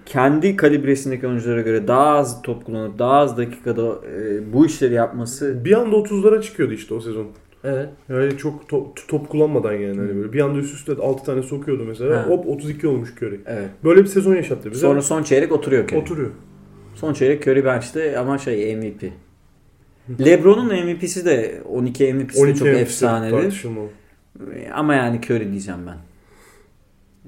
kendi 0.09 0.55
kalibresindeki 0.55 1.27
oyunculara 1.27 1.61
göre 1.61 1.87
daha 1.87 2.07
az 2.07 2.41
top 2.41 2.65
kullanıp 2.65 2.99
daha 2.99 3.11
az 3.13 3.37
dakikada 3.37 3.95
e, 4.17 4.53
bu 4.53 4.65
işleri 4.65 4.93
yapması 4.93 5.65
Bir 5.65 5.81
anda 5.81 5.95
30'lara 5.95 6.41
çıkıyordu 6.41 6.73
işte 6.73 6.93
o 6.93 7.01
sezon. 7.01 7.27
evet. 7.63 7.89
Yani 8.09 8.37
çok 8.37 8.69
top, 8.69 9.07
top 9.07 9.29
kullanmadan 9.29 9.73
yani 9.73 9.97
hani 9.97 10.15
böyle. 10.15 10.33
Bir 10.33 10.39
anda 10.39 10.59
üst 10.59 10.73
üste 10.73 10.91
6 11.01 11.25
tane 11.25 11.41
sokuyordu 11.41 11.83
mesela. 11.87 12.17
Ha. 12.17 12.29
Hop 12.29 12.47
32 12.47 12.87
olmuş 12.87 13.09
Curry. 13.21 13.39
Evet. 13.45 13.69
Böyle 13.83 14.01
bir 14.01 14.07
sezon 14.07 14.35
yaşattı 14.35 14.71
bize. 14.71 14.81
Sonra 14.81 15.01
son 15.01 15.23
çeyrek 15.23 15.51
oturuyor 15.51 15.83
Curry. 15.83 15.97
oturuyor. 15.97 16.29
Son 16.95 17.13
çeyrek 17.13 17.47
Curry 17.47 17.65
bench'te 17.65 18.19
ama 18.19 18.37
şey 18.37 18.75
MVP. 18.75 19.03
LeBron'un 20.25 20.85
MVP'si 20.85 21.25
de 21.25 21.61
12 21.69 22.13
MVP'si 22.13 22.37
de 22.37 22.41
12 22.43 22.59
çok 22.59 22.67
MVP'si 22.67 22.81
efsanedir. 22.81 23.65
Ama 24.73 24.95
yani 24.95 25.19
Curry 25.29 25.51
diyeceğim 25.51 25.79
ben. 25.87 25.97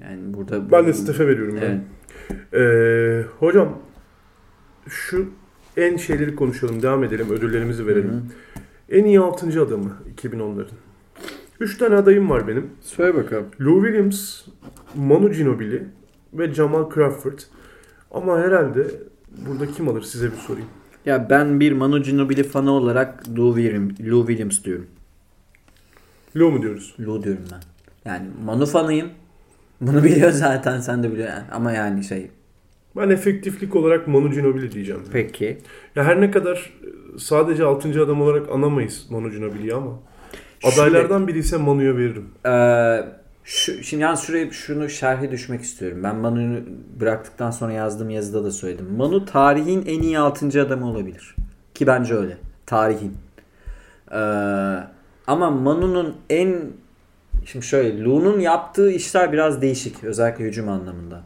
Yani 0.02 0.34
burada 0.34 0.72
Ben 0.72 0.88
de 0.88 0.94
Steph'e 0.94 1.28
veriyorum. 1.28 1.56
Evet. 1.58 1.70
Ben. 1.70 1.82
Ee, 2.54 3.24
hocam 3.40 3.78
şu 4.88 5.30
en 5.78 5.98
şeyleri 5.98 6.36
konuşalım. 6.36 6.82
Devam 6.82 7.04
edelim. 7.04 7.30
Ödüllerimizi 7.30 7.88
verelim. 7.88 8.12
Hı 8.12 8.16
hı. 8.16 8.22
En 8.90 9.06
iyi 9.06 9.20
6. 9.20 9.62
adamı 9.62 9.98
2010'ların. 10.18 10.68
3 11.60 11.78
tane 11.78 11.96
adayım 11.96 12.30
var 12.30 12.48
benim. 12.48 12.70
Söyle 12.82 13.16
bakalım. 13.16 13.46
Lou 13.62 13.86
Williams, 13.86 14.42
Manu 14.96 15.32
Ginobili 15.32 15.84
ve 16.34 16.54
Jamal 16.54 16.90
Crawford. 16.94 17.40
Ama 18.12 18.40
herhalde 18.40 18.88
burada 19.48 19.68
kim 19.68 19.88
alır 19.90 20.02
size 20.02 20.32
bir 20.32 20.38
sorayım. 20.38 20.68
Ya 21.06 21.30
ben 21.30 21.60
bir 21.60 21.72
Manu 21.72 22.04
Ginobili 22.04 22.44
fanı 22.44 22.72
olarak 22.72 23.30
Lou 23.38 23.56
Williams, 23.56 24.00
Lou 24.00 24.28
Williams 24.28 24.64
diyorum. 24.64 24.88
Lo 26.36 26.52
mu 26.52 26.62
diyoruz? 26.62 26.96
Lou 27.00 27.24
diyorum 27.24 27.44
ben. 27.52 27.62
Yani 28.12 28.28
Manu 28.46 28.66
fanıyım. 28.66 29.10
Bunu 29.82 30.04
biliyor 30.04 30.32
zaten 30.32 30.80
sen 30.80 31.04
de 31.04 31.12
biliyorsun. 31.12 31.44
Ama 31.52 31.72
yani 31.72 32.04
şey. 32.04 32.32
Ben 32.98 33.10
efektiflik 33.10 33.76
olarak 33.76 34.08
Manu 34.08 34.32
Ginobili 34.32 34.72
diyeceğim. 34.72 35.02
Peki. 35.14 35.58
Ya 35.96 36.04
her 36.04 36.22
ne 36.22 36.32
kadar 36.32 36.74
sadece 37.18 37.64
6. 37.64 38.04
adam 38.04 38.22
olarak 38.22 38.50
anamayız 38.52 39.08
Manu 39.10 39.32
Ginobili'yi 39.32 39.74
ama 39.74 40.00
adaylardan 40.64 41.28
biri 41.28 41.40
ise 41.40 41.58
Manu'ya 41.58 41.98
veririm. 41.98 42.30
Ee, 42.46 43.06
şu, 43.44 43.84
şimdi 43.84 44.04
yalnız 44.04 44.20
şuraya 44.20 44.52
şunu 44.52 44.90
şerhe 44.90 45.32
düşmek 45.32 45.62
istiyorum. 45.62 46.00
Ben 46.04 46.16
Manu'yu 46.16 46.64
bıraktıktan 47.00 47.52
sonra 47.52 47.72
yazdığım 47.72 48.10
yazıda 48.10 48.44
da 48.44 48.52
söyledim. 48.52 48.96
Manu 48.98 49.26
tarihin 49.26 49.86
en 49.86 50.02
iyi 50.02 50.20
6. 50.20 50.62
adamı 50.62 50.90
olabilir. 50.90 51.36
Ki 51.74 51.88
bence 51.88 52.16
öyle. 52.16 52.38
Tarihin. 52.66 53.14
Ee, 54.12 54.18
ama 55.28 55.52
Manu'nun 55.52 56.16
en 56.30 56.56
şimdi 57.46 57.66
şöyle 57.66 58.04
Lou'nun 58.04 58.40
yaptığı 58.40 58.92
işler 58.92 59.34
biraz 59.34 59.62
değişik. 59.62 60.04
Özellikle 60.04 60.44
hücum 60.44 60.70
anlamında. 60.70 61.22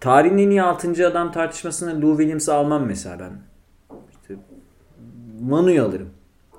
Tarihin 0.00 0.38
en 0.38 0.50
iyi 0.50 0.62
6. 0.62 1.06
adam 1.06 1.32
tartışmasında 1.32 2.00
Lou 2.06 2.16
Williams'ı 2.16 2.54
almam 2.54 2.86
mesela 2.86 3.18
ben. 3.20 3.32
İşte 4.10 4.34
Manu'yu 5.40 5.82
alırım. 5.82 6.08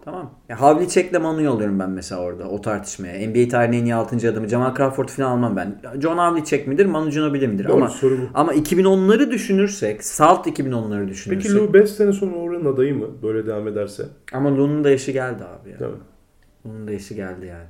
Tamam. 0.05 0.31
Ya 0.49 0.61
Havlicek'le 0.61 1.21
Manu'yu 1.21 1.51
alıyorum 1.51 1.79
ben 1.79 1.89
mesela 1.89 2.21
orada 2.21 2.47
o 2.49 2.61
tartışmaya. 2.61 3.27
NBA 3.27 3.47
tarihinin 3.49 3.81
en 3.81 3.85
iyi 3.85 3.95
6. 3.95 4.29
adamı 4.29 4.47
Jamal 4.47 4.75
Crawford 4.75 5.09
falan 5.09 5.31
almam 5.31 5.55
ben. 5.55 5.81
John 6.01 6.17
Havlicek 6.17 6.67
midir, 6.67 6.85
Manu 6.85 7.09
Ginobili 7.09 7.47
midir? 7.47 7.67
Doğru 7.67 7.73
ama 7.73 7.89
soru 7.89 8.17
bu. 8.17 8.21
ama 8.33 8.53
2010'ları 8.53 9.31
düşünürsek, 9.31 10.03
salt 10.03 10.47
2010'ları 10.47 11.07
düşünürsek. 11.07 11.51
Peki 11.51 11.55
Lou 11.55 11.73
5 11.73 11.89
sene 11.89 12.13
sonra 12.13 12.35
oranın 12.35 12.73
adayı 12.73 12.95
mı 12.95 13.07
böyle 13.23 13.47
devam 13.47 13.67
ederse? 13.67 14.05
Ama 14.33 14.57
Lou'nun 14.57 14.83
da 14.83 14.89
yaşı 14.89 15.11
geldi 15.11 15.43
abi 15.43 15.69
ya. 15.69 15.79
Değil 15.79 15.91
mi? 15.91 15.97
Lou'nun 16.65 16.87
da 16.87 16.91
yaşı 16.91 17.13
geldi 17.13 17.45
yani. 17.45 17.67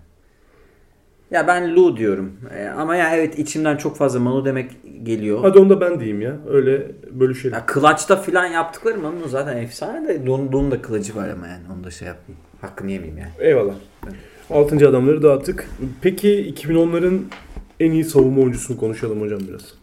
Ya 1.34 1.48
ben 1.48 1.76
Lou 1.76 1.98
diyorum. 1.98 2.32
Ee, 2.58 2.68
ama 2.68 2.96
ya 2.96 3.16
evet 3.16 3.40
içimden 3.40 3.78
çok 3.78 3.98
fazla 3.98 4.20
Manu 4.20 4.46
demek 4.46 4.72
geliyor. 5.04 5.40
Hadi 5.42 5.60
onu 5.60 5.70
da 5.70 5.82
ben 5.82 6.00
diyeyim 6.00 6.22
ya. 6.22 6.38
Öyle 6.50 6.92
bölüşelim. 7.12 7.56
Ya 7.56 7.66
Clutch'ta 7.74 8.16
filan 8.16 8.46
yaptıkları 8.46 8.98
Manu'nun 9.00 9.28
zaten 9.28 9.58
efsane 9.58 10.08
de 10.08 10.26
Lou'nun 10.26 10.72
da 10.72 10.82
kılıcı 10.82 11.16
var 11.16 11.30
ama 11.30 11.48
yani 11.48 11.64
onu 11.76 11.84
da 11.84 11.92
şey 11.92 12.08
yapmayayım. 12.08 12.46
Hakkını 12.62 12.92
yemeyeyim 12.92 13.18
yani. 13.18 13.32
Eyvallah. 13.40 13.74
6. 14.50 14.90
adamları 14.90 15.24
dağıttık. 15.24 15.70
Peki 16.02 16.54
2010'ların 16.58 17.20
en 17.80 17.92
iyi 17.92 18.04
savunma 18.04 18.42
oyuncusunu 18.42 18.78
konuşalım 18.78 19.22
hocam 19.22 19.40
biraz. 19.50 19.74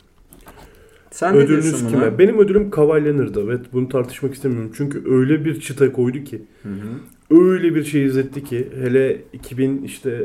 Sen 1.11 1.35
Ödülünüz 1.35 1.65
diyorsun 1.65 1.89
buna? 1.93 2.05
kime? 2.05 2.19
Benim 2.19 2.39
ödülüm 2.39 2.71
Kawhi 2.71 3.05
Leonard'a. 3.05 3.41
Evet 3.41 3.61
bunu 3.73 3.89
tartışmak 3.89 4.35
istemiyorum. 4.35 4.73
Çünkü 4.77 5.03
öyle 5.11 5.45
bir 5.45 5.61
çıta 5.61 5.93
koydu 5.93 6.25
ki. 6.25 6.43
Hı 6.63 6.69
hı. 6.69 7.41
Öyle 7.41 7.75
bir 7.75 7.85
şey 7.85 8.05
izletti 8.05 8.45
ki. 8.45 8.69
Hele 8.83 9.23
2000 9.33 9.83
işte 9.83 10.25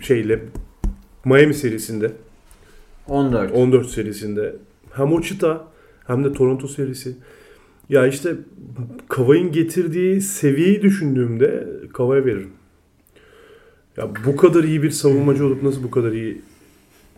şeyle 0.00 0.40
Miami 1.24 1.54
serisinde 1.54 2.12
14. 3.08 3.52
14 3.52 3.88
serisinde 3.90 4.56
hem 4.92 5.12
o 5.12 5.22
çıta 5.22 5.68
hem 6.06 6.24
de 6.24 6.32
Toronto 6.32 6.68
serisi. 6.68 7.16
Ya 7.88 8.06
işte 8.06 8.36
Kavay'ın 9.08 9.52
getirdiği 9.52 10.20
seviyeyi 10.20 10.82
düşündüğümde 10.82 11.68
Kavay'a 11.92 12.24
veririm. 12.24 12.50
Ya 13.96 14.10
bu 14.26 14.36
kadar 14.36 14.64
iyi 14.64 14.82
bir 14.82 14.90
savunmacı 14.90 15.46
olup 15.46 15.62
nasıl 15.62 15.82
bu 15.82 15.90
kadar 15.90 16.12
iyi 16.12 16.42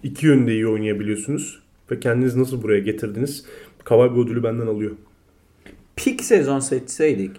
iki 0.02 0.26
yönde 0.26 0.52
iyi 0.52 0.66
oynayabiliyorsunuz 0.66 1.62
ve 1.90 2.00
kendinizi 2.00 2.40
nasıl 2.40 2.62
buraya 2.62 2.80
getirdiniz? 2.80 3.44
Kavay 3.84 4.14
bu 4.14 4.24
ödülü 4.24 4.42
benden 4.42 4.66
alıyor. 4.66 4.92
Peak 5.96 6.20
sezon 6.20 6.60
seçseydik 6.60 7.30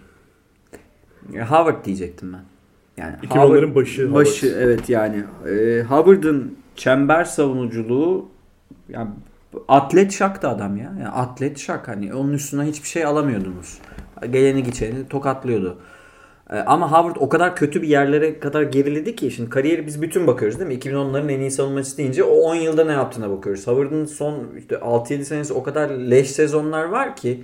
Howard 1.32 1.86
diyecektim 1.86 2.34
ben. 2.34 2.53
Yani 2.98 3.16
2010'ların 3.24 3.76
başı 3.76 4.14
başı 4.14 4.48
Howard. 4.48 4.62
evet 4.62 4.90
yani 4.90 5.24
e, 5.50 5.84
Howard'ın 5.84 6.58
çember 6.76 7.24
savunuculuğu 7.24 8.30
yani 8.90 9.10
atlet 9.68 10.12
şaktı 10.12 10.48
adam 10.48 10.78
ya. 10.78 10.84
Yani 10.84 11.08
atlet 11.10 11.60
şak 11.60 11.88
hani 11.88 12.14
onun 12.14 12.34
üstüne 12.34 12.64
hiçbir 12.64 12.88
şey 12.88 13.06
alamıyordunuz. 13.06 13.78
Geleni 14.32 14.64
geçeni 14.64 15.08
tokatlıyordu. 15.08 15.78
E, 16.50 16.58
Ama 16.58 16.92
Howard 16.92 17.16
o 17.20 17.30
kadar 17.30 17.56
kötü 17.56 17.82
bir 17.82 17.88
yerlere 17.88 18.40
kadar 18.40 18.62
geriledi 18.64 19.16
ki 19.16 19.32
şimdi 19.32 19.50
kariyeri 19.50 19.88
biz 19.88 20.02
bütün 20.02 20.28
bakıyoruz 20.28 20.60
değil 20.60 20.68
mi? 20.68 20.76
2010'ların 20.76 21.32
en 21.32 21.40
iyi 21.40 21.52
savunmacısı 21.52 21.98
deyince 21.98 22.24
o 22.24 22.36
10 22.36 22.56
yılda 22.56 22.86
ne 22.86 22.92
yaptığına 22.92 23.30
bakıyoruz. 23.30 23.68
Howard'ın 23.68 24.06
son 24.06 24.48
işte 24.58 24.76
6-7 24.76 25.24
senesi 25.24 25.54
o 25.54 25.64
kadar 25.64 25.90
leş 25.90 26.32
sezonlar 26.32 26.84
var 26.84 27.16
ki 27.16 27.44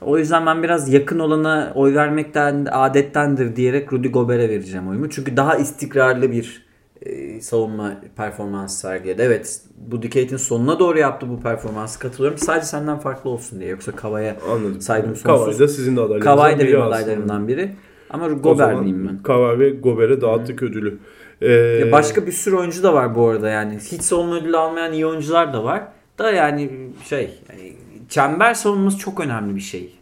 o 0.00 0.18
yüzden 0.18 0.46
ben 0.46 0.62
biraz 0.62 0.92
yakın 0.92 1.18
olana 1.18 1.72
oy 1.74 1.94
vermekten 1.94 2.66
adettendir 2.72 3.56
diyerek 3.56 3.92
Rudy 3.92 4.08
Gobert'e 4.08 4.48
vereceğim 4.48 4.88
oyumu. 4.88 5.10
Çünkü 5.10 5.36
daha 5.36 5.56
istikrarlı 5.56 6.32
bir 6.32 6.66
e, 7.02 7.40
savunma 7.40 8.00
performansı 8.16 8.78
sergiledi. 8.78 9.22
Evet 9.22 9.60
bu 9.76 10.02
Decade'in 10.02 10.36
sonuna 10.36 10.78
doğru 10.78 10.98
yaptı 10.98 11.28
bu 11.28 11.40
performansı 11.40 11.98
katılıyorum. 11.98 12.38
Sadece 12.38 12.66
senden 12.66 12.98
farklı 12.98 13.30
olsun 13.30 13.60
diye. 13.60 13.70
Yoksa 13.70 13.92
Kava'ya 13.92 14.36
Anladım. 14.52 14.80
Saygım 14.80 15.16
sonsuz. 15.16 15.44
Kavay 15.44 15.58
da 15.58 15.68
sizin 15.68 15.96
de 15.96 16.00
adaylarınızdan 16.00 16.36
Kavay 16.36 16.58
da 16.58 16.64
benim 16.64 16.82
adaylarımdan 16.82 17.48
biri. 17.48 17.70
Ama 18.10 18.26
O 18.26 18.28
Gober 18.28 18.54
zaman 18.64 18.84
diyeyim 18.84 19.08
ben. 19.08 19.22
Kavay 19.22 19.58
ve 19.58 19.70
Gober'e 19.70 20.20
dağıttık 20.20 20.62
ödülü. 20.62 20.98
Ee, 21.40 21.52
Ya 21.52 21.92
başka 21.92 22.26
bir 22.26 22.32
sürü 22.32 22.56
oyuncu 22.56 22.82
da 22.82 22.94
var 22.94 23.14
bu 23.14 23.28
arada 23.28 23.48
yani. 23.48 23.78
Hiç 23.78 24.02
savunma 24.02 24.36
ödülü 24.36 24.56
almayan 24.56 24.92
iyi 24.92 25.06
oyuncular 25.06 25.52
da 25.52 25.64
var. 25.64 25.82
Da 26.18 26.30
yani 26.30 26.70
şey 27.04 27.30
yani 27.50 27.72
çember 28.08 28.54
savunması 28.54 28.98
çok 28.98 29.20
önemli 29.20 29.56
bir 29.56 29.60
şey. 29.60 29.98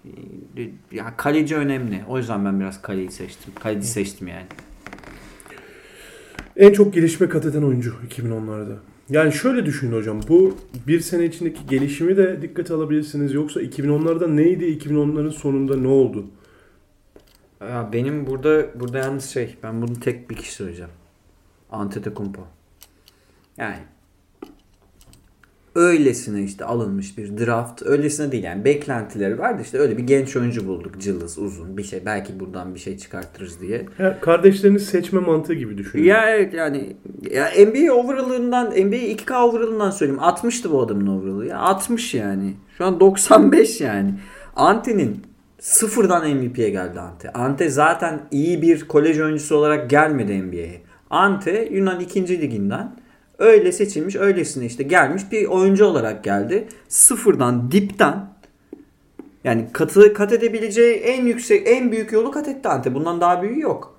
Ya 0.93 1.17
kaleci 1.17 1.57
önemli. 1.57 2.05
O 2.09 2.19
yüzden 2.19 2.45
ben 2.45 2.61
biraz 2.61 2.83
kaleyi 2.83 3.11
seçtim. 3.11 3.53
Kaleci 3.61 3.87
seçtim 3.87 4.29
yani. 4.29 4.47
En 6.57 6.73
çok 6.73 6.95
gelişme 6.95 7.29
kat 7.29 7.47
eden 7.47 7.63
oyuncu 7.63 7.95
2010'larda. 8.09 8.77
Yani 9.09 9.33
şöyle 9.33 9.67
düşünün 9.67 9.97
hocam. 9.97 10.21
Bu 10.29 10.57
bir 10.87 11.01
sene 11.01 11.25
içindeki 11.25 11.67
gelişimi 11.67 12.17
de 12.17 12.43
dikkate 12.43 12.75
alabilirsiniz. 12.75 13.35
Yoksa 13.35 13.63
2010'larda 13.63 14.37
neydi? 14.37 14.65
2010'ların 14.65 15.31
sonunda 15.31 15.77
ne 15.77 15.89
oldu? 15.89 16.27
Ya 17.61 17.91
benim 17.93 18.27
burada 18.27 18.81
burada 18.81 18.99
yalnız 18.99 19.25
şey 19.25 19.57
ben 19.63 19.83
bunu 19.83 20.01
tek 20.01 20.31
bir 20.31 20.37
kişi 20.37 20.53
söyleyeceğim. 20.53 20.91
Antetokounmpo. 21.71 22.43
Yani 23.57 23.77
öylesine 25.75 26.43
işte 26.43 26.65
alınmış 26.65 27.19
bir 27.19 27.39
draft. 27.39 27.83
Öylesine 27.83 28.33
değil 28.33 28.45
yani 28.45 28.65
beklentileri 28.65 29.39
vardı 29.39 29.63
işte 29.65 29.79
öyle 29.79 29.99
bir 29.99 30.03
genç 30.03 30.37
oyuncu 30.37 30.67
bulduk. 30.67 31.01
Cılız, 31.01 31.39
uzun 31.39 31.77
bir 31.77 31.83
şey. 31.83 32.03
Belki 32.07 32.41
buradan 32.41 32.75
bir 32.75 32.81
şey 32.81 32.99
çıkartırız 32.99 33.61
diye. 33.61 33.87
Ya 33.99 34.21
kardeşlerini 34.21 34.81
seçme 34.81 35.21
mantığı 35.21 35.55
gibi 35.55 35.79
düşünün. 35.79 36.05
Ya 36.05 36.31
evet 36.31 36.55
yani 36.55 36.97
ya 37.31 37.51
NBA 37.67 37.93
overall'ından 37.93 38.67
NBA 38.67 38.97
2K 38.97 39.43
overall'ından 39.43 39.91
söyleyeyim. 39.91 40.21
60'tı 40.21 40.73
bu 40.73 40.83
adamın 40.83 41.07
overall'ı. 41.07 41.47
Ya 41.47 41.59
60 41.59 42.15
yani. 42.15 42.55
Şu 42.79 42.85
an 42.85 43.01
95 43.01 43.81
yani. 43.81 44.15
Ante'nin 44.57 45.23
sıfırdan 45.61 46.37
MVP'ye 46.37 46.71
geldi 46.71 47.01
Ante. 47.01 47.33
Ante 47.33 47.69
zaten 47.69 48.21
iyi 48.31 48.63
bir 48.63 48.89
kolej 48.89 49.21
oyuncusu 49.21 49.57
olarak 49.57 49.91
gelmedi 49.91 50.43
NBA'ye. 50.43 50.83
Ante 51.11 51.69
Yunan 51.73 52.01
2. 52.01 52.41
liginden 52.41 53.04
öyle 53.39 53.73
seçilmiş 53.73 54.17
öylesine 54.17 54.67
işte 54.67 54.83
gelmiş 54.83 55.23
bir 55.33 55.47
oyuncu 55.47 55.85
olarak 55.85 56.25
geldi. 56.25 56.69
Sıfırdan 56.89 57.71
dipten 57.71 58.35
yani 59.45 59.67
katı, 59.73 60.15
kat 60.15 60.33
edebileceği 60.33 60.95
en 60.95 61.27
yüksek 61.27 61.69
en 61.69 61.93
büyük 61.93 62.13
yolu 62.13 62.31
kat 62.31 62.49
etti 62.49 62.69
Ante. 62.69 62.95
Bundan 62.95 63.21
daha 63.21 63.43
büyüğü 63.43 63.61
yok. 63.61 63.99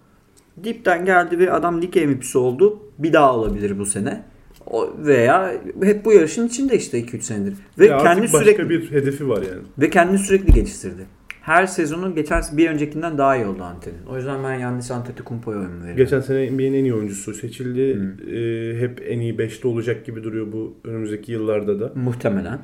Dipten 0.63 1.05
geldi 1.05 1.39
ve 1.39 1.51
adam 1.51 1.81
lig 1.81 1.95
MVP'si 1.95 2.38
oldu. 2.38 2.79
Bir 2.99 3.13
daha 3.13 3.36
olabilir 3.36 3.79
bu 3.79 3.86
sene. 3.86 4.23
O, 4.67 4.89
veya 4.97 5.53
hep 5.83 6.05
bu 6.05 6.13
yarışın 6.13 6.47
içinde 6.47 6.77
işte 6.77 6.99
2-3 6.99 7.21
senedir. 7.21 7.53
Ve 7.79 7.86
Ya 7.86 7.97
kendi 7.97 8.27
sürekli 8.27 8.69
bir 8.69 8.91
hedefi 8.91 9.29
var 9.29 9.41
yani. 9.41 9.61
ve 9.77 9.89
kendini 9.89 10.19
sürekli 10.19 10.53
geliştirdi. 10.53 11.05
Her 11.45 11.65
sezonun 11.65 12.15
geçen 12.15 12.43
bir 12.51 12.69
öncekinden 12.69 13.17
daha 13.17 13.35
iyi 13.35 13.45
oldu 13.45 13.63
Ante'nin. 13.63 14.05
O 14.09 14.15
yüzden 14.17 14.43
ben 14.43 14.53
Yannis 14.53 14.91
Antetokounmpo'ya 14.91 15.57
oyumu 15.57 15.75
veriyorum. 15.75 15.97
Geçen 15.97 16.19
sene 16.19 16.51
NBA'nin 16.51 16.73
en 16.73 16.83
iyi 16.83 16.93
oyuncusu 16.93 17.33
seçildi. 17.33 17.81
Ee, 17.81 18.79
hep 18.79 19.03
en 19.07 19.19
iyi 19.19 19.35
5'te 19.35 19.67
olacak 19.67 20.05
gibi 20.05 20.23
duruyor 20.23 20.51
bu 20.51 20.75
önümüzdeki 20.83 21.31
yıllarda 21.31 21.79
da. 21.79 21.91
Muhtemelen. 21.95 22.59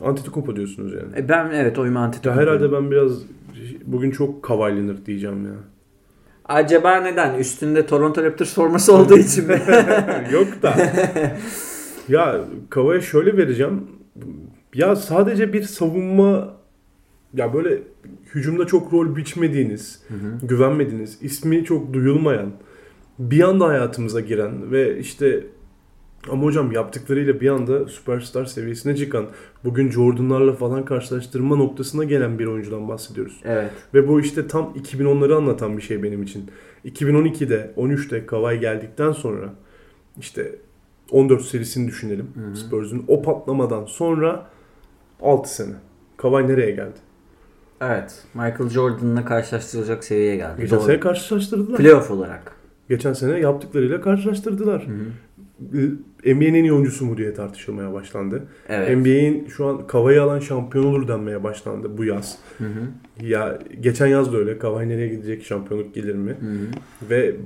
Antetokounmpo 0.00 0.56
diyorsunuz 0.56 0.94
yani. 0.94 1.08
E 1.16 1.28
ben 1.28 1.50
evet 1.50 1.78
oyumu 1.78 1.98
Antetokounmpo. 1.98 2.42
herhalde 2.42 2.72
ben 2.72 2.90
biraz 2.90 3.12
bugün 3.84 4.10
çok 4.10 4.50
Leonard 4.50 5.06
diyeceğim 5.06 5.44
ya. 5.44 5.54
Acaba 6.44 6.96
neden? 6.96 7.38
Üstünde 7.38 7.86
Toronto 7.86 8.22
Raptors 8.22 8.54
forması 8.54 8.92
olduğu 8.96 9.18
için 9.18 9.46
mi? 9.46 9.62
Yok 10.32 10.62
da. 10.62 10.74
ya 12.08 12.40
Kava'ya 12.70 13.00
şöyle 13.00 13.36
vereceğim. 13.36 13.82
Ya 14.74 14.96
sadece 14.96 15.52
bir 15.52 15.62
savunma 15.62 16.55
ya 17.34 17.54
böyle 17.54 17.82
hücumda 18.34 18.66
çok 18.66 18.92
rol 18.92 19.16
biçmediğiniz, 19.16 20.02
güvenmediğiniz, 20.42 21.18
ismi 21.22 21.64
çok 21.64 21.92
duyulmayan, 21.92 22.52
bir 23.18 23.40
anda 23.40 23.68
hayatımıza 23.68 24.20
giren 24.20 24.72
ve 24.72 24.98
işte 24.98 25.46
Ama 26.30 26.42
hocam 26.42 26.72
yaptıklarıyla 26.72 27.40
bir 27.40 27.48
anda 27.48 27.86
süperstar 27.86 28.44
seviyesine 28.44 28.96
çıkan, 28.96 29.26
bugün 29.64 29.90
Jordan'larla 29.90 30.52
falan 30.52 30.84
karşılaştırma 30.84 31.56
noktasına 31.56 32.04
gelen 32.04 32.38
bir 32.38 32.46
oyuncudan 32.46 32.88
bahsediyoruz. 32.88 33.40
Evet. 33.44 33.70
Ve 33.94 34.08
bu 34.08 34.20
işte 34.20 34.48
tam 34.48 34.64
2010'ları 34.64 35.34
anlatan 35.34 35.76
bir 35.76 35.82
şey 35.82 36.02
benim 36.02 36.22
için. 36.22 36.50
2012'de, 36.84 37.72
13'te 37.76 38.26
Kawhi 38.26 38.60
geldikten 38.60 39.12
sonra 39.12 39.54
işte 40.20 40.56
14 41.10 41.42
serisini 41.42 41.88
düşünelim 41.88 42.28
Hı 42.34 42.50
hı. 42.50 42.56
Spurs'un. 42.56 43.04
O 43.08 43.22
patlamadan 43.22 43.84
sonra 43.84 44.46
6 45.22 45.54
sene. 45.54 45.74
Kawhi 46.16 46.48
nereye 46.48 46.70
geldi? 46.70 47.05
Evet. 47.80 48.22
Michael 48.34 48.68
Jordan'la 48.68 49.24
karşılaştırılacak 49.24 50.04
seviyeye 50.04 50.36
geldi. 50.36 50.60
Geçen 50.60 50.78
Doğru. 50.78 50.86
sene 50.86 51.00
karşılaştırdılar. 51.00 51.78
Playoff 51.78 52.10
olarak. 52.10 52.52
Geçen 52.88 53.12
sene 53.12 53.40
yaptıklarıyla 53.40 54.00
karşılaştırdılar. 54.00 54.86
Hı 54.86 54.90
hı. 54.90 55.06
NBA'nin 56.24 56.54
en 56.54 56.64
iyi 56.64 56.72
oyuncusu 56.72 57.06
mu 57.06 57.16
diye 57.16 57.34
tartışılmaya 57.34 57.92
başlandı. 57.92 58.42
Evet. 58.68 58.96
NBA'in 58.96 59.46
şu 59.46 59.66
an 59.66 59.86
Kavay'ı 59.86 60.22
alan 60.22 60.38
şampiyon 60.38 60.84
olur 60.84 61.08
denmeye 61.08 61.44
başlandı 61.44 61.98
bu 61.98 62.04
yaz. 62.04 62.38
Hı 62.58 62.64
hı. 62.64 63.26
Ya 63.26 63.58
geçen 63.80 64.06
yaz 64.06 64.32
da 64.32 64.36
öyle. 64.36 64.58
Kavay 64.58 64.88
nereye 64.88 65.08
gidecek? 65.08 65.44
Şampiyonluk 65.44 65.94
gelir 65.94 66.14
mi? 66.14 66.36
Hı 66.40 66.46
hı. 66.46 67.10
Ve 67.10 67.36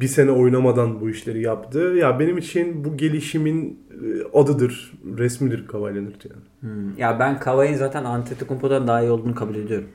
bir 0.00 0.06
sene 0.06 0.30
oynamadan 0.30 1.00
bu 1.00 1.10
işleri 1.10 1.40
yaptı. 1.42 1.78
Ya 1.78 2.20
benim 2.20 2.38
için 2.38 2.84
bu 2.84 2.96
gelişimin 2.96 3.78
e, 3.90 4.38
adıdır, 4.38 4.92
resmidir 5.18 5.66
Kawhi 5.66 5.94
Leonard 5.94 6.22
yani. 6.30 6.42
Hmm. 6.60 6.98
Ya 6.98 7.18
ben 7.18 7.38
Kawhi'nin 7.40 7.76
zaten 7.76 8.04
Antetokounmpo'dan 8.04 8.86
daha 8.86 9.02
iyi 9.02 9.10
olduğunu 9.10 9.34
kabul 9.34 9.54
ediyorum. 9.54 9.88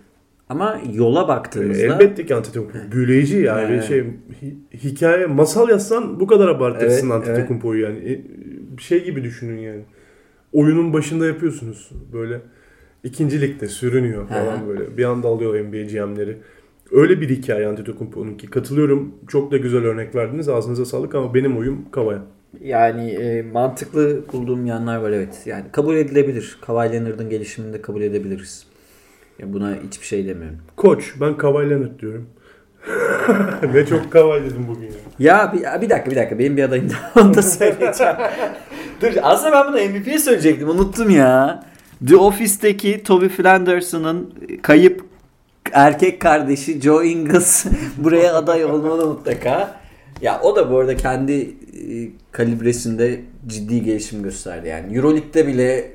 Ama 0.49 0.81
yola 0.93 1.23
E, 1.23 1.27
baktığınızda 1.27 1.81
elbette 1.83 2.25
ki 2.25 2.35
Antetokounmpo 2.35 2.91
büyüleyici 2.91 3.37
ya. 3.37 3.61
Evet. 3.61 3.83
Ve 3.83 3.87
şey 3.87 3.99
hi- 4.41 4.77
hikaye 4.83 5.25
masal 5.25 5.69
yazsan 5.69 6.19
bu 6.19 6.27
kadar 6.27 6.47
abartırsın 6.47 7.09
Evet, 7.09 7.15
Antetokounmpo'yu 7.29 7.81
yani. 7.83 7.97
E, 8.11 8.21
şey 8.81 9.03
gibi 9.03 9.23
düşünün 9.23 9.57
yani. 9.59 9.81
Oyunun 10.53 10.93
başında 10.93 11.27
yapıyorsunuz 11.27 11.89
böyle 12.13 12.41
ikinci 13.03 13.41
ligde 13.41 13.67
sürünüyor 13.67 14.27
falan 14.27 14.47
Aha. 14.47 14.67
böyle. 14.67 14.97
Bir 14.97 15.03
anda 15.03 15.27
alıyor 15.27 15.53
NBA 15.65 15.81
GM'leri. 15.91 16.37
Öyle 16.91 17.21
bir 17.21 17.29
hikaye 17.29 17.67
Antetokounmpo'nunki. 17.67 18.47
Katılıyorum. 18.47 19.15
Çok 19.27 19.51
da 19.51 19.57
güzel 19.57 19.83
örnek 19.85 20.15
verdiniz. 20.15 20.49
Ağzınıza 20.49 20.85
sağlık 20.85 21.15
ama 21.15 21.33
benim 21.33 21.57
oyum 21.57 21.85
Kavaya. 21.91 22.19
yani 22.61 23.09
e, 23.09 23.41
mantıklı 23.41 24.21
bulduğum 24.33 24.65
yanlar 24.65 24.97
var 24.97 25.11
evet. 25.11 25.41
Yani 25.45 25.63
kabul 25.71 25.95
edilebilir. 25.95 26.57
Kawhi 26.61 26.93
Leonard'ın 26.93 27.29
gelişimini 27.29 27.73
de 27.73 27.81
kabul 27.81 28.01
edebiliriz. 28.01 28.65
Ya 29.39 29.53
buna 29.53 29.75
hiçbir 29.87 30.05
şey 30.05 30.27
demiyorum. 30.27 30.57
Koç. 30.77 31.13
Ben 31.21 31.37
Kawhi 31.37 31.69
Leonard 31.69 31.99
diyorum. 31.99 32.25
ne 33.73 33.85
çok 33.85 34.11
Kawhi 34.11 34.43
dedim 34.45 34.65
bugün 34.67 34.85
ya. 34.87 34.91
Ya 35.19 35.53
bir, 35.53 35.81
bir 35.81 35.89
dakika 35.89 36.11
bir 36.11 36.15
dakika 36.15 36.39
benim 36.39 36.57
bir 36.57 36.63
adayım 36.63 36.89
daha 36.89 37.21
onu 37.25 37.33
da 37.33 37.41
söyleyeceğim. 37.41 38.15
Dur 39.01 39.07
aslında 39.21 39.51
ben 39.51 39.73
bunu 39.73 39.99
MVP'ye 39.99 40.19
söyleyecektim 40.19 40.69
unuttum 40.69 41.09
ya. 41.09 41.63
The 42.07 42.15
Office'teki 42.15 43.03
Toby 43.03 43.27
Flanderson'ın 43.27 44.33
kayıp 44.61 45.08
erkek 45.73 46.19
kardeşi 46.21 46.81
Joe 46.81 47.03
Ingles 47.03 47.65
buraya 47.97 48.33
aday 48.35 48.65
olmalı 48.65 49.07
mutlaka. 49.07 49.79
Ya 50.21 50.41
o 50.43 50.55
da 50.55 50.71
bu 50.71 50.77
arada 50.77 50.95
kendi 50.97 51.33
e, 51.41 51.49
kalibresinde 52.31 53.19
ciddi 53.47 53.83
gelişim 53.83 54.23
gösterdi. 54.23 54.67
Yani 54.67 54.97
Euroleague'de 54.97 55.47
bile 55.47 55.91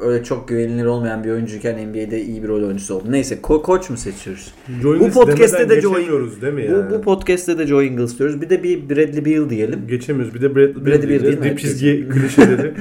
öyle 0.00 0.24
çok 0.24 0.48
güvenilir 0.48 0.84
olmayan 0.84 1.24
bir 1.24 1.30
oyuncuyken 1.30 1.88
NBA'de 1.88 2.22
iyi 2.22 2.42
bir 2.42 2.48
rol 2.48 2.62
oyuncusu 2.62 2.94
oldu. 2.94 3.04
Neyse 3.10 3.34
ko- 3.42 3.62
koç 3.62 3.90
mu 3.90 3.96
seçiyoruz? 3.96 4.54
Joe 4.82 4.92
Bu 4.92 4.96
Ingles 4.96 5.14
podcast'te 5.14 5.68
de 5.68 5.74
Joe- 5.74 5.76
geçemiyoruz 5.98 6.42
değil 6.42 6.54
mi 6.54 6.68
Bu, 6.68 6.72
ya? 6.72 6.90
bu 6.90 7.02
podcast'te 7.02 7.58
de 7.58 7.66
Joe 7.66 7.82
Ingles 7.82 8.18
diyoruz. 8.18 8.40
Bir 8.40 8.50
de 8.50 8.62
bir 8.62 8.90
Bradley 8.90 9.24
Beal 9.24 9.50
diyelim. 9.50 9.86
Geçemiyoruz. 9.88 10.34
Bir 10.34 10.40
de 10.40 10.54
Brad, 10.56 10.86
Bradley 10.86 11.22
Beal 11.22 11.32
mi? 11.38 11.42
Dip 11.44 11.58
çizgi 11.58 12.08
klişeleri. 12.08 12.74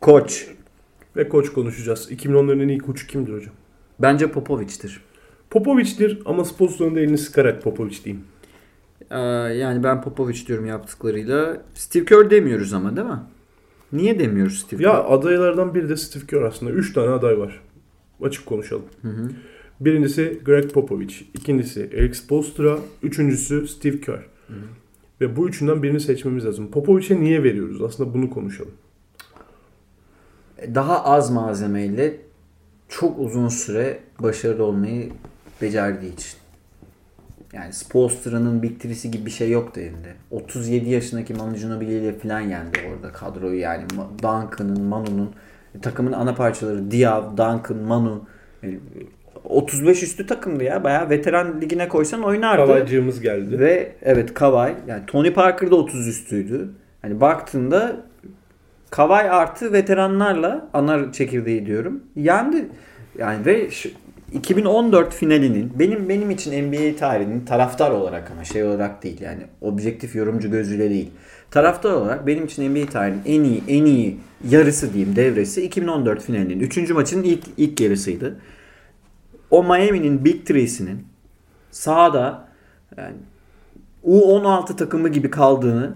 Koç. 0.00 0.46
Ve 1.16 1.28
koç 1.28 1.52
konuşacağız. 1.52 2.08
2010'ların 2.12 2.62
en 2.62 2.68
iyi 2.68 2.78
koçu 2.78 3.06
kimdir 3.06 3.32
hocam? 3.32 3.52
Bence 3.98 4.26
Popovic'tir. 4.26 5.00
Popovic'tir 5.50 6.22
ama 6.24 6.44
Spolstra'nın 6.44 6.94
da 6.94 7.00
elini 7.00 7.18
sıkarak 7.18 7.62
Popovic 7.62 8.04
diyeyim. 8.04 8.24
Ee, 9.10 9.18
yani 9.54 9.82
ben 9.82 10.02
Popovic 10.02 10.46
diyorum 10.46 10.66
yaptıklarıyla. 10.66 11.62
Steve 11.74 12.04
Kerr 12.04 12.30
demiyoruz 12.30 12.72
ama 12.72 12.96
değil 12.96 13.06
mi? 13.06 13.20
Niye 13.92 14.18
demiyoruz 14.18 14.58
Steve 14.58 14.82
Ya 14.82 14.92
Kerr? 14.92 15.12
adaylardan 15.14 15.74
biri 15.74 15.88
de 15.88 15.96
Steve 15.96 16.26
Kerr 16.26 16.42
aslında. 16.42 16.72
3 16.72 16.92
tane 16.92 17.08
aday 17.08 17.38
var. 17.38 17.60
Açık 18.22 18.46
konuşalım. 18.46 18.84
Hı 19.02 19.08
hı. 19.08 19.30
Birincisi 19.80 20.40
Greg 20.44 20.70
Popovich, 20.70 21.14
ikincisi 21.34 21.90
Eric 21.94 22.14
Spoelstra, 22.14 22.78
üçüncüsü 23.02 23.68
Steve 23.68 24.00
Kerr. 24.00 24.26
Ve 25.20 25.36
bu 25.36 25.48
üçünden 25.48 25.82
birini 25.82 26.00
seçmemiz 26.00 26.44
lazım. 26.46 26.70
Popovic'e 26.70 27.20
niye 27.20 27.42
veriyoruz? 27.42 27.82
Aslında 27.82 28.14
bunu 28.14 28.30
konuşalım. 28.30 28.72
Daha 30.74 31.04
az 31.04 31.30
malzemeyle 31.30 32.16
çok 32.88 33.18
uzun 33.18 33.48
süre 33.48 33.98
başarılı 34.20 34.64
olmayı 34.64 35.10
becerdiği 35.62 36.14
için. 36.14 36.38
Yani 37.52 37.72
Spolstra'nın 37.72 38.62
Big 38.62 38.80
Three'si 38.80 39.10
gibi 39.10 39.26
bir 39.26 39.30
şey 39.30 39.50
yoktu 39.50 39.80
elinde. 39.80 40.14
37 40.30 40.90
yaşındaki 40.90 41.34
Manu 41.34 41.56
Ginobili 41.56 41.98
ile 41.98 42.12
falan 42.12 42.40
yendi 42.40 42.78
orada 42.92 43.12
kadroyu 43.12 43.60
yani. 43.60 43.84
Duncan'ın, 44.22 44.82
Manu'nun 44.82 45.34
takımın 45.82 46.12
ana 46.12 46.34
parçaları 46.34 46.90
Diaw, 46.90 47.30
Duncan, 47.30 47.76
Manu. 47.76 48.24
Yani 48.62 48.78
35 49.44 50.02
üstü 50.02 50.26
takımdı 50.26 50.64
ya. 50.64 50.84
Bayağı 50.84 51.10
veteran 51.10 51.60
ligine 51.60 51.88
koysan 51.88 52.22
oynardı. 52.22 52.66
Kalaycığımız 52.66 53.20
geldi. 53.20 53.58
Ve 53.58 53.92
evet 54.02 54.34
Kawhi 54.34 54.74
yani 54.86 55.06
Tony 55.06 55.32
Parker 55.32 55.70
da 55.70 55.76
30 55.76 56.08
üstüydü. 56.08 56.70
Hani 57.02 57.20
baktığında 57.20 57.96
Kawhi 58.90 59.30
artı 59.30 59.72
veteranlarla 59.72 60.68
ana 60.72 61.12
çekirdeği 61.12 61.66
diyorum. 61.66 62.02
Yendi. 62.16 62.68
Yani 63.18 63.46
ve 63.46 63.70
2014 64.32 65.14
finalinin 65.14 65.72
benim 65.78 66.08
benim 66.08 66.30
için 66.30 66.66
NBA 66.66 66.96
tarihinin 66.96 67.44
taraftar 67.44 67.90
olarak 67.90 68.30
ama 68.30 68.44
şey 68.44 68.64
olarak 68.64 69.02
değil 69.02 69.20
yani 69.20 69.42
objektif 69.60 70.14
yorumcu 70.14 70.50
gözüyle 70.50 70.90
değil. 70.90 71.10
Taraftar 71.50 71.92
olarak 71.92 72.26
benim 72.26 72.44
için 72.44 72.70
NBA 72.70 72.90
tarihinin 72.90 73.22
en 73.26 73.44
iyi 73.44 73.62
en 73.68 73.84
iyi 73.84 74.18
yarısı 74.48 74.94
diyeyim 74.94 75.16
devresi 75.16 75.62
2014 75.62 76.22
finalinin 76.22 76.60
3. 76.60 76.90
maçın 76.90 77.22
ilk 77.22 77.44
ilk 77.56 77.80
yarısıydı. 77.80 78.40
O 79.50 79.64
Miami'nin 79.64 80.24
Big 80.24 80.46
Three'sinin 80.46 81.06
sahada 81.70 82.48
yani 82.96 83.16
U16 84.04 84.76
takımı 84.76 85.08
gibi 85.08 85.30
kaldığını 85.30 85.94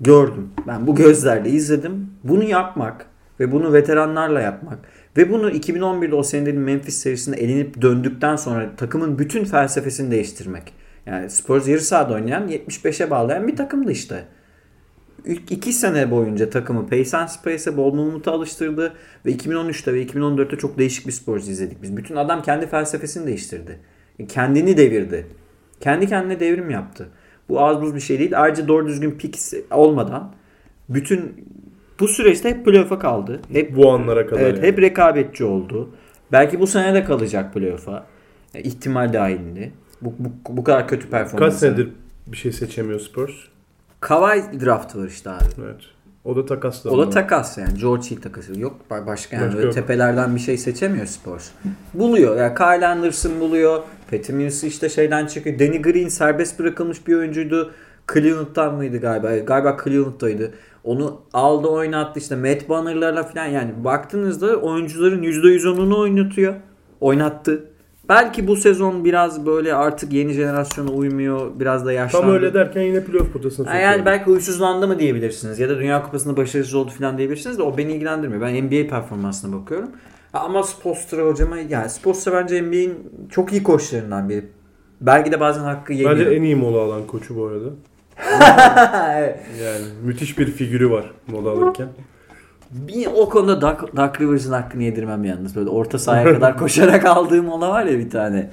gördüm. 0.00 0.50
Ben 0.66 0.86
bu 0.86 0.94
gözlerle 0.94 1.50
izledim. 1.50 2.10
Bunu 2.24 2.44
yapmak 2.44 3.06
ve 3.40 3.52
bunu 3.52 3.72
veteranlarla 3.72 4.40
yapmak 4.40 4.78
ve 5.16 5.30
bunu 5.30 5.50
2011'de 5.50 6.14
o 6.14 6.22
senenin 6.22 6.58
Memphis 6.60 6.98
serisinde 6.98 7.36
elenip 7.36 7.82
döndükten 7.82 8.36
sonra 8.36 8.76
takımın 8.76 9.18
bütün 9.18 9.44
felsefesini 9.44 10.10
değiştirmek. 10.10 10.72
Yani 11.06 11.30
Spurs 11.30 11.68
yarı 11.68 11.80
sahada 11.80 12.14
oynayan 12.14 12.48
75'e 12.48 13.10
bağlayan 13.10 13.48
bir 13.48 13.56
takımdı 13.56 13.92
işte. 13.92 14.24
İlk 15.24 15.52
iki 15.52 15.72
sene 15.72 16.10
boyunca 16.10 16.50
takımı 16.50 16.88
pace 16.88 17.16
and 17.16 17.28
space'e 17.28 17.76
bol 17.76 17.94
Mumut'a 17.94 18.32
alıştırdı 18.32 18.92
ve 19.26 19.32
2013'te 19.32 19.94
ve 19.94 20.04
2014'te 20.04 20.56
çok 20.56 20.78
değişik 20.78 21.06
bir 21.06 21.12
Spurs 21.12 21.48
izledik 21.48 21.82
biz. 21.82 21.96
Bütün 21.96 22.16
adam 22.16 22.42
kendi 22.42 22.66
felsefesini 22.66 23.26
değiştirdi. 23.26 23.78
Kendini 24.28 24.76
devirdi. 24.76 25.26
Kendi 25.80 26.06
kendine 26.06 26.40
devrim 26.40 26.70
yaptı. 26.70 27.08
Bu 27.48 27.60
az 27.60 27.82
buz 27.82 27.94
bir 27.94 28.00
şey 28.00 28.18
değil. 28.18 28.42
Ayrıca 28.42 28.68
doğru 28.68 28.86
düzgün 28.86 29.10
pik 29.10 29.38
olmadan 29.70 30.34
bütün 30.88 31.44
bu 32.00 32.08
süreçte 32.08 32.50
hep 32.50 32.64
playoff'a 32.64 32.98
kaldı. 32.98 33.40
Hep 33.52 33.76
Bu 33.76 33.92
anlara 33.92 34.26
kadar. 34.26 34.40
Evet 34.40 34.56
yani. 34.56 34.66
hep 34.66 34.78
rekabetçi 34.78 35.44
oldu. 35.44 35.90
Belki 36.32 36.60
bu 36.60 36.66
sene 36.66 36.94
de 36.94 37.04
kalacak 37.04 37.54
playoff'a. 37.54 38.06
Yani 38.54 38.66
ihtimal 38.66 39.12
dahilinde. 39.12 39.70
Bu, 40.02 40.14
bu, 40.18 40.56
bu 40.56 40.64
kadar 40.64 40.88
kötü 40.88 41.08
performans. 41.10 41.52
Kaç 41.52 41.60
senedir 41.60 41.88
bir 42.26 42.36
şey 42.36 42.52
seçemiyor 42.52 43.00
Spurs? 43.00 43.32
Kawhi 44.00 44.60
draftı 44.64 45.02
var 45.02 45.06
işte 45.08 45.30
abi. 45.30 45.44
Evet. 45.64 45.80
O 46.24 46.36
da 46.36 46.46
takasla. 46.46 46.90
O 46.90 46.98
da 46.98 47.10
takas 47.10 47.58
yani. 47.58 47.78
George 47.80 48.10
Hill 48.10 48.20
takası. 48.20 48.60
Yok 48.60 48.76
ba- 48.90 49.06
başka 49.06 49.36
yani 49.36 49.46
Başka 49.48 49.60
yok. 49.62 49.74
tepelerden 49.74 50.34
bir 50.34 50.40
şey 50.40 50.58
seçemiyor 50.58 51.06
Spurs. 51.06 51.48
Buluyor. 51.94 52.36
Yani 52.36 52.54
Kyle 52.54 52.86
Anderson 52.86 53.40
buluyor. 53.40 53.82
Patty 54.10 54.32
Mills 54.32 54.64
işte 54.64 54.88
şeyden 54.88 55.26
çıkıyor. 55.26 55.58
Danny 55.58 55.82
Green 55.82 56.08
serbest 56.08 56.58
bırakılmış 56.58 57.06
bir 57.06 57.14
oyuncuydu. 57.16 57.72
Cleveland'dan 58.12 58.74
mıydı 58.74 58.98
galiba? 58.98 59.36
Galiba 59.36 59.76
Cleveland'daydı. 59.84 60.52
Onu 60.86 61.20
aldı 61.32 61.68
oynattı 61.68 62.20
işte 62.20 62.36
Matt 62.36 62.68
Banner'larla 62.68 63.22
falan 63.22 63.46
yani 63.46 63.84
baktığınızda 63.84 64.56
oyuncuların 64.56 65.22
%110'unu 65.22 66.00
oynatıyor. 66.00 66.54
Oynattı. 67.00 67.70
Belki 68.08 68.46
bu 68.46 68.56
sezon 68.56 69.04
biraz 69.04 69.46
böyle 69.46 69.74
artık 69.74 70.12
yeni 70.12 70.32
jenerasyona 70.32 70.90
uymuyor. 70.90 71.60
Biraz 71.60 71.86
da 71.86 71.92
yaşlandı. 71.92 72.26
Tam 72.26 72.34
öyle 72.34 72.54
derken 72.54 72.82
yine 72.82 73.04
playoff 73.04 73.32
potasına 73.32 73.66
sokuyor. 73.66 73.82
Yani 73.82 74.04
belki 74.04 74.24
huysuzlandı 74.24 74.88
mı 74.88 74.98
diyebilirsiniz 74.98 75.58
ya 75.58 75.68
da 75.68 75.78
Dünya 75.78 76.02
Kupası'nda 76.02 76.36
başarısız 76.36 76.74
oldu 76.74 76.90
falan 76.90 77.18
diyebilirsiniz 77.18 77.58
de 77.58 77.62
o 77.62 77.76
beni 77.76 77.92
ilgilendirmiyor. 77.92 78.40
Ben 78.40 78.64
NBA 78.64 78.88
performansına 78.88 79.60
bakıyorum. 79.60 79.90
Ama 80.32 80.62
Spoelstra 80.62 81.22
hocama 81.22 81.58
yani 81.58 81.90
Spoelstra 81.90 82.32
bence 82.32 82.62
NBA'in 82.62 82.94
çok 83.30 83.52
iyi 83.52 83.62
koçlarından 83.62 84.28
biri. 84.28 84.44
Belki 85.00 85.32
de 85.32 85.40
bazen 85.40 85.62
hakkı 85.62 85.92
yeniyor. 85.92 86.10
Bence 86.10 86.30
en 86.30 86.42
iyi 86.42 86.56
mola 86.56 86.80
alan 86.80 87.06
koçu 87.06 87.36
bu 87.36 87.46
arada. 87.46 87.68
Yani 89.62 89.84
müthiş 90.02 90.38
bir 90.38 90.46
figürü 90.46 90.90
var 90.90 91.12
moda 91.26 91.50
alırken. 91.50 91.88
Bir 92.70 93.06
o 93.06 93.28
konuda 93.28 93.60
Doug, 93.60 93.96
Doug 93.96 94.20
Rivers'ın 94.20 94.52
hakkını 94.52 94.82
yedirmem 94.82 95.24
yalnız. 95.24 95.56
Böyle 95.56 95.70
orta 95.70 95.98
sahaya 95.98 96.34
kadar 96.34 96.58
koşarak 96.58 97.04
aldığım 97.04 97.48
ola 97.48 97.68
var 97.68 97.86
ya 97.86 97.98
bir 97.98 98.10
tane. 98.10 98.50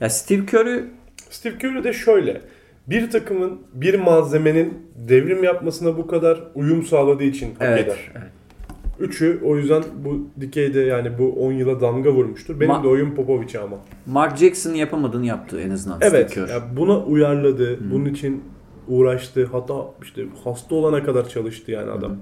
Ya 0.00 0.10
Steve 0.10 0.46
Kerr'ü 0.46 0.90
Steve 1.30 1.54
Curry 1.54 1.84
de 1.84 1.92
şöyle. 1.92 2.40
Bir 2.86 3.10
takımın 3.10 3.60
bir 3.72 3.94
malzemenin 3.94 4.86
devrim 5.08 5.44
yapmasına 5.44 5.96
bu 5.96 6.06
kadar 6.06 6.40
uyum 6.54 6.86
sağladığı 6.86 7.24
için 7.24 7.54
hak 7.54 7.62
evet, 7.62 7.86
eder. 7.86 8.12
evet. 8.14 8.39
Üçü 9.00 9.40
o 9.44 9.56
yüzden 9.56 9.82
bu 10.04 10.28
dikeyde 10.40 10.80
yani 10.80 11.18
bu 11.18 11.32
10 11.32 11.52
yıla 11.52 11.80
damga 11.80 12.12
vurmuştur. 12.12 12.60
Benim 12.60 12.72
Ma- 12.72 12.82
de 12.84 12.88
oyun 12.88 13.14
Popovic'e 13.14 13.58
ama. 13.58 13.76
Mark 14.06 14.36
Jackson'ın 14.36 14.74
yapamadığını 14.74 15.26
yaptı 15.26 15.60
en 15.60 15.70
azından 15.70 15.98
Evet. 16.02 16.30
Steve 16.30 16.46
Kerr. 16.46 16.54
ya 16.54 16.76
buna 16.76 17.04
uyarladı. 17.04 17.78
Bunun 17.90 18.04
için 18.04 18.44
uğraştı. 18.88 19.48
Hatta 19.52 19.74
işte 20.02 20.26
hasta 20.44 20.74
olana 20.74 21.04
kadar 21.04 21.28
çalıştı 21.28 21.70
yani 21.70 21.90
adam. 21.90 22.16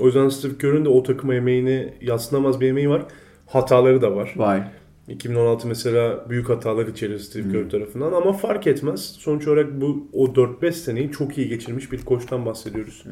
O 0.00 0.06
yüzden 0.06 0.28
Steve 0.28 0.58
Kerr'ün 0.58 0.84
de 0.84 0.88
o 0.88 1.02
takıma 1.02 1.34
emeğini 1.34 1.94
yatsınamaz 2.00 2.60
bir 2.60 2.68
emeği 2.68 2.90
var. 2.90 3.02
Hataları 3.46 4.02
da 4.02 4.16
var. 4.16 4.34
Var. 4.36 4.68
2016 5.08 5.68
mesela 5.68 6.26
büyük 6.30 6.48
hatalar 6.48 6.86
içerir 6.86 7.18
Steve 7.18 7.52
Kerr 7.52 7.70
tarafından 7.70 8.12
ama 8.12 8.32
fark 8.32 8.66
etmez. 8.66 9.00
Sonuç 9.04 9.48
olarak 9.48 9.80
bu 9.80 10.06
o 10.12 10.26
4-5 10.26 10.72
seneyi 10.72 11.10
çok 11.12 11.38
iyi 11.38 11.48
geçirmiş 11.48 11.92
bir 11.92 12.04
koçtan 12.04 12.46
bahsediyoruz. 12.46 13.04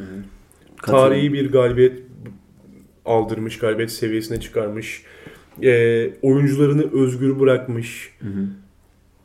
Katılıyorum. 0.76 1.10
Tarihi 1.10 1.32
bir 1.32 1.52
galibiyet 1.52 2.02
aldırmış, 3.04 3.58
galibiyet 3.58 3.90
seviyesine 3.90 4.40
çıkarmış. 4.40 5.02
Ee, 5.62 6.10
oyuncularını 6.22 7.02
özgür 7.02 7.40
bırakmış. 7.40 8.16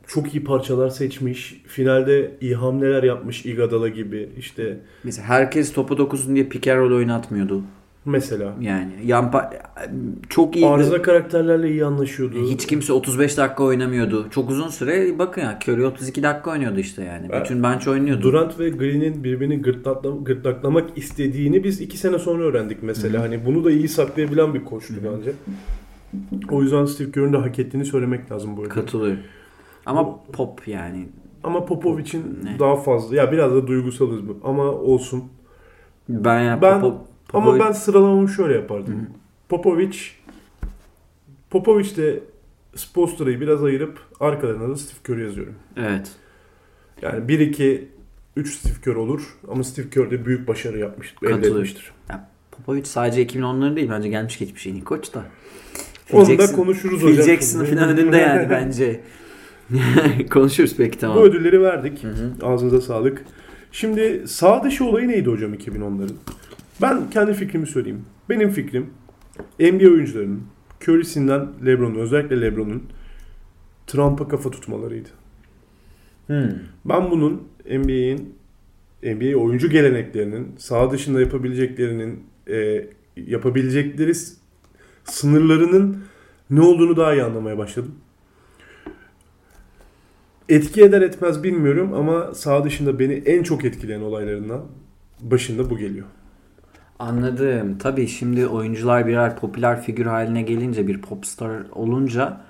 Çok 0.06 0.34
iyi 0.34 0.44
parçalar 0.44 0.90
seçmiş. 0.90 1.62
Finalde 1.66 2.30
iyi 2.40 2.54
hamleler 2.54 3.02
yapmış 3.02 3.46
Iguodala 3.46 3.88
gibi. 3.88 4.28
işte 4.38 4.78
Mesela 5.04 5.28
herkes 5.28 5.72
topu 5.72 5.98
dokusun 5.98 6.34
diye 6.34 6.44
pick 6.44 6.68
and 6.68 6.78
roll 6.78 6.96
oynatmıyordu. 6.96 7.62
Mesela. 8.06 8.52
Yani 8.60 8.92
Yampa 9.04 9.50
çok 10.28 10.56
iyi. 10.56 10.66
Arıza 10.66 11.02
karakterlerle 11.02 11.70
iyi 11.70 11.84
anlaşıyordu. 11.84 12.50
Hiç 12.50 12.66
kimse 12.66 12.92
35 12.92 13.36
dakika 13.38 13.64
oynamıyordu. 13.64 14.26
Çok 14.30 14.50
uzun 14.50 14.68
süre 14.68 15.18
bakın 15.18 15.40
ya 15.42 15.58
Curry 15.68 15.86
32 15.86 16.22
dakika 16.22 16.50
oynuyordu 16.50 16.78
işte 16.80 17.04
yani. 17.04 17.28
Ben- 17.32 17.44
Bütün 17.44 17.62
bench 17.62 17.88
oynuyordu. 17.88 18.22
Durant 18.22 18.60
ve 18.60 18.70
Green'in 18.70 19.24
birbirini 19.24 19.62
gırtlakla- 19.62 20.24
gırtlaklamak 20.24 20.98
istediğini 20.98 21.64
biz 21.64 21.80
iki 21.80 21.98
sene 21.98 22.18
sonra 22.18 22.42
öğrendik 22.42 22.82
mesela. 22.82 23.22
Hani 23.22 23.46
bunu 23.46 23.64
da 23.64 23.70
iyi 23.70 23.88
saklayabilen 23.88 24.54
bir 24.54 24.64
koçtu 24.64 24.94
bence. 25.04 25.32
O 26.50 26.62
yüzden 26.62 26.84
Steve 26.84 27.10
Kerr'ün 27.10 27.32
de 27.32 27.36
hak 27.36 27.58
ettiğini 27.58 27.84
söylemek 27.84 28.32
lazım 28.32 28.56
bu 28.56 28.60
arada. 28.62 28.74
Katılıyorum. 28.74 29.20
Ama 29.86 30.20
pop 30.32 30.68
yani. 30.68 31.08
Ama 31.44 31.64
Popovic'in 31.64 32.24
daha 32.58 32.76
fazla. 32.76 33.16
Ya 33.16 33.32
biraz 33.32 33.52
da 33.54 33.66
duygusalız 33.66 34.28
bu. 34.28 34.38
Ama 34.44 34.62
olsun. 34.64 35.24
Ben 36.08 36.40
ya 36.40 36.62
Ben- 36.62 36.82
Popo- 37.28 37.36
Ama 37.38 37.50
Popovic- 37.50 37.60
ben 37.66 37.72
sıralamamı 37.72 38.28
şöyle 38.28 38.54
yapardım. 38.54 39.06
Popovic 39.48 39.96
Popovic 41.50 41.96
de 41.96 42.20
Spostra'yı 42.74 43.40
biraz 43.40 43.64
ayırıp 43.64 43.98
arkalarına 44.20 44.68
da 44.68 44.76
Steve 44.76 44.98
Kerr 45.06 45.24
yazıyorum. 45.26 45.54
Evet. 45.76 46.10
Yani 47.02 47.28
1 47.28 47.40
2 47.40 47.88
3 48.36 48.54
Steve 48.54 48.74
Kerr 48.84 48.94
olur 48.96 49.36
ama 49.48 49.64
Steve 49.64 49.90
Kerr 49.90 50.10
de 50.10 50.26
büyük 50.26 50.48
başarı 50.48 50.78
yapmış, 50.78 51.14
elde 51.22 51.46
etmiştir. 51.48 51.92
Ya, 52.10 52.28
Popovic 52.50 52.84
sadece 52.84 53.22
2010'ların 53.26 53.76
değil 53.76 53.90
bence 53.90 54.08
gelmiş 54.08 54.38
geçmiş 54.38 54.66
en 54.66 54.72
iyi 54.74 54.84
koç 54.84 55.14
da. 55.14 55.24
Phil 56.06 56.16
Onu 56.18 56.26
da 56.28 56.32
Jackson- 56.32 56.56
konuşuruz 56.56 57.00
Phil 57.00 57.18
hocam. 57.18 57.64
Falan 57.66 57.88
önünde 57.88 58.16
yani 58.16 58.50
bence. 58.50 59.00
Konuşuruz 60.30 60.74
peki 60.76 60.98
tamam. 60.98 61.16
Bu 61.16 61.22
ödülleri 61.22 61.62
verdik. 61.62 62.04
Hı 62.04 62.08
hı. 62.08 62.46
Ağzınıza 62.46 62.80
sağlık. 62.80 63.24
Şimdi 63.72 64.22
sağ 64.28 64.64
dışı 64.64 64.84
olayı 64.84 65.08
neydi 65.08 65.30
hocam 65.30 65.54
2010'ların? 65.54 66.12
Ben 66.82 67.10
kendi 67.10 67.34
fikrimi 67.34 67.66
söyleyeyim. 67.66 68.04
Benim 68.28 68.50
fikrim 68.50 68.90
NBA 69.60 69.90
oyuncularının 69.90 70.42
Curry'sinden 70.82 71.48
LeBron'un 71.66 71.98
özellikle 71.98 72.40
LeBron'un 72.40 72.82
Trump'a 73.86 74.28
kafa 74.28 74.50
tutmalarıydı. 74.50 75.08
Hmm. 76.26 76.50
Ben 76.84 77.10
bunun 77.10 77.48
NBA'in 77.70 78.34
NBA 79.02 79.38
oyuncu 79.38 79.70
geleneklerinin 79.70 80.54
sağ 80.58 80.90
dışında 80.90 81.20
yapabileceklerinin 81.20 82.24
e, 82.48 82.86
yapabilecekleri 83.16 84.12
sınırlarının 85.04 86.04
ne 86.50 86.60
olduğunu 86.60 86.96
daha 86.96 87.14
iyi 87.14 87.22
anlamaya 87.22 87.58
başladım. 87.58 87.94
Etki 90.48 90.82
eder 90.82 91.02
etmez 91.02 91.42
bilmiyorum 91.42 91.94
ama 91.94 92.34
sağ 92.34 92.64
dışında 92.64 92.98
beni 92.98 93.12
en 93.12 93.42
çok 93.42 93.64
etkileyen 93.64 94.00
olaylarından 94.00 94.64
başında 95.20 95.70
bu 95.70 95.78
geliyor. 95.78 96.06
Anladım. 96.98 97.78
Tabii 97.78 98.08
şimdi 98.08 98.46
oyuncular 98.46 99.06
birer 99.06 99.36
popüler 99.36 99.82
figür 99.82 100.06
haline 100.06 100.42
gelince 100.42 100.86
bir 100.86 101.02
popstar 101.02 101.52
olunca 101.72 102.40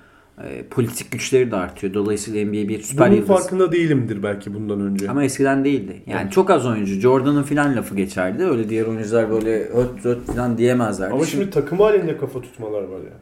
e, 0.44 0.62
politik 0.68 1.10
güçleri 1.10 1.50
de 1.50 1.56
artıyor. 1.56 1.94
Dolayısıyla 1.94 2.44
NBA 2.46 2.68
bir 2.68 2.82
süper 2.82 3.06
Bunun 3.08 3.16
yıldız. 3.16 3.28
farkında 3.36 3.72
değilimdir 3.72 4.22
belki 4.22 4.54
bundan 4.54 4.80
önce. 4.80 5.10
Ama 5.10 5.24
eskiden 5.24 5.64
değildi. 5.64 6.02
Yani 6.06 6.30
çok 6.30 6.50
az 6.50 6.66
oyuncu. 6.66 6.94
Jordan'ın 6.94 7.42
filan 7.42 7.76
lafı 7.76 7.94
geçerdi. 7.96 8.44
Öyle 8.44 8.68
diğer 8.68 8.86
oyuncular 8.86 9.30
böyle 9.30 9.64
öt 9.64 10.06
öt 10.06 10.30
filan 10.30 10.58
diyemezlerdi. 10.58 11.12
Ama 11.14 11.24
Şimdi- 11.24 11.30
şimdi 11.42 11.50
takım 11.54 11.78
halinde 11.80 12.16
kafa 12.16 12.40
tutmalar 12.40 12.82
var 12.82 12.98
ya. 13.00 13.16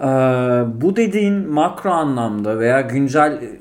Ee, 0.00 0.80
bu 0.82 0.96
dediğin 0.96 1.48
makro 1.50 1.90
anlamda 1.90 2.58
veya 2.58 2.80
güncel 2.80 3.32
e, 3.32 3.60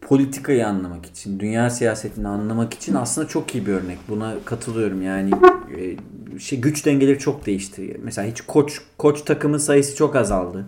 politikayı 0.00 0.66
anlamak 0.66 1.06
için, 1.06 1.40
dünya 1.40 1.70
siyasetini 1.70 2.28
anlamak 2.28 2.74
için 2.74 2.94
aslında 2.94 3.28
çok 3.28 3.54
iyi 3.54 3.66
bir 3.66 3.72
örnek. 3.72 3.98
Buna 4.08 4.34
katılıyorum. 4.44 5.02
Yani 5.02 5.30
e, 5.78 5.96
şey 6.38 6.60
güç 6.60 6.86
dengeleri 6.86 7.18
çok 7.18 7.46
değişti. 7.46 8.00
Mesela 8.02 8.28
hiç 8.28 8.40
koç 8.40 8.80
koç 8.98 9.22
takımın 9.22 9.58
sayısı 9.58 9.96
çok 9.96 10.16
azaldı. 10.16 10.66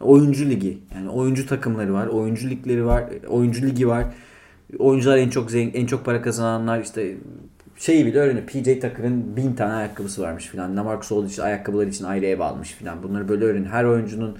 Oyuncu 0.00 0.50
ligi. 0.50 0.78
Yani 0.94 1.10
oyuncu 1.10 1.46
takımları 1.46 1.94
var, 1.94 2.06
oyuncu 2.06 2.50
ligleri 2.50 2.86
var, 2.86 3.04
oyuncu 3.28 3.66
ligi 3.66 3.88
var. 3.88 4.04
Oyuncular 4.78 5.16
en 5.16 5.28
çok 5.28 5.50
zengin, 5.50 5.80
en 5.80 5.86
çok 5.86 6.04
para 6.04 6.22
kazananlar 6.22 6.80
işte 6.80 7.14
şeyi 7.76 8.06
bile 8.06 8.18
öğreniyor. 8.18 8.46
PJ 8.46 8.64
Tucker'ın 8.64 9.36
bin 9.36 9.52
tane 9.52 9.72
ayakkabısı 9.72 10.22
varmış 10.22 10.46
filan. 10.46 10.76
Lamarcus 10.76 11.12
Aldridge 11.12 11.42
ayakkabıları 11.42 11.88
için 11.88 12.04
ayrı 12.04 12.26
ev 12.26 12.40
almış 12.40 12.72
filan. 12.72 13.02
Bunları 13.02 13.28
böyle 13.28 13.44
öğreniyor. 13.44 13.72
Her 13.72 13.84
oyuncunun 13.84 14.38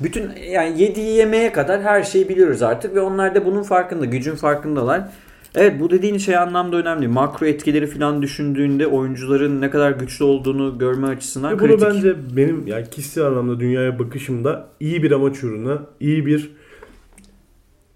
bütün 0.00 0.30
yani 0.50 0.82
yediği 0.82 1.16
yemeğe 1.16 1.52
kadar 1.52 1.82
her 1.82 2.02
şeyi 2.02 2.28
biliyoruz 2.28 2.62
artık 2.62 2.94
ve 2.94 3.00
onlar 3.00 3.34
da 3.34 3.44
bunun 3.44 3.62
farkında, 3.62 4.04
gücün 4.04 4.34
farkındalar. 4.34 5.08
Evet 5.54 5.80
bu 5.80 5.90
dediğin 5.90 6.18
şey 6.18 6.36
anlamda 6.36 6.76
önemli. 6.76 7.08
Makro 7.08 7.46
etkileri 7.46 7.86
falan 7.86 8.22
düşündüğünde 8.22 8.86
oyuncuların 8.86 9.60
ne 9.60 9.70
kadar 9.70 9.90
güçlü 9.90 10.24
olduğunu 10.24 10.78
görme 10.78 11.06
açısından 11.06 11.52
Ve 11.52 11.58
bunu 11.60 11.68
kritik. 11.68 11.88
bence 11.88 12.14
benim 12.36 12.66
yani 12.66 12.90
kişisel 12.90 13.24
anlamda 13.24 13.60
dünyaya 13.60 13.98
bakışımda 13.98 14.68
iyi 14.80 15.02
bir 15.02 15.10
amaç 15.10 15.44
uğruna 15.44 15.82
iyi 16.00 16.26
bir 16.26 16.50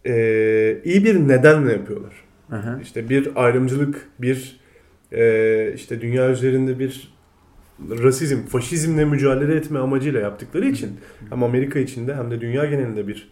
eee, 0.04 0.80
iyi 0.84 1.04
bir 1.04 1.28
nedenle 1.28 1.72
yapıyorlar. 1.72 2.12
Hı. 2.50 2.78
İşte 2.82 3.09
bir 3.09 3.28
ayrımcılık, 3.36 4.09
bir 4.18 4.56
eee, 5.12 5.72
işte 5.76 6.00
dünya 6.00 6.30
üzerinde 6.30 6.78
bir 6.78 7.12
rasizm, 7.90 8.42
faşizmle 8.46 9.04
mücadele 9.04 9.54
etme 9.54 9.78
amacıyla 9.78 10.20
yaptıkları 10.20 10.66
için 10.66 10.90
hem 11.30 11.42
Amerika 11.42 11.78
içinde 11.78 12.14
hem 12.14 12.30
de 12.30 12.40
dünya 12.40 12.64
genelinde 12.64 13.09
bir 13.09 13.30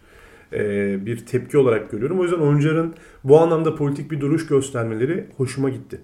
eee, 0.53 0.99
bir 1.05 1.25
tepki 1.25 1.57
olarak 1.57 1.91
görüyorum. 1.91 2.19
O 2.19 2.23
yüzden 2.23 2.37
oyuncuların 2.37 2.93
bu 3.23 3.39
anlamda 3.39 3.75
politik 3.75 4.11
bir 4.11 4.21
duruş 4.21 4.47
göstermeleri 4.47 5.25
hoşuma 5.37 5.69
gitti. 5.69 6.01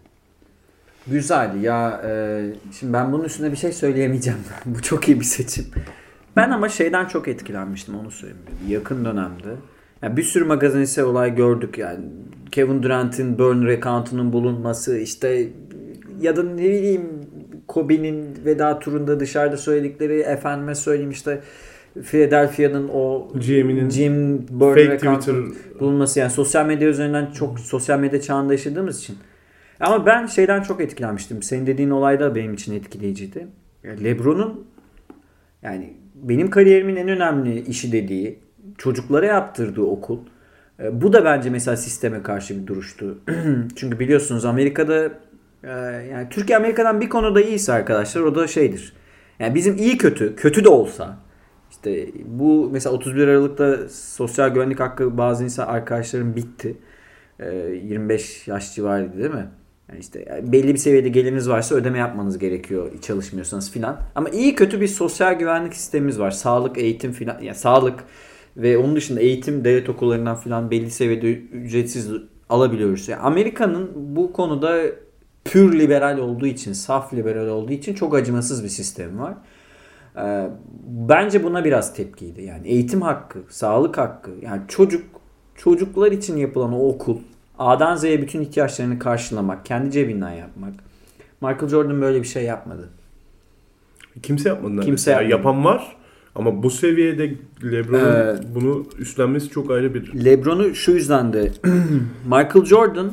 Güzel 1.08 1.62
ya 1.62 2.02
e, 2.06 2.44
şimdi 2.80 2.94
ben 2.94 3.12
bunun 3.12 3.24
üstüne 3.24 3.52
bir 3.52 3.58
şey 3.58 3.72
söyleyemeyeceğim. 3.72 4.40
Bu 4.66 4.82
çok 4.82 5.10
iyi 5.10 5.20
bir 5.20 5.26
seçim. 5.26 5.66
Ben 6.36 6.50
ama 6.50 6.70
şeyden 6.70 7.06
çok 7.06 7.28
etkilenmiştim 7.28 7.96
onu 7.96 8.12
söyleyeyim. 8.12 8.44
Yakın 8.68 9.06
dönemde. 9.06 9.56
Ya 10.02 10.18
bir 10.18 10.24
sürü 10.24 10.46
magazinsel 10.46 11.06
olay 11.06 11.36
gördük 11.36 11.78
yani. 11.78 12.06
Kevin 12.52 12.84
Durant'in 12.84 13.40
burn 13.40 13.66
recount'unun 13.66 14.34
bulunması 14.34 14.98
işte 14.98 15.48
ya 16.22 16.36
da 16.36 16.44
ne 16.44 16.64
bileyim 16.64 17.02
Kobe'nin 17.68 18.46
veda 18.46 18.80
turunda 18.80 19.20
dışarıda 19.20 19.58
söyledikleri 19.58 20.20
efendime 20.20 20.76
söyleyeyim 20.76 21.12
işte 21.12 21.42
Philadelphia'nın 22.02 22.90
o 22.94 23.28
Jim 23.90 24.46
burn 24.50 24.76
fake 24.76 24.98
Twitter 24.98 25.36
bulunması 25.80 26.20
yani 26.20 26.32
sosyal 26.32 26.66
medya 26.66 26.90
üzerinden 26.90 27.32
çok 27.32 27.60
sosyal 27.60 28.00
medya 28.00 28.22
çağında 28.22 28.54
yaşadığımız 28.54 29.00
için. 29.00 29.18
Ama 29.80 30.06
ben 30.06 30.26
şeyden 30.26 30.62
çok 30.62 30.82
etkilenmiştim. 30.82 31.44
Senin 31.44 31.68
dediğin 31.68 31.90
olay 31.90 32.20
da 32.20 32.36
benim 32.36 32.54
için 32.54 32.76
etkileyiciydi. 32.76 33.48
LeBron'un 33.86 34.68
yani 35.62 35.94
benim 36.16 36.50
kariyerimin 36.50 36.96
en 36.96 37.08
önemli 37.08 37.62
işi 37.62 37.92
dediği 37.92 38.40
çocuklara 38.78 39.26
yaptırdığı 39.26 39.82
okul. 39.82 40.20
E, 40.80 41.02
Bu 41.02 41.14
da 41.14 41.26
bence 41.26 41.50
mesela 41.50 41.78
sisteme 41.78 42.24
karşı 42.24 42.62
bir 42.62 42.68
duruştu. 42.68 43.18
Çünkü 43.76 44.00
biliyorsunuz 44.00 44.46
Amerika'da 44.46 45.12
e, 45.64 45.70
yani 46.12 46.28
Türkiye 46.30 46.58
Amerika'dan 46.58 47.02
bir 47.02 47.10
konuda 47.10 47.42
iyiyse 47.42 47.74
arkadaşlar 47.74 48.22
o 48.22 48.36
da 48.36 48.48
şeydir. 48.48 48.94
Yani 49.40 49.56
bizim 49.56 49.78
iyi 49.78 49.98
kötü, 49.98 50.36
kötü 50.36 50.64
de 50.64 50.70
olsa 50.70 51.18
işte 51.86 52.12
bu 52.26 52.70
mesela 52.72 52.96
31 52.96 53.28
Aralık'ta 53.28 53.90
sosyal 53.90 54.50
güvenlik 54.50 54.80
hakkı 54.80 55.18
bazı 55.18 55.44
insan 55.44 55.68
arkadaşlarım 55.68 56.36
bitti. 56.36 56.78
e, 57.40 57.56
25 57.56 58.48
yaş 58.48 58.76
civarıydı 58.76 59.18
değil 59.18 59.32
mi? 59.32 59.48
Yani 59.90 60.00
işte 60.00 60.44
belli 60.44 60.74
bir 60.74 60.78
seviyede 60.78 61.10
geliriniz 61.10 61.50
varsa 61.50 61.76
ödeme 61.76 61.98
yapmanız 61.98 62.38
gerekiyor 62.38 62.92
çalışmıyorsanız 63.02 63.72
filan. 63.72 64.00
Ama 64.16 64.30
iyi 64.30 64.56
kötü 64.56 64.82
bir 64.82 64.88
sosyal 64.88 65.34
güvenlik 65.34 65.76
sistemimiz 65.76 66.20
var. 66.20 66.32
Sağlık, 66.32 66.78
eğitim 66.78 67.12
filan. 67.12 67.42
Yani 67.42 67.56
sağlık 67.56 68.04
ve 68.58 68.78
onun 68.78 68.96
dışında 68.96 69.20
eğitim 69.20 69.64
devlet 69.64 69.90
okullarından 69.90 70.36
filan 70.36 70.72
belli 70.72 70.92
seviyede 70.92 71.34
ücretsiz 71.34 72.12
alabiliyoruz. 72.50 73.08
Yani 73.08 73.22
Amerika'nın 73.22 73.92
bu 73.96 74.34
konuda 74.34 74.82
pür 75.46 75.80
liberal 75.80 76.18
olduğu 76.18 76.48
için, 76.48 76.74
saf 76.74 77.14
liberal 77.14 77.48
olduğu 77.48 77.72
için 77.72 77.94
çok 77.94 78.16
acımasız 78.16 78.64
bir 78.64 78.70
sistemi 78.70 79.20
var. 79.20 79.34
Ee, 80.18 80.50
bence 80.88 81.44
buna 81.44 81.66
biraz 81.66 81.94
tepkiydi. 81.94 82.42
Yani 82.42 82.68
eğitim 82.68 83.02
hakkı, 83.02 83.40
sağlık 83.50 83.98
hakkı, 83.98 84.32
yani 84.42 84.62
çocuk 84.68 85.04
çocuklar 85.56 86.12
için 86.12 86.38
yapılan 86.38 86.74
o 86.74 86.88
okul, 86.88 87.18
A'dan 87.60 87.96
Z'ye 87.96 88.22
bütün 88.22 88.42
ihtiyaçlarını 88.42 89.00
karşılamak, 89.00 89.66
kendi 89.66 89.92
cebinden 89.92 90.32
yapmak. 90.32 90.74
Michael 91.42 91.68
Jordan 91.70 92.02
böyle 92.02 92.22
bir 92.22 92.28
şey 92.28 92.44
yapmadı. 92.44 92.90
Kimse 94.24 94.50
yapmadı. 94.50 94.82
Kimse 94.82 95.12
yapmadı. 95.12 95.32
yapan 95.32 95.66
var 95.66 95.96
ama 96.36 96.64
bu 96.64 96.70
seviyede 96.70 97.34
LeBron'un 97.64 98.06
ee, 98.06 98.56
bunu 98.56 98.86
üstlenmesi 99.00 99.50
çok 99.50 99.72
ayrı 99.72 99.94
bir... 99.94 100.26
LeBron'u 100.26 100.76
şu 100.76 100.92
yüzden 100.92 101.34
de 101.34 101.52
Michael 102.26 102.66
Jordan 102.66 103.12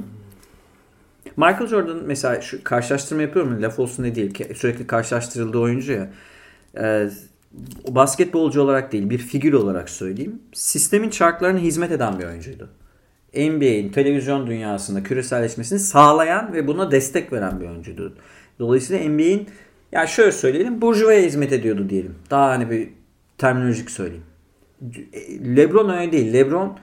Michael 1.36 1.66
Jordan 1.66 1.96
mesela 2.06 2.40
şu 2.40 2.64
karşılaştırma 2.64 3.22
yapıyorum 3.22 3.62
laf 3.62 3.78
olsun 3.78 4.02
ne 4.02 4.14
değil 4.14 4.34
ki 4.34 4.48
sürekli 4.54 4.86
karşılaştırıldığı 4.86 5.58
oyuncu 5.58 5.92
ya. 5.92 6.10
Ee, 6.78 7.10
basketbolcu 7.88 8.62
olarak 8.62 8.92
değil 8.92 9.10
bir 9.10 9.18
figür 9.18 9.52
olarak 9.52 9.90
söyleyeyim. 9.90 10.42
Sistemin 10.52 11.10
çarklarına 11.10 11.58
hizmet 11.58 11.92
eden 11.92 12.18
bir 12.18 12.24
oyuncuydu. 12.24 12.68
NBA'in 13.34 13.92
televizyon 13.92 14.46
dünyasında 14.46 15.02
küreselleşmesini 15.02 15.78
sağlayan 15.78 16.52
ve 16.52 16.66
buna 16.66 16.90
destek 16.90 17.32
veren 17.32 17.60
bir 17.60 17.66
oyuncuydu. 17.66 18.14
Dolayısıyla 18.58 19.08
NBA'in 19.08 19.48
ya 19.92 20.06
şöyle 20.06 20.32
söyleyelim 20.32 20.82
burjuvaya 20.82 21.22
hizmet 21.22 21.52
ediyordu 21.52 21.90
diyelim. 21.90 22.14
Daha 22.30 22.50
hani 22.50 22.70
bir 22.70 22.88
terminolojik 23.38 23.90
söyleyeyim. 23.90 24.24
LeBron 25.56 25.88
öyle 25.88 26.12
değil. 26.12 26.32
LeBron 26.32 26.78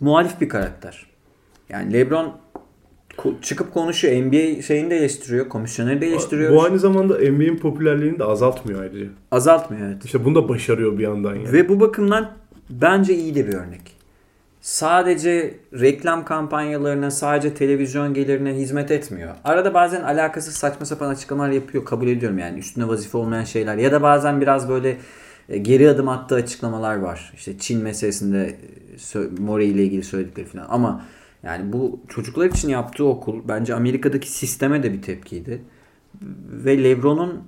muhalif 0.00 0.40
bir 0.40 0.48
karakter. 0.48 1.06
Yani 1.68 1.92
LeBron 1.92 2.36
çıkıp 3.42 3.74
konuşuyor. 3.74 4.26
NBA 4.26 4.62
şeyini 4.62 4.90
de 4.90 4.96
eleştiriyor. 4.96 5.48
Komisyoneri 5.48 6.00
de 6.00 6.06
eleştiriyor. 6.06 6.52
Bu 6.52 6.62
aynı 6.62 6.78
zamanda 6.78 7.14
NBA'in 7.14 7.56
popülerliğini 7.56 8.18
de 8.18 8.24
azaltmıyor 8.24 8.82
ayrıca. 8.82 9.06
Azaltmıyor 9.30 9.88
evet. 9.88 10.04
İşte 10.04 10.24
bunu 10.24 10.34
da 10.34 10.48
başarıyor 10.48 10.98
bir 10.98 11.02
yandan 11.02 11.34
yani. 11.34 11.52
Ve 11.52 11.68
bu 11.68 11.80
bakımdan 11.80 12.30
bence 12.70 13.14
iyi 13.14 13.34
de 13.34 13.48
bir 13.48 13.54
örnek. 13.54 13.98
Sadece 14.60 15.54
reklam 15.80 16.24
kampanyalarına, 16.24 17.10
sadece 17.10 17.54
televizyon 17.54 18.14
gelirine 18.14 18.54
hizmet 18.54 18.90
etmiyor. 18.90 19.34
Arada 19.44 19.74
bazen 19.74 20.02
alakasız 20.02 20.54
saçma 20.54 20.86
sapan 20.86 21.08
açıklamalar 21.08 21.50
yapıyor. 21.50 21.84
Kabul 21.84 22.08
ediyorum 22.08 22.38
yani 22.38 22.58
üstüne 22.58 22.88
vazife 22.88 23.18
olmayan 23.18 23.44
şeyler. 23.44 23.76
Ya 23.76 23.92
da 23.92 24.02
bazen 24.02 24.40
biraz 24.40 24.68
böyle 24.68 24.96
e, 25.48 25.58
geri 25.58 25.90
adım 25.90 26.08
attığı 26.08 26.34
açıklamalar 26.34 26.96
var. 26.96 27.32
İşte 27.36 27.58
Çin 27.58 27.82
meselesinde 27.82 28.56
e, 29.14 29.18
More 29.42 29.66
ile 29.66 29.84
ilgili 29.84 30.02
söyledikleri 30.02 30.46
falan. 30.46 30.66
Ama 30.68 31.04
yani 31.42 31.72
bu 31.72 32.00
çocuklar 32.08 32.46
için 32.46 32.68
yaptığı 32.68 33.04
okul 33.04 33.40
bence 33.48 33.74
Amerika'daki 33.74 34.32
sisteme 34.32 34.82
de 34.82 34.92
bir 34.92 35.02
tepkiydi. 35.02 35.62
Ve 36.50 36.84
LeBron'un 36.84 37.42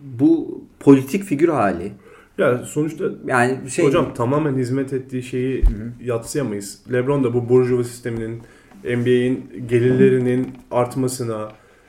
bu 0.00 0.64
politik 0.80 1.24
figür 1.24 1.48
hali 1.48 1.92
ya 2.38 2.58
sonuçta 2.58 3.04
yani 3.26 3.70
şey 3.70 3.86
hocam 3.86 4.14
tamamen 4.14 4.56
hizmet 4.56 4.92
ettiği 4.92 5.22
şeyi 5.22 5.62
Hı-hı. 5.62 5.92
yatsıyamayız. 6.04 6.82
LeBron 6.92 7.24
da 7.24 7.34
bu 7.34 7.48
burjuva 7.48 7.84
sisteminin 7.84 8.42
NBA'in 8.84 9.66
gelirlerinin 9.68 10.48
artmasına, 10.70 11.48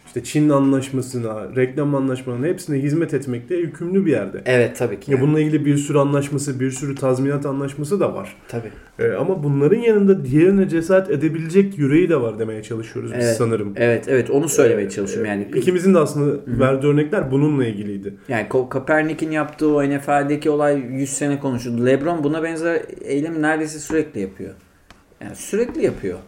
işte 0.10 0.24
Çin 0.24 0.50
anlaşmasına, 0.50 1.56
reklam 1.56 1.96
anlaşmalarına 1.96 2.46
hepsine 2.48 2.78
hizmet 2.78 3.14
etmekte 3.14 3.56
yükümlü 3.56 4.06
bir 4.06 4.12
yerde. 4.12 4.42
Evet 4.46 4.78
tabii 4.78 5.00
ki. 5.00 5.12
Ya 5.12 5.22
bununla 5.22 5.40
ilgili 5.40 5.66
bir 5.66 5.78
sürü 5.78 5.98
anlaşması, 5.98 6.60
bir 6.60 6.72
sürü 6.72 6.96
tazminat 6.96 7.46
anlaşması 7.46 8.00
da 8.00 8.14
var. 8.14 8.36
Tabii. 8.48 8.72
Ee, 9.00 9.12
ama 9.12 9.44
bunların 9.44 9.78
yanında 9.78 10.26
diğerine 10.26 10.70
cesaret 10.70 11.10
edebilecek 11.10 11.78
yüreği 11.78 12.10
de 12.10 12.22
var 12.22 12.40
demeye 12.40 12.64
çalışıyoruz 12.64 13.12
biz 13.12 13.26
evet. 13.26 13.38
sanırım. 13.38 13.74
Evet, 13.76 14.06
evet 14.08 14.30
onu 14.30 14.50
söylemeye 14.50 14.88
ee, 14.88 14.90
çalışıyorum 14.90 15.32
yani. 15.32 15.48
İkimizin 15.56 15.94
de 15.94 16.00
aslında 16.00 16.26
Hı-hı. 16.26 16.60
verdiği 16.60 16.88
örnekler 16.88 17.32
bununla 17.32 17.66
ilgiliydi. 17.66 18.14
Yani 18.28 18.48
Kaepernick'in 18.50 19.32
yaptığı 19.32 19.76
o 19.76 19.84
NFL'deki 19.84 20.50
olay 20.50 20.80
100 20.80 21.10
sene 21.10 21.40
konuşuldu. 21.40 21.86
LeBron 21.86 22.24
buna 22.24 22.44
benzer 22.44 22.82
eylemi 23.02 23.42
neredeyse 23.42 23.80
sürekli 23.80 24.22
yapıyor. 24.22 24.54
Yani 25.22 25.36
sürekli 25.36 25.86
yapıyor. 25.86 26.20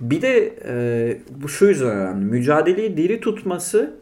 Bir 0.00 0.22
de 0.22 0.54
e, 0.68 1.18
bu 1.42 1.48
şu 1.48 1.66
yüzden 1.66 1.96
önemli. 1.96 2.24
Mücadeleyi 2.24 2.96
diri 2.96 3.20
tutması 3.20 3.94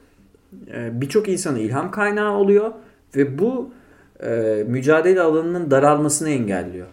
e, 0.74 1.00
birçok 1.00 1.28
insana 1.28 1.58
ilham 1.58 1.90
kaynağı 1.90 2.32
oluyor 2.32 2.72
ve 3.16 3.38
bu 3.38 3.70
e, 4.22 4.64
mücadele 4.68 5.20
alanının 5.20 5.70
daralmasını 5.70 6.30
engelliyor. 6.30 6.86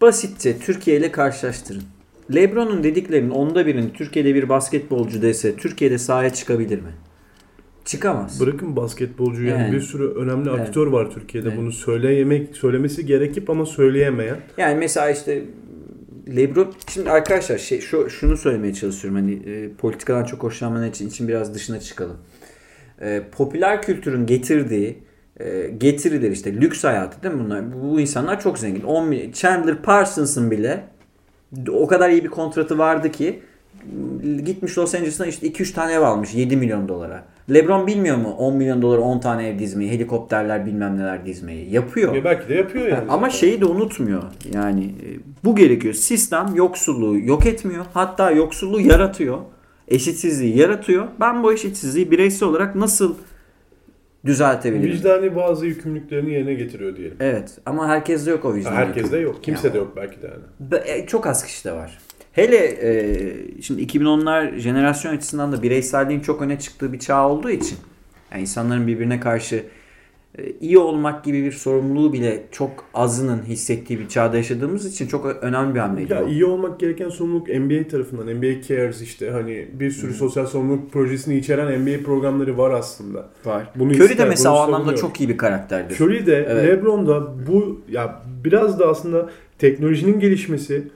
Basitçe 0.00 0.58
Türkiye 0.58 0.96
ile 0.96 1.12
karşılaştırın. 1.12 1.82
Lebron'un 2.34 2.84
dediklerinin 2.84 3.30
onda 3.30 3.66
birini 3.66 3.92
Türkiye'de 3.92 4.34
bir 4.34 4.48
basketbolcu 4.48 5.22
dese 5.22 5.56
Türkiye'de 5.56 5.98
sahaya 5.98 6.30
çıkabilir 6.30 6.78
mi? 6.78 6.90
Çıkamaz. 7.84 8.40
Bırakın 8.40 8.76
basketbolcu 8.76 9.44
yani, 9.44 9.62
yani 9.62 9.72
bir 9.72 9.80
sürü 9.80 10.08
önemli 10.08 10.50
evet. 10.50 10.60
aktör 10.60 10.86
var 10.86 11.10
Türkiye'de. 11.10 11.48
Evet. 11.48 11.58
Bunu 11.58 11.72
söyleyemek 11.72 12.56
söylemesi 12.56 13.06
gerekip 13.06 13.50
ama 13.50 13.66
söyleyemeyen. 13.66 14.36
Yani 14.58 14.78
mesela 14.78 15.10
işte 15.10 15.42
LeBron 16.36 16.74
şimdi 16.88 17.10
arkadaşlar 17.10 17.58
şey 17.58 17.80
şu 17.80 18.10
şunu 18.10 18.36
söylemeye 18.36 18.74
çalışıyorum 18.74 19.20
hani 19.20 19.34
e, 19.34 19.72
politikadan 19.72 20.24
çok 20.24 20.42
hoşlanmanın 20.42 20.90
için 20.90 21.08
için 21.08 21.28
biraz 21.28 21.54
dışına 21.54 21.80
çıkalım. 21.80 22.16
E, 23.00 23.22
popüler 23.32 23.82
kültürün 23.82 24.26
getirdiği 24.26 25.02
e, 25.40 25.68
getiriler 25.78 26.30
işte 26.30 26.52
lüks 26.52 26.84
hayatı 26.84 27.22
değil 27.22 27.34
mi 27.34 27.44
bunlar? 27.44 27.72
Bu, 27.72 27.90
bu 27.90 28.00
insanlar 28.00 28.40
çok 28.40 28.58
zengin. 28.58 28.82
10 28.82 29.32
Chandler 29.32 29.82
Parsons'ın 29.82 30.50
bile 30.50 30.84
o 31.70 31.86
kadar 31.86 32.10
iyi 32.10 32.24
bir 32.24 32.28
kontratı 32.28 32.78
vardı 32.78 33.12
ki 33.12 33.42
gitmiş 34.44 34.78
Los 34.78 34.94
Angeles'tan 34.94 35.28
işte 35.28 35.46
2-3 35.46 35.72
tane 35.72 35.92
ev 35.92 36.00
almış 36.00 36.34
7 36.34 36.56
milyon 36.56 36.88
dolara. 36.88 37.24
LeBron 37.54 37.86
bilmiyor 37.86 38.16
mu 38.16 38.34
10 38.38 38.56
milyon 38.56 38.82
dolar 38.82 38.98
10 38.98 39.18
tane 39.18 39.48
ev 39.48 39.58
dizmeyi, 39.58 39.90
helikopterler 39.90 40.66
bilmem 40.66 40.98
neler 40.98 41.26
dizmeyi. 41.26 41.70
Yapıyor. 41.70 42.16
E 42.16 42.24
belki 42.24 42.48
de 42.48 42.54
yapıyor 42.54 42.86
yani. 42.86 43.10
Ama 43.10 43.26
zaten. 43.26 43.38
şeyi 43.38 43.60
de 43.60 43.64
unutmuyor. 43.64 44.22
Yani 44.54 44.84
e, 44.84 45.08
bu 45.44 45.56
gerekiyor. 45.56 45.94
Sistem 45.94 46.54
yoksulluğu 46.54 47.18
yok 47.18 47.46
etmiyor. 47.46 47.84
Hatta 47.94 48.30
yoksulluğu 48.30 48.80
yaratıyor. 48.80 49.38
Eşitsizliği 49.88 50.58
yaratıyor. 50.58 51.06
Ben 51.20 51.42
bu 51.42 51.52
eşitsizliği 51.52 52.10
bireysel 52.10 52.48
olarak 52.48 52.74
nasıl 52.74 53.14
düzeltebilirim? 54.24 54.92
Vicdani 54.92 55.36
bazı 55.36 55.66
yükümlülüklerini 55.66 56.32
yerine 56.32 56.54
getiriyor 56.54 56.96
diyelim. 56.96 57.16
Evet 57.20 57.58
ama 57.66 57.88
herkeste 57.88 58.30
yok 58.30 58.44
o 58.44 58.54
vicdan. 58.54 58.72
Herkeste 58.72 59.18
yok. 59.18 59.44
Kimse 59.44 59.68
yani, 59.68 59.74
de 59.74 59.78
yok 59.78 59.92
belki 59.96 60.22
de 60.22 60.26
yani. 60.26 60.82
E, 60.86 61.06
çok 61.06 61.26
az 61.26 61.44
kişide 61.44 61.72
var. 61.72 61.98
Hele 62.40 62.56
e, 62.56 63.62
şimdi 63.62 63.82
2010'lar 63.82 64.58
jenerasyon 64.58 65.16
açısından 65.16 65.52
da 65.52 65.62
bireyselliğin 65.62 66.20
çok 66.20 66.42
öne 66.42 66.58
çıktığı 66.58 66.92
bir 66.92 66.98
çağ 66.98 67.28
olduğu 67.28 67.50
için 67.50 67.78
yani 68.32 68.42
insanların 68.42 68.86
birbirine 68.86 69.20
karşı 69.20 69.64
e, 70.38 70.52
iyi 70.60 70.78
olmak 70.78 71.24
gibi 71.24 71.44
bir 71.44 71.52
sorumluluğu 71.52 72.12
bile 72.12 72.42
çok 72.52 72.84
azının 72.94 73.42
hissettiği 73.42 73.98
bir 73.98 74.08
çağda 74.08 74.36
yaşadığımız 74.36 74.86
için 74.86 75.06
çok 75.06 75.26
önemli 75.26 75.74
bir 75.74 75.80
hamleydi. 75.80 76.12
Ya 76.12 76.22
iyi 76.22 76.44
olmak 76.44 76.80
gereken 76.80 77.08
sorumluluk 77.08 77.48
NBA 77.48 77.88
tarafından. 77.88 78.36
NBA 78.36 78.62
Cares 78.68 79.02
işte 79.02 79.30
hani 79.30 79.68
bir 79.72 79.90
sürü 79.90 80.10
hmm. 80.10 80.16
sosyal 80.16 80.46
sorumluluk 80.46 80.92
projesini 80.92 81.36
içeren 81.36 81.80
NBA 81.80 82.04
programları 82.04 82.58
var 82.58 82.70
aslında. 82.70 83.28
Var. 83.44 83.70
Bunu 83.76 83.92
Curry 83.92 84.18
de 84.18 84.24
mesela 84.24 84.54
o 84.54 84.58
anlamda 84.58 84.96
çok 84.96 85.20
iyi 85.20 85.28
bir 85.28 85.36
karakterdir. 85.36 86.00
Curry 86.00 86.26
de 86.26 86.46
evet. 86.50 86.68
LeBron 86.68 87.06
da 87.06 87.46
bu 87.46 87.80
ya 87.88 88.22
biraz 88.44 88.78
da 88.78 88.88
aslında 88.88 89.30
teknolojinin 89.58 90.20
gelişmesi 90.20 90.88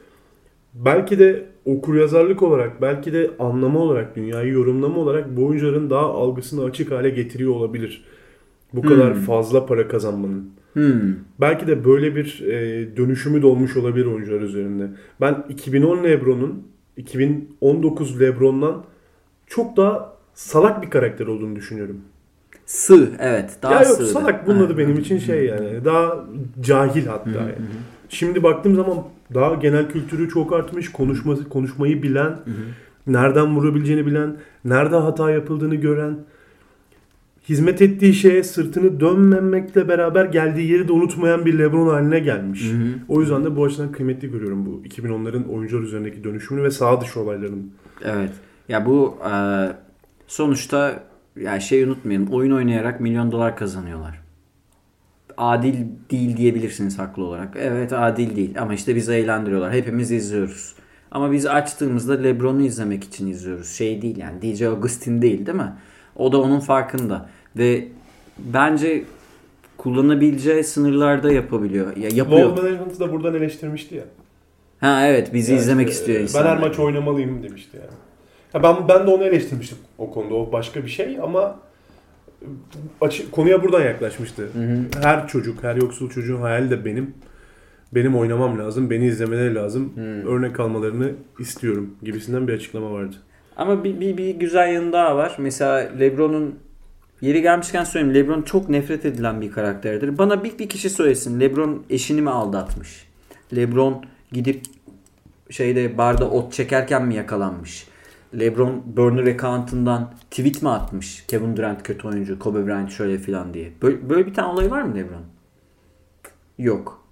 belki 0.74 1.18
de 1.18 1.46
okur 1.64 1.94
yazarlık 1.94 2.42
olarak, 2.42 2.82
belki 2.82 3.12
de 3.12 3.30
anlama 3.38 3.78
olarak, 3.78 4.16
dünyayı 4.16 4.52
yorumlama 4.52 4.96
olarak 4.96 5.36
bu 5.36 5.46
oyuncuların 5.46 5.90
daha 5.90 6.06
algısını 6.06 6.64
açık 6.64 6.90
hale 6.90 7.10
getiriyor 7.10 7.52
olabilir. 7.52 8.04
Bu 8.74 8.82
hmm. 8.82 8.88
kadar 8.88 9.14
fazla 9.14 9.66
para 9.66 9.88
kazanmanın. 9.88 10.50
Hmm. 10.72 11.14
Belki 11.40 11.66
de 11.66 11.84
böyle 11.84 12.16
bir 12.16 12.40
e, 12.40 12.96
dönüşümü 12.96 13.42
de 13.42 13.46
olmuş 13.46 13.76
olabilir 13.76 14.06
oyuncular 14.06 14.40
üzerinde. 14.40 14.88
Ben 15.20 15.44
2010 15.48 16.04
Lebron'un 16.04 16.68
2019 16.96 18.20
Lebron'dan 18.20 18.84
çok 19.46 19.76
daha 19.76 20.14
salak 20.34 20.82
bir 20.82 20.90
karakter 20.90 21.26
olduğunu 21.26 21.56
düşünüyorum. 21.56 22.00
Sığ 22.66 23.10
evet. 23.20 23.56
Daha 23.62 23.74
ya 23.74 23.88
yok 23.88 23.96
sığ. 23.96 24.06
salak 24.06 24.46
bunun 24.46 24.66
adı 24.66 24.78
benim 24.78 24.98
için 24.98 25.18
şey 25.18 25.44
yani. 25.44 25.84
Daha 25.84 26.24
cahil 26.60 27.06
hatta 27.06 27.30
yani. 27.30 27.52
Şimdi 28.08 28.42
baktığım 28.42 28.74
zaman 28.74 29.04
daha 29.34 29.54
genel 29.54 29.88
kültürü 29.88 30.28
çok 30.28 30.52
artmış. 30.52 30.92
Konuşması, 30.92 31.48
konuşmayı 31.48 32.02
bilen, 32.02 32.36
nereden 33.06 33.56
vurabileceğini 33.56 34.06
bilen, 34.06 34.36
nerede 34.64 34.96
hata 34.96 35.30
yapıldığını 35.30 35.74
gören. 35.74 36.16
hizmet 37.48 37.82
ettiği 37.82 38.14
şeye 38.14 38.42
sırtını 38.42 39.00
dönmemekle 39.00 39.88
beraber 39.88 40.24
geldiği 40.24 40.72
yeri 40.72 40.88
de 40.88 40.92
unutmayan 40.92 41.46
bir 41.46 41.58
LeBron 41.58 41.88
haline 41.88 42.18
gelmiş. 42.20 42.72
Hı 42.72 42.76
hı. 42.76 42.88
O 43.08 43.20
yüzden 43.20 43.44
de 43.44 43.56
bu 43.56 43.64
açıdan 43.64 43.92
kıymetli 43.92 44.30
görüyorum 44.30 44.66
bu 44.66 44.82
2010'ların 44.88 45.48
oyuncular 45.48 45.82
üzerindeki 45.82 46.24
dönüşümünü 46.24 46.64
ve 46.64 46.70
sağ 46.70 47.00
dışı 47.00 47.20
olaylarını. 47.20 47.62
Evet. 48.04 48.30
Ya 48.68 48.86
bu 48.86 49.18
e, 49.30 49.32
sonuçta 50.26 51.02
ya 51.40 51.60
şey 51.60 51.82
unutmayalım. 51.82 52.28
Oyun 52.28 52.52
oynayarak 52.52 53.00
milyon 53.00 53.32
dolar 53.32 53.56
kazanıyorlar. 53.56 54.23
Adil 55.36 55.74
değil 56.10 56.36
diyebilirsiniz 56.36 56.98
haklı 56.98 57.24
olarak. 57.24 57.56
Evet 57.60 57.92
adil 57.92 58.36
değil 58.36 58.62
ama 58.62 58.74
işte 58.74 58.96
bizi 58.96 59.12
eğlendiriyorlar. 59.12 59.72
Hepimiz 59.72 60.10
izliyoruz. 60.10 60.74
Ama 61.10 61.32
biz 61.32 61.46
açtığımızda 61.46 62.12
LeBron'u 62.12 62.62
izlemek 62.62 63.04
için 63.04 63.26
izliyoruz. 63.26 63.70
Şey 63.70 64.02
değil 64.02 64.16
yani 64.16 64.42
DJ 64.42 64.62
Augustin 64.62 65.22
değil 65.22 65.46
değil 65.46 65.58
mi? 65.58 65.72
O 66.16 66.32
da 66.32 66.40
onun 66.40 66.60
farkında. 66.60 67.28
Ve 67.56 67.88
bence 68.38 69.04
kullanabileceği 69.76 70.64
sınırlarda 70.64 71.32
yapabiliyor. 71.32 71.96
Ya 71.96 72.08
yapıyor. 72.12 72.56
Ball 72.56 72.62
Management'ı 72.62 73.00
da 73.00 73.12
buradan 73.12 73.34
eleştirmişti 73.34 73.94
ya. 73.94 74.04
Ha 74.80 75.06
evet 75.06 75.34
bizi 75.34 75.52
Yani 75.52 75.60
izlemek 75.60 75.88
işte, 75.88 76.00
istiyor 76.00 76.18
Ben 76.18 76.22
insanlar. 76.22 76.56
her 76.56 76.68
maç 76.68 76.78
oynamalıyım 76.78 77.42
demişti 77.42 77.76
yani. 77.76 77.96
Ha 78.52 78.62
ben 78.62 78.88
ben 78.88 79.06
de 79.06 79.10
onu 79.10 79.24
eleştirmiştim 79.24 79.78
o 79.98 80.10
konuda. 80.10 80.34
O 80.34 80.52
başka 80.52 80.84
bir 80.84 80.90
şey 80.90 81.18
ama 81.22 81.56
açı, 83.00 83.30
konuya 83.30 83.62
buradan 83.62 83.82
yaklaşmıştı. 83.82 84.42
Hı 84.42 84.58
hı. 84.58 85.02
Her 85.02 85.28
çocuk, 85.28 85.62
her 85.62 85.76
yoksul 85.76 86.10
çocuğun 86.10 86.40
hayali 86.40 86.70
de 86.70 86.84
benim. 86.84 87.14
Benim 87.94 88.16
oynamam 88.16 88.58
lazım, 88.58 88.90
beni 88.90 89.06
izlemeleri 89.06 89.54
lazım. 89.54 89.92
Hmm. 89.94 90.26
Örnek 90.26 90.60
almalarını 90.60 91.12
istiyorum 91.38 91.90
gibisinden 92.02 92.48
bir 92.48 92.52
açıklama 92.52 92.92
vardı. 92.92 93.16
Ama 93.56 93.84
bir, 93.84 94.00
bir, 94.00 94.16
bir 94.16 94.30
güzel 94.30 94.72
yanı 94.74 94.92
daha 94.92 95.16
var. 95.16 95.36
Mesela 95.38 95.76
LeBron'un 95.76 96.54
yeri 97.20 97.42
gelmişken 97.42 97.84
söyleyeyim. 97.84 98.14
LeBron 98.14 98.42
çok 98.42 98.68
nefret 98.68 99.04
edilen 99.04 99.40
bir 99.40 99.50
karakterdir. 99.50 100.18
Bana 100.18 100.44
bir, 100.44 100.58
bir 100.58 100.68
kişi 100.68 100.90
söylesin. 100.90 101.40
LeBron 101.40 101.82
eşini 101.90 102.22
mi 102.22 102.30
aldatmış? 102.30 103.06
LeBron 103.56 104.04
gidip 104.32 104.60
şeyde 105.50 105.98
barda 105.98 106.30
ot 106.30 106.52
çekerken 106.52 107.06
mi 107.06 107.14
yakalanmış? 107.14 107.86
LeBron 108.38 108.82
burner 108.96 109.34
account'ından 109.34 110.14
tweet 110.30 110.62
mi 110.62 110.68
atmış? 110.68 111.24
Kevin 111.28 111.56
Durant 111.56 111.82
kötü 111.82 112.08
oyuncu, 112.08 112.38
Kobe 112.38 112.66
Bryant 112.66 112.90
şöyle 112.90 113.18
filan 113.18 113.54
diye. 113.54 113.72
Böyle, 113.82 114.10
böyle 114.10 114.26
bir 114.26 114.34
tane 114.34 114.48
olay 114.48 114.70
var 114.70 114.82
mı 114.82 114.94
LeBron? 114.94 115.22
Yok. 116.58 117.04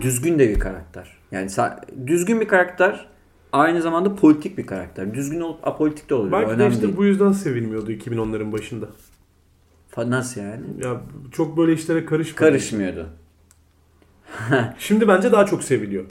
Düzgün 0.00 0.38
de 0.38 0.48
bir 0.48 0.58
karakter. 0.58 1.16
Yani 1.30 1.50
düzgün 2.06 2.40
bir 2.40 2.48
karakter 2.48 3.08
aynı 3.52 3.82
zamanda 3.82 4.14
politik 4.14 4.58
bir 4.58 4.66
karakter. 4.66 5.14
Düzgün 5.14 5.40
olup 5.40 5.68
apolitik 5.68 6.10
de 6.10 6.14
olabilir. 6.14 6.32
Belki 6.32 6.48
de 6.48 6.52
Önemli 6.54 6.72
işte 6.72 6.82
değil. 6.82 6.96
bu 6.96 7.04
yüzden 7.04 7.32
sevilmiyordu 7.32 7.92
2010'ların 7.92 8.52
başında. 8.52 8.86
Nasıl 9.96 10.40
yani? 10.40 10.64
Ya 10.84 11.00
çok 11.32 11.56
böyle 11.56 11.72
işlere 11.72 12.04
karışmıyor. 12.04 12.36
Karışmıyordu. 12.36 13.06
Şimdi 14.78 15.08
bence 15.08 15.32
daha 15.32 15.46
çok 15.46 15.62
seviliyor. 15.62 16.04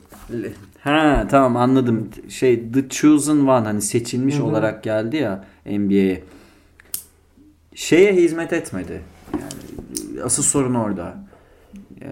Ha 0.83 1.27
tamam 1.29 1.57
anladım. 1.57 2.09
Şey 2.29 2.71
The 2.71 2.89
Chosen 2.89 3.37
One 3.37 3.65
hani 3.65 3.81
seçilmiş 3.81 4.35
Hı 4.35 4.39
hı. 4.39 4.43
olarak 4.43 4.83
geldi 4.83 5.17
ya 5.17 5.45
NBA'ye. 5.65 6.23
Şeye 7.75 8.13
hizmet 8.13 8.53
etmedi. 8.53 9.01
Yani 9.33 10.23
asıl 10.23 10.43
sorun 10.43 10.73
orada. 10.73 11.15
Ee, 12.01 12.07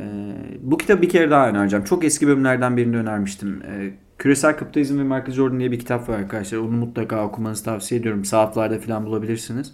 bu 0.62 0.78
kitabı 0.78 1.02
bir 1.02 1.10
kere 1.10 1.32
daha 1.32 1.50
önereceğim. 1.50 1.86
Çok 1.86 2.04
eski 2.04 2.28
bölümlerden 2.28 2.78
birinde 2.78 2.98
önermiştim. 2.98 3.62
Ee, 3.68 3.92
Küresel 4.18 4.58
Kapitalizm 4.58 5.00
ve 5.00 5.04
Michael 5.04 5.32
Jordan 5.32 5.60
diye 5.60 5.72
bir 5.72 5.80
kitap 5.80 6.10
var 6.10 6.20
arkadaşlar. 6.20 6.58
Onu 6.58 6.72
mutlaka 6.72 7.26
okumanızı 7.26 7.64
tavsiye 7.64 8.02
ediyorum. 8.02 8.26
Saatlerde 8.26 8.80
falan 8.80 9.06
bulabilirsiniz. 9.06 9.74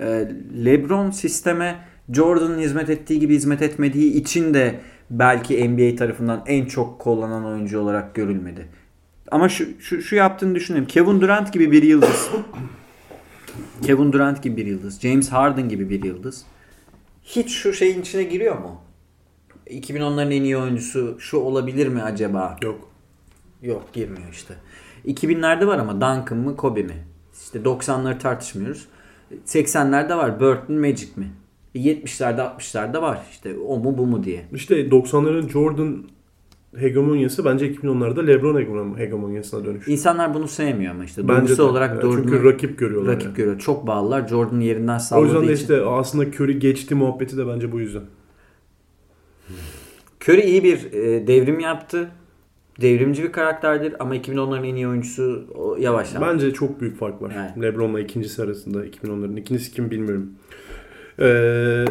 Ee, 0.00 0.28
LeBron 0.64 1.10
sisteme 1.10 1.76
Jordan'ın 2.12 2.58
hizmet 2.58 2.90
ettiği 2.90 3.20
gibi 3.20 3.34
hizmet 3.34 3.62
etmediği 3.62 4.12
için 4.12 4.54
de 4.54 4.80
belki 5.10 5.68
NBA 5.68 5.96
tarafından 5.96 6.42
en 6.46 6.64
çok 6.64 6.98
kollanan 6.98 7.44
oyuncu 7.44 7.80
olarak 7.80 8.14
görülmedi. 8.14 8.68
Ama 9.30 9.48
şu, 9.48 9.80
şu, 9.80 10.02
şu 10.02 10.16
yaptığını 10.16 10.54
düşünelim. 10.54 10.86
Kevin 10.86 11.20
Durant 11.20 11.52
gibi 11.52 11.72
bir 11.72 11.82
yıldız. 11.82 12.30
Kevin 13.86 14.12
Durant 14.12 14.42
gibi 14.42 14.56
bir 14.56 14.66
yıldız. 14.66 15.00
James 15.00 15.28
Harden 15.32 15.68
gibi 15.68 15.90
bir 15.90 16.04
yıldız. 16.04 16.44
Hiç 17.24 17.50
şu 17.50 17.72
şeyin 17.72 18.00
içine 18.00 18.22
giriyor 18.22 18.58
mu? 18.58 18.80
2010'ların 19.66 20.34
en 20.34 20.42
iyi 20.42 20.56
oyuncusu 20.56 21.16
şu 21.20 21.36
olabilir 21.36 21.88
mi 21.88 22.02
acaba? 22.02 22.56
Yok. 22.62 22.88
Yok 23.62 23.92
girmiyor 23.92 24.28
işte. 24.32 24.54
2000'lerde 25.06 25.66
var 25.66 25.78
ama 25.78 25.94
Duncan 25.94 26.38
mı 26.38 26.56
Kobe 26.56 26.82
mi? 26.82 27.04
İşte 27.42 27.58
90'ları 27.58 28.18
tartışmıyoruz. 28.18 28.88
80'lerde 29.46 30.16
var 30.16 30.40
Burton 30.40 30.76
Magic 30.76 31.08
mi? 31.16 31.32
70'lerde 31.74 32.40
60'larda 32.40 33.02
var 33.02 33.20
işte 33.30 33.54
o 33.68 33.78
mu 33.78 33.98
bu 33.98 34.06
mu 34.06 34.24
diye. 34.24 34.44
İşte 34.54 34.88
90'ların 34.88 35.48
Jordan 35.48 36.04
hegemonyası 36.78 37.44
bence 37.44 37.72
2010'larda 37.74 38.26
LeBron 38.26 38.54
hegemon- 38.60 38.98
hegemonyasına 38.98 39.64
dönüştü. 39.64 39.92
İnsanlar 39.92 40.34
bunu 40.34 40.48
sevmiyor 40.48 40.94
ama 40.94 41.04
işte. 41.04 41.28
Bence 41.28 41.56
de. 41.56 41.62
olarak 41.62 42.04
Yani 42.04 42.14
Çünkü 42.14 42.44
rakip 42.44 42.78
görüyorlar. 42.78 43.14
rakip 43.14 43.26
yani. 43.26 43.36
görüyor. 43.36 43.58
Çok 43.58 43.86
bağlılar. 43.86 44.28
Jordan'ın 44.28 44.60
yerinden 44.60 44.96
O 44.96 44.98
salladığı 44.98 45.24
yüzden 45.26 45.40
de 45.40 45.44
için. 45.52 45.62
işte 45.62 45.80
aslında 45.84 46.24
Curry 46.24 46.58
geçti 46.58 46.94
muhabbeti 46.94 47.36
de 47.36 47.46
bence 47.48 47.72
bu 47.72 47.80
yüzden. 47.80 48.02
Curry 50.28 50.40
iyi 50.40 50.64
bir 50.64 50.92
e, 50.92 51.26
devrim 51.26 51.60
yaptı. 51.60 52.10
Devrimci 52.80 53.22
bir 53.22 53.32
karakterdir 53.32 53.94
ama 53.98 54.16
2010'ların 54.16 54.66
en 54.66 54.74
iyi 54.74 54.88
oyuncusu 54.88 55.46
o, 55.54 55.76
yavaş. 55.76 56.20
Bence 56.20 56.52
çok 56.52 56.80
büyük 56.80 56.98
fark 56.98 57.22
var. 57.22 57.32
Evet. 57.38 57.62
LeBron'la 57.62 58.00
ikincisi 58.00 58.42
arasında 58.42 58.86
2010'ların. 58.86 59.40
İkincisi 59.40 59.72
kim 59.72 59.90
bilmiyorum. 59.90 60.30
Ee, 61.20 61.84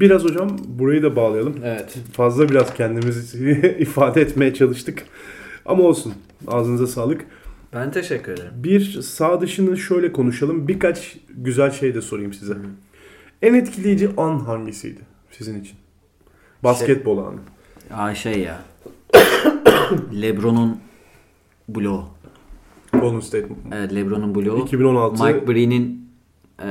biraz 0.00 0.24
hocam 0.24 0.56
burayı 0.66 1.02
da 1.02 1.16
bağlayalım. 1.16 1.56
Evet. 1.64 1.98
Fazla 2.12 2.48
biraz 2.48 2.74
kendimizi 2.74 3.50
ifade 3.78 4.20
etmeye 4.20 4.54
çalıştık. 4.54 5.04
Ama 5.66 5.82
olsun. 5.82 6.14
Ağzınıza 6.46 6.86
sağlık. 6.86 7.26
Ben 7.74 7.90
teşekkür 7.90 8.32
ederim. 8.32 8.52
Bir 8.56 9.02
sağ 9.02 9.40
dışını 9.40 9.76
şöyle 9.76 10.12
konuşalım. 10.12 10.68
Birkaç 10.68 11.16
güzel 11.28 11.70
şey 11.70 11.94
de 11.94 12.00
sorayım 12.00 12.32
size. 12.32 12.56
En 13.42 13.54
etkileyici 13.54 14.10
an 14.16 14.38
hangisiydi 14.38 15.00
sizin 15.30 15.60
için? 15.60 15.76
Basketbol 16.64 17.18
anı. 17.18 17.40
Aa 17.90 18.14
şey 18.14 18.40
ya. 18.40 18.60
LeBron'un 20.22 20.80
bloğu. 21.68 22.04
Golden 22.92 23.20
State. 23.20 23.48
Evet 23.72 23.94
LeBron'un 23.94 24.34
bloğu. 24.34 24.64
2016 24.64 25.24
Mike 25.24 25.48
Breen'in 25.48 26.08
e, 26.62 26.70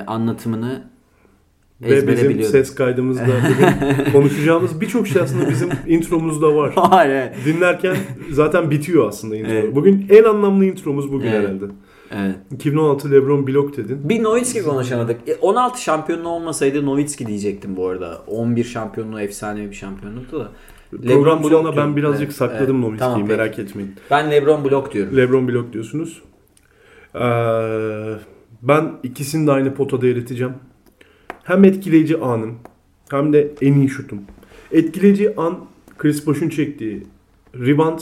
ve 1.81 2.07
bizim 2.07 2.43
ses 2.43 2.75
kaydımızda 2.75 3.25
bugün 3.25 4.11
konuşacağımız 4.11 4.81
birçok 4.81 5.07
şey 5.07 5.21
aslında 5.21 5.49
bizim 5.49 5.69
intromuzda 5.87 6.55
var. 6.55 6.73
Hayır. 6.75 7.29
Dinlerken 7.45 7.97
zaten 8.31 8.71
bitiyor 8.71 9.07
aslında 9.07 9.35
intro. 9.35 9.51
Evet. 9.51 9.75
Bugün 9.75 10.05
en 10.09 10.23
anlamlı 10.23 10.65
intromuz 10.65 11.11
bugün 11.11 11.27
Evet. 11.27 11.39
herhalde. 11.47 11.65
Evet. 12.11 12.35
2016 12.51 13.11
LeBron 13.11 13.47
blok 13.47 13.77
dedin. 13.77 14.09
Bir 14.09 14.23
Nowitzki 14.23 14.63
konuşamadık. 14.63 15.29
E, 15.29 15.35
16 15.35 15.81
şampiyonluğu 15.81 16.29
olmasaydı 16.29 16.85
Nowitzki 16.85 17.27
diyecektim 17.27 17.75
bu 17.77 17.87
arada. 17.87 18.21
11 18.27 18.63
şampiyonluğu 18.63 19.21
efsane 19.21 19.69
bir 19.69 19.75
şampiyonluktu 19.75 20.39
da. 20.39 20.49
Program 21.07 21.43
blok 21.43 21.51
sonuna 21.51 21.77
ben 21.77 21.95
birazcık 21.95 22.23
Evet, 22.23 22.33
sakladım 22.35 22.75
evet. 22.75 22.85
Nowitzki'yi 22.85 22.99
Tamam, 23.13 23.27
peki. 23.27 23.37
merak 23.37 23.59
etmeyin. 23.59 23.95
Ben 24.11 24.31
LeBron 24.31 24.63
blok 24.65 24.93
diyorum. 24.93 25.17
LeBron 25.17 25.47
blok 25.47 25.73
diyorsunuz. 25.73 26.21
Ee, 27.15 27.19
ben 28.61 28.91
ikisini 29.03 29.47
de 29.47 29.51
aynı 29.51 29.73
potada 29.73 30.07
eriteceğim. 30.07 30.53
Hem 31.43 31.63
etkileyici 31.63 32.17
anım 32.17 32.55
hem 33.09 33.33
de 33.33 33.51
en 33.61 33.73
iyi 33.73 33.89
şutum. 33.89 34.21
Etkileyici 34.71 35.35
an 35.35 35.59
Chris 35.97 36.27
Bosh'un 36.27 36.49
çektiği 36.49 37.03
rebound. 37.55 37.99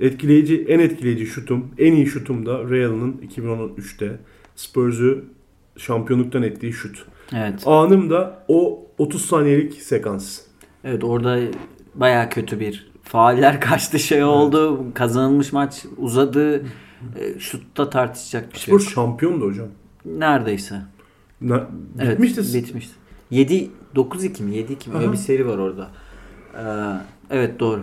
Etkileyici, 0.00 0.64
en 0.68 0.78
etkileyici 0.78 1.26
şutum, 1.26 1.70
en 1.78 1.92
iyi 1.92 2.06
şutum 2.06 2.46
da 2.46 2.70
Real'ın 2.70 3.20
2013'te 3.28 4.18
Spurs'u 4.56 5.24
şampiyonluktan 5.76 6.42
ettiği 6.42 6.72
şut. 6.72 7.06
Evet. 7.36 7.62
Anım 7.66 8.10
da 8.10 8.44
o 8.48 8.86
30 8.98 9.24
saniyelik 9.24 9.74
sekans. 9.74 10.40
Evet 10.84 11.04
orada 11.04 11.38
baya 11.94 12.28
kötü 12.28 12.60
bir 12.60 12.90
faaller 13.02 13.60
kaçtı 13.60 13.98
şey 13.98 14.24
oldu. 14.24 14.84
Kazanılmış 14.94 15.52
maç 15.52 15.84
uzadı. 15.96 16.62
E, 17.20 17.38
şutta 17.38 17.90
tartışacak 17.90 18.52
bir 18.52 18.58
şey 18.58 18.72
yok. 18.72 18.82
Spurs 18.82 18.94
şampiyondu 18.94 19.46
hocam. 19.46 19.68
Neredeyse. 20.04 20.82
Na- 21.40 21.66
Evet, 21.98 22.22
bitmişti. 22.22 22.58
bitmişti. 22.58 22.92
7 23.30 23.70
9-2 23.96 24.42
mi 24.42 24.50
7-2 24.56 24.90
mi 24.90 24.96
öyle 24.98 25.12
bir 25.12 25.16
seri 25.16 25.46
var 25.48 25.58
orada. 25.58 25.90
Ee, 26.54 26.60
evet 27.30 27.60
doğru. 27.60 27.80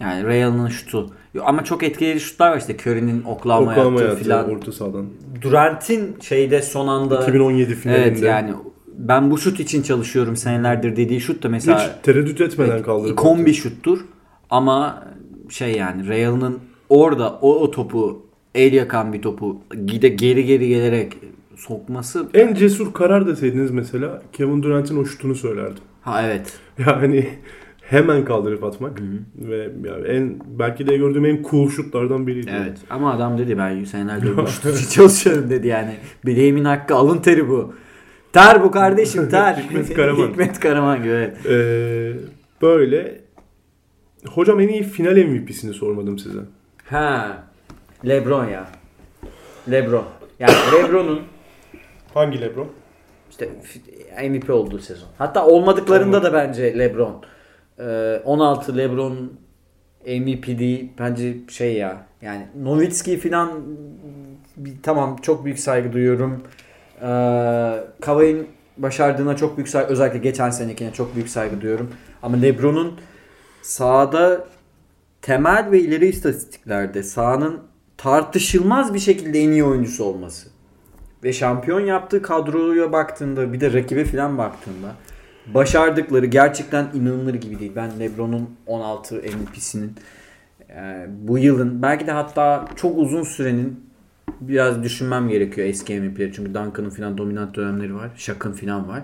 Yani 0.00 0.24
Real'ın 0.24 0.68
şutu. 0.68 1.10
Ama 1.44 1.64
çok 1.64 1.82
etkileyici 1.82 2.20
şutlar 2.24 2.50
var 2.50 2.56
işte 2.58 2.76
Curry'nin 2.76 3.22
Oklahoma, 3.22 3.70
Oklahoma 3.70 3.90
yaptığı 4.00 4.04
yaptı 4.08 4.24
filan. 4.24 4.50
orta 4.50 4.72
sahadan. 4.72 5.06
Durant'in 5.42 6.16
şeyde 6.20 6.62
son 6.62 6.88
anda 6.88 7.22
2017 7.22 7.74
finalinde. 7.74 8.02
Evet 8.08 8.22
yani 8.22 8.52
ben 8.98 9.30
bu 9.30 9.38
şut 9.38 9.60
için 9.60 9.82
çalışıyorum 9.82 10.36
senelerdir 10.36 10.96
dediği 10.96 11.20
şut 11.20 11.42
da 11.42 11.48
mesela 11.48 11.78
Hiç 11.80 11.90
tereddüt 12.02 12.40
etmeden 12.40 12.82
kaldırdı. 12.82 13.12
ikon 13.12 13.46
bir 13.46 13.54
şuttur. 13.54 14.00
Ama 14.50 15.04
şey 15.48 15.72
yani 15.76 16.08
Real'ın 16.08 16.58
orada 16.88 17.32
o, 17.42 17.54
o 17.60 17.70
topu 17.70 18.26
el 18.54 18.72
yakan 18.72 19.12
bir 19.12 19.22
topu 19.22 19.58
gide 19.86 20.08
geri 20.08 20.44
geri 20.46 20.68
gelerek 20.68 21.12
sokması 21.56 22.26
En 22.34 22.54
cesur 22.54 22.92
karar 22.92 23.26
deseydiniz 23.26 23.70
mesela 23.70 24.22
Kevin 24.32 24.62
Durant'in 24.62 24.96
o 24.96 25.04
şutunu 25.04 25.34
söylerdim. 25.34 25.84
ha 26.02 26.22
evet. 26.22 26.52
Yani 26.86 27.28
hemen 27.82 28.24
kaldırıp 28.24 28.64
atmak 28.64 29.00
ve 29.38 29.70
yani 29.88 30.06
en 30.06 30.36
belki 30.46 30.86
de 30.86 30.96
gördüğüm 30.96 31.24
en 31.24 31.42
cool 31.50 31.68
şutlardan 31.70 32.26
biriydi. 32.26 32.50
Evet 32.62 32.78
ama 32.90 33.12
adam 33.12 33.38
dedi 33.38 33.58
ben 33.58 33.84
senelerdir 33.84 34.36
bu 34.36 34.46
şut 34.46 34.64
için 34.64 34.88
çalışıyorum 34.88 35.50
dedi 35.50 35.68
yani. 35.68 35.96
Bileğimin 36.26 36.64
hakkı 36.64 36.94
alın 36.94 37.18
teri 37.18 37.48
bu. 37.48 37.74
Ter 38.32 38.62
bu 38.62 38.70
kardeşim 38.70 39.28
ter. 39.28 39.56
Hikmet 39.64 39.94
Karaman. 39.94 40.28
Hikmet 40.28 40.60
Karaman 40.60 41.02
gibi 41.02 41.12
evet. 41.12 41.46
Ee, 41.46 42.12
böyle 42.62 43.20
hocam 44.26 44.60
en 44.60 44.68
iyi 44.68 44.82
final 44.82 45.16
MVP'sini 45.16 45.74
sormadım 45.74 46.18
size. 46.18 46.38
Ha. 46.84 47.42
Lebron 48.06 48.44
ya. 48.48 48.68
Lebron. 49.70 50.04
Yani 50.38 50.54
Lebron'un 50.72 51.20
Hangi 52.14 52.40
LeBron? 52.40 52.68
işte 53.30 53.48
MVP 54.30 54.50
olduğu 54.50 54.78
sezon. 54.78 55.08
Hatta 55.18 55.46
olmadıklarında 55.46 56.22
da 56.22 56.32
bence 56.32 56.78
LeBron. 56.78 57.22
Ee, 57.78 58.20
16 58.24 58.76
LeBron 58.76 59.32
MVP 60.06 60.46
değil. 60.58 60.90
Bence 60.98 61.36
şey 61.48 61.74
ya. 61.74 62.06
Yani 62.22 62.46
Nowitzki 62.62 63.18
falan 63.18 63.62
tamam 64.82 65.16
çok 65.22 65.44
büyük 65.44 65.58
saygı 65.58 65.92
duyuyorum. 65.92 66.42
Ee, 67.02 67.04
Kavai'nin 68.00 68.48
başardığına 68.76 69.36
çok 69.36 69.56
büyük 69.56 69.68
saygı 69.68 69.92
özellikle 69.92 70.18
geçen 70.18 70.50
senekine 70.50 70.92
çok 70.92 71.14
büyük 71.14 71.28
saygı 71.28 71.60
duyuyorum. 71.60 71.90
Ama 72.22 72.36
LeBron'un 72.36 73.00
sahada 73.62 74.44
temel 75.22 75.70
ve 75.70 75.80
ileri 75.80 76.06
istatistiklerde 76.06 77.02
sahanın 77.02 77.60
tartışılmaz 77.96 78.94
bir 78.94 78.98
şekilde 78.98 79.40
en 79.40 79.50
iyi 79.50 79.64
oyuncusu 79.64 80.04
olması 80.04 80.53
ve 81.24 81.32
şampiyon 81.32 81.80
yaptığı 81.80 82.22
kadroya 82.22 82.92
baktığında 82.92 83.52
bir 83.52 83.60
de 83.60 83.72
rakibe 83.72 84.04
falan 84.04 84.38
baktığında 84.38 84.94
başardıkları 85.46 86.26
gerçekten 86.26 86.86
inanılır 86.94 87.34
gibi 87.34 87.58
değil. 87.60 87.72
Ben 87.76 87.90
LeBron'un 88.00 88.50
16 88.66 89.14
MVP'sinin 89.14 89.92
e, 90.70 91.06
bu 91.08 91.38
yılın 91.38 91.82
belki 91.82 92.06
de 92.06 92.12
hatta 92.12 92.68
çok 92.76 92.98
uzun 92.98 93.22
sürenin 93.22 93.84
biraz 94.40 94.82
düşünmem 94.82 95.28
gerekiyor 95.28 95.68
eski 95.68 96.00
MVP'leri. 96.00 96.32
Çünkü 96.32 96.54
Duncan'ın 96.54 96.90
falan 96.90 97.18
dominant 97.18 97.56
dönemleri 97.56 97.94
var. 97.94 98.10
Shaq'ın 98.16 98.52
falan 98.52 98.88
var. 98.88 99.02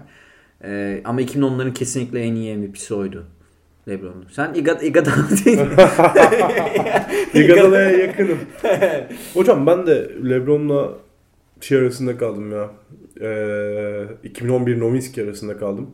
E, 0.64 1.00
ama 1.04 1.22
2010'ların 1.22 1.72
kesinlikle 1.72 2.20
en 2.20 2.34
iyi 2.34 2.56
MVP'si 2.56 2.94
oydu. 2.94 3.26
LeBron'un. 3.88 4.26
Sen 4.30 4.54
Iguodala 4.54 5.30
değil. 5.44 5.58
Iguodala'ya 7.44 7.90
yakınım. 7.90 8.38
Hocam 9.34 9.66
ben 9.66 9.86
de 9.86 10.10
LeBron'la 10.30 10.94
şey 11.60 11.78
arasında 11.78 12.16
kaldım 12.16 12.52
ya. 12.52 12.70
Ee, 13.20 14.06
2011 14.24 14.80
Nowitzki 14.80 15.22
arasında 15.22 15.56
kaldım. 15.56 15.90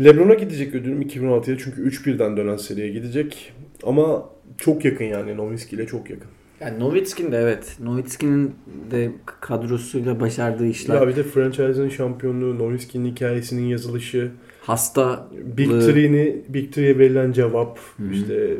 LeBron'a 0.00 0.34
gidecek 0.34 0.74
ödülüm 0.74 1.02
2016'ya 1.02 1.58
çünkü 1.58 1.88
3-1'den 1.88 2.36
dönen 2.36 2.56
seriye 2.56 2.88
gidecek. 2.88 3.52
Ama 3.82 4.30
çok 4.58 4.84
yakın 4.84 5.04
yani 5.04 5.36
Nowitzki 5.36 5.76
ile 5.76 5.86
çok 5.86 6.10
yakın. 6.10 6.30
Yani 6.60 6.80
Nowitzki'nin 6.80 7.32
de 7.32 7.36
evet. 7.36 7.76
Nowitzki'nin 7.82 8.54
de 8.90 9.12
kadrosuyla 9.40 10.20
başardığı 10.20 10.66
işler. 10.66 10.94
Ya 10.94 11.08
bir 11.08 11.16
de 11.16 11.22
franchise'ın 11.22 11.88
şampiyonluğu, 11.88 12.58
Nowitzki'nin 12.58 13.10
hikayesinin 13.10 13.66
yazılışı, 13.66 14.30
Hasta 14.62 15.28
Big 15.56 15.68
Three'ni, 15.68 16.42
Big 16.48 16.72
Three'ye 16.72 16.98
verilen 16.98 17.32
cevap, 17.32 17.78
Hı 17.78 18.02
hı. 18.02 18.12
işte 18.12 18.56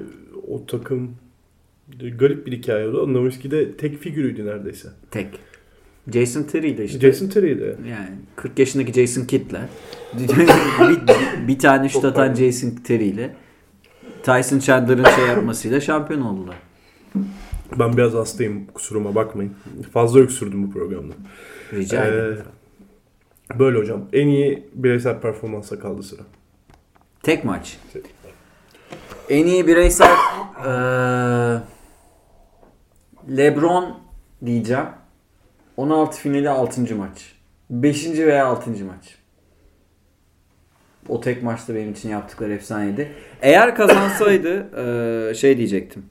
o 0.49 0.67
takım 0.67 1.11
garip 2.19 2.47
bir 2.47 2.53
hikaye 2.53 2.89
oldu. 2.89 3.15
Nowitzki 3.15 3.51
de 3.51 3.77
tek 3.77 3.99
figürüydü 3.99 4.47
neredeyse. 4.47 4.89
tek. 5.11 5.29
Jason 6.13 6.43
Terry 6.43 6.69
ile 6.71 6.85
işte. 6.85 7.01
Jason 7.01 7.29
Terry'di. 7.29 7.77
Yani 7.91 8.11
40 8.37 8.59
yaşındaki 8.59 8.93
Jason 8.93 9.25
Kidd'le 9.25 9.55
bir, 10.19 11.49
bir 11.49 11.59
tane 11.59 11.89
şut 11.89 12.05
atan. 12.05 12.35
Jason 12.35 12.71
Terry 12.71 13.05
ile 13.05 13.35
Tyson 14.23 14.59
Chandler'ın 14.59 15.05
şey 15.05 15.27
yapmasıyla 15.27 15.81
şampiyon 15.81 16.21
oldular. 16.21 16.57
Ben 17.79 17.97
biraz 17.97 18.13
hastayım 18.13 18.67
kusuruma 18.75 19.15
bakmayın. 19.15 19.53
Fazla 19.93 20.21
öksürdüm 20.21 20.63
bu 20.67 20.73
programda. 20.73 21.15
Rica 21.73 22.05
Ee, 22.05 22.09
ederim. 22.09 22.39
böyle 23.59 23.79
hocam. 23.79 24.05
En 24.13 24.27
iyi 24.29 24.69
bireysel 24.75 25.21
performansa 25.21 25.79
kaldı 25.79 26.03
sıra. 26.03 26.23
Tek 27.23 27.45
maç. 27.45 27.79
En 29.31 29.47
iyi 29.47 29.67
bireysel 29.67 30.11
eee, 30.67 31.61
LeBron 33.37 33.99
diyeceğim. 34.47 34.87
16 35.77 36.19
finali 36.19 36.51
6. 36.51 36.97
maç. 36.97 37.33
5. 37.71 38.07
veya 38.07 38.47
6. 38.47 38.71
maç. 38.71 39.17
O 41.09 41.21
tek 41.21 41.43
maçta 41.43 41.75
benim 41.75 41.93
için 41.93 42.09
yaptıkları 42.09 42.53
efsaneydi. 42.53 43.13
Eğer 43.43 43.75
kazansaydı 43.75 44.69
eee, 44.77 45.35
şey 45.41 45.57
diyecektim. 45.57 46.05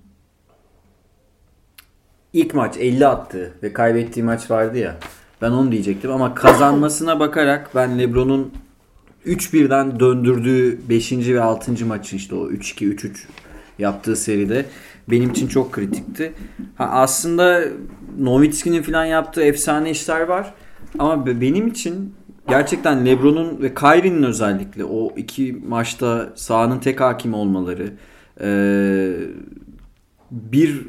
İlk 2.34 2.54
maç 2.54 2.78
50 2.78 3.08
attı 3.08 3.54
ve 3.64 3.74
kaybettiği 3.74 4.24
maç 4.24 4.52
vardı 4.52 4.78
ya. 4.78 4.98
Ben 5.42 5.52
onu 5.52 5.72
diyecektim 5.72 6.12
ama 6.12 6.34
kazanmasına 6.36 7.20
bakarak 7.20 7.70
ben 7.76 8.00
LeBron'un 8.00 8.54
3-1'den 9.26 10.00
döndürdüğü 10.00 10.90
5. 10.90 11.12
ve 11.12 11.42
6. 11.42 11.86
maçı 11.86 12.16
işte 12.16 12.36
o 12.36 12.50
3-2-3-3 12.50 13.10
yaptığı 13.80 14.16
seride 14.16 14.66
benim 15.12 15.30
için 15.30 15.48
çok 15.48 15.72
kritikti. 15.72 16.34
Ha, 16.76 16.86
aslında 16.92 17.62
Nowitzki'nin 18.20 18.82
falan 18.82 19.06
yaptığı 19.06 19.42
efsane 19.44 19.92
işler 19.92 20.22
var. 20.22 20.54
Ama 21.00 21.26
be- 21.26 21.42
benim 21.42 21.68
için 21.68 22.14
gerçekten 22.50 23.06
LeBron'un 23.06 23.62
ve 23.62 23.74
Kyrie'nin 23.74 24.24
özellikle 24.24 24.84
o 24.86 25.14
iki 25.18 25.58
maçta 25.68 26.30
sahanın 26.36 26.80
tek 26.80 27.02
hakim 27.02 27.34
olmaları 27.34 27.94
eee, 28.42 29.14
bir 30.32 30.82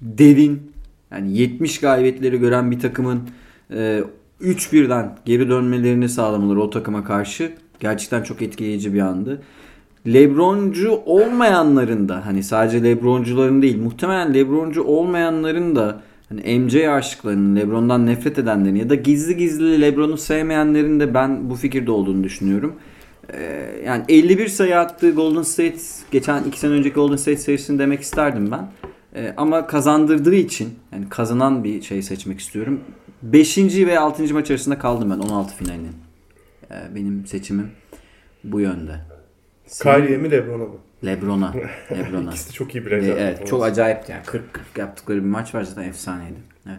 devin 0.00 0.72
yani 1.10 1.38
70 1.38 1.80
galibiyetleri 1.80 2.38
gören 2.40 2.70
bir 2.70 2.80
takımın 2.80 3.20
e, 3.70 4.02
3-1'den 4.40 5.16
geri 5.24 5.48
dönmelerini 5.48 6.08
sağlamaları 6.08 6.60
o 6.60 6.70
takıma 6.70 7.04
karşı 7.04 7.52
gerçekten 7.80 8.22
çok 8.22 8.42
etkileyici 8.42 8.94
bir 8.94 9.00
andı. 9.00 9.42
Lebroncu 10.06 11.00
olmayanların 11.06 12.08
da 12.08 12.26
hani 12.26 12.42
sadece 12.42 12.84
Lebroncuların 12.84 13.62
değil 13.62 13.78
muhtemelen 13.78 14.34
Lebroncu 14.34 14.82
olmayanların 14.82 15.76
da 15.76 16.00
hani 16.28 16.58
MJ 16.58 16.74
aşıklarının 16.74 17.56
Lebron'dan 17.56 18.06
nefret 18.06 18.38
edenlerin 18.38 18.74
ya 18.74 18.90
da 18.90 18.94
gizli 18.94 19.36
gizli 19.36 19.80
Lebron'u 19.80 20.16
sevmeyenlerin 20.16 21.00
de 21.00 21.14
ben 21.14 21.50
bu 21.50 21.54
fikirde 21.54 21.90
olduğunu 21.90 22.24
düşünüyorum. 22.24 22.74
Ee, 23.32 23.82
yani 23.86 24.04
51 24.08 24.48
sayı 24.48 24.78
attığı 24.78 25.10
Golden 25.10 25.42
State 25.42 25.76
geçen 26.10 26.44
2 26.44 26.60
sene 26.60 26.72
önceki 26.72 26.94
Golden 26.94 27.16
State 27.16 27.36
serisini 27.36 27.78
demek 27.78 28.00
isterdim 28.00 28.50
ben. 28.50 28.68
Ee, 29.14 29.34
ama 29.36 29.66
kazandırdığı 29.66 30.34
için 30.34 30.68
yani 30.92 31.08
kazanan 31.08 31.64
bir 31.64 31.82
şey 31.82 32.02
seçmek 32.02 32.40
istiyorum. 32.40 32.80
5. 33.22 33.58
ve 33.58 33.98
6. 33.98 34.34
maç 34.34 34.50
arasında 34.50 34.78
kaldım 34.78 35.10
ben 35.10 35.18
16 35.18 35.54
finalinin. 35.54 35.92
Ee, 36.70 36.94
benim 36.94 37.26
seçimim 37.26 37.70
bu 38.44 38.60
yönde. 38.60 39.13
Kyrie'ye 39.82 40.16
mi 40.16 40.30
Lebron'a 40.30 40.64
mı? 40.64 40.76
Lebron'a. 41.04 41.54
Lebron'a. 41.92 42.30
İkisi 42.30 42.48
de 42.48 42.52
çok 42.52 42.74
iyi 42.74 42.82
Ve 42.82 42.86
bireysel. 42.86 43.16
evet 43.18 43.46
çok 43.46 43.64
acayipti 43.64 44.12
yani 44.12 44.22
40 44.26 44.52
40 44.54 44.78
yaptıkları 44.78 45.18
bir 45.24 45.28
maç 45.28 45.54
var 45.54 45.62
zaten 45.62 45.82
efsaneydi. 45.88 46.38
Evet. 46.66 46.78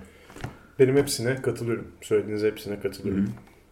Benim 0.79 0.97
hepsine 0.97 1.41
katılıyorum. 1.41 1.87
Söylediğiniz 2.01 2.43
hepsine 2.43 2.79
katılıyorum. 2.79 3.25
Hı 3.25 3.29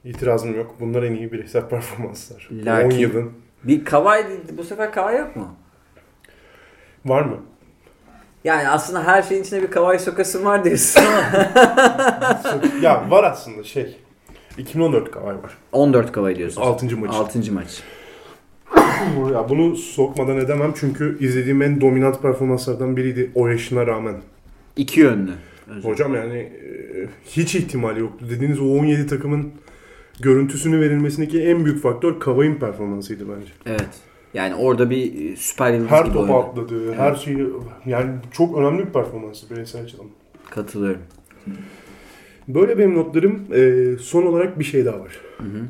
İtirazım 0.10 0.56
yok. 0.56 0.76
Bunlar 0.80 1.04
en 1.04 1.14
iyi 1.14 1.32
bireysel 1.32 1.62
performanslar. 1.70 2.50
Lakin- 2.52 2.86
10 2.86 2.92
yılın. 2.92 3.32
Bir 3.64 3.86
Kawhi 3.86 4.26
bu 4.58 4.64
sefer 4.64 4.92
Kawhi 4.92 5.18
yok 5.18 5.36
mu? 5.36 5.56
Var 7.06 7.22
mı? 7.22 7.38
Yani 8.44 8.70
aslında 8.70 9.04
her 9.04 9.22
şeyin 9.24 9.44
içinde 9.44 9.62
bir 9.62 9.72
Kawhi 9.72 10.00
sokasın 10.00 10.46
var 10.46 10.64
diyorsun 10.64 11.02
ya 12.82 13.10
var 13.10 13.24
aslında 13.24 13.64
şey. 13.64 13.98
2014 14.58 15.12
Kavay 15.12 15.36
var. 15.36 15.58
14 15.72 16.12
Kawhi 16.12 16.36
diyorsun. 16.36 16.62
6. 16.62 16.98
maçı. 16.98 17.14
6. 17.14 17.54
maç. 17.54 17.84
Ya 19.34 19.50
bunu 19.50 19.76
sokmadan 19.76 20.38
edemem 20.38 20.74
çünkü 20.76 21.18
izlediğim 21.20 21.62
en 21.62 21.82
dominant 21.82 22.22
performanslardan 22.22 22.98
biriydi 22.98 23.32
o 23.36 23.48
yaşına 23.48 23.88
rağmen. 23.88 24.16
İki 24.78 25.00
yönlü. 25.00 25.32
Özür. 25.68 25.90
Hocam 25.90 26.16
yani 26.16 26.38
e, 26.38 27.08
hiç 27.26 27.56
ihtimali 27.56 28.00
yoktu. 28.00 28.26
Dediğiniz 28.30 28.60
o 28.60 28.66
17 28.66 29.08
takımın 29.08 29.52
görüntüsünü 30.22 30.80
verilmesindeki 30.82 31.42
en 31.42 31.66
büyük 31.66 31.82
faktör 31.82 32.20
Kavay'ın 32.20 32.56
performansıydı 32.56 33.24
bence. 33.30 33.52
Evet. 33.66 33.90
Yani 34.34 34.56
orada 34.56 34.90
bir 34.90 35.32
e, 35.32 35.36
süper 35.36 35.74
yıldız 35.74 35.92
Her 35.92 36.06
gibi 36.06 36.18
oynadı. 36.18 36.34
atladı, 36.38 36.94
her 36.94 37.16
şeyi 37.16 37.48
yani 37.86 38.12
çok 38.32 38.58
önemli 38.58 38.88
bir 38.88 38.92
performansı 38.94 39.50
bireysel 39.50 39.84
açıdan. 39.84 40.06
Katılıyorum. 40.50 41.02
Böyle 42.48 42.78
benim 42.78 42.96
notlarım. 42.96 43.44
E, 43.54 43.84
son 43.98 44.24
olarak 44.24 44.60
bir 44.60 44.64
şey 44.64 44.86
daha 44.86 45.00
var. 45.00 45.20
Hı 45.38 45.44
hı. 45.44 45.62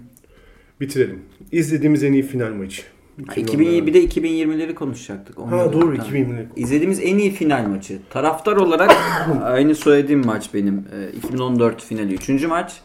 Bitirelim. 0.81 1.19
İzlediğimiz 1.51 2.03
en 2.03 2.13
iyi 2.13 2.23
final 2.23 2.51
maçı. 2.53 2.81
Ha, 3.27 3.33
2000, 3.35 3.87
bir 3.87 3.93
de 3.93 4.05
2020'leri 4.05 4.73
konuşacaktık. 4.73 5.37
Ha 5.39 5.73
doğru 5.73 5.97
Tamam. 5.97 6.13
2020'lik. 6.13 6.47
İzlediğimiz 6.55 6.99
en 6.99 7.17
iyi 7.17 7.31
final 7.31 7.67
maçı. 7.67 7.99
Taraftar 8.09 8.55
olarak 8.55 8.91
aynı 9.43 9.75
söylediğim 9.75 10.25
maç 10.25 10.53
benim. 10.53 10.85
Ee, 10.93 11.17
2014 11.17 11.83
finali 11.83 12.13
3. 12.13 12.29
maç. 12.47 12.81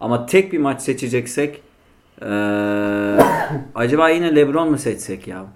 Ama 0.00 0.26
tek 0.26 0.52
bir 0.52 0.58
maç 0.58 0.82
seçeceksek 0.82 1.62
ee, 2.22 2.26
acaba 3.74 4.08
yine 4.08 4.36
LeBron 4.36 4.70
mu 4.70 4.78
seçsek 4.78 5.28
ya? 5.28 5.46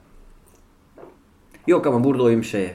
Yok 1.67 1.87
ama 1.87 2.05
burada 2.05 2.23
oyum 2.23 2.45
şeye. 2.45 2.75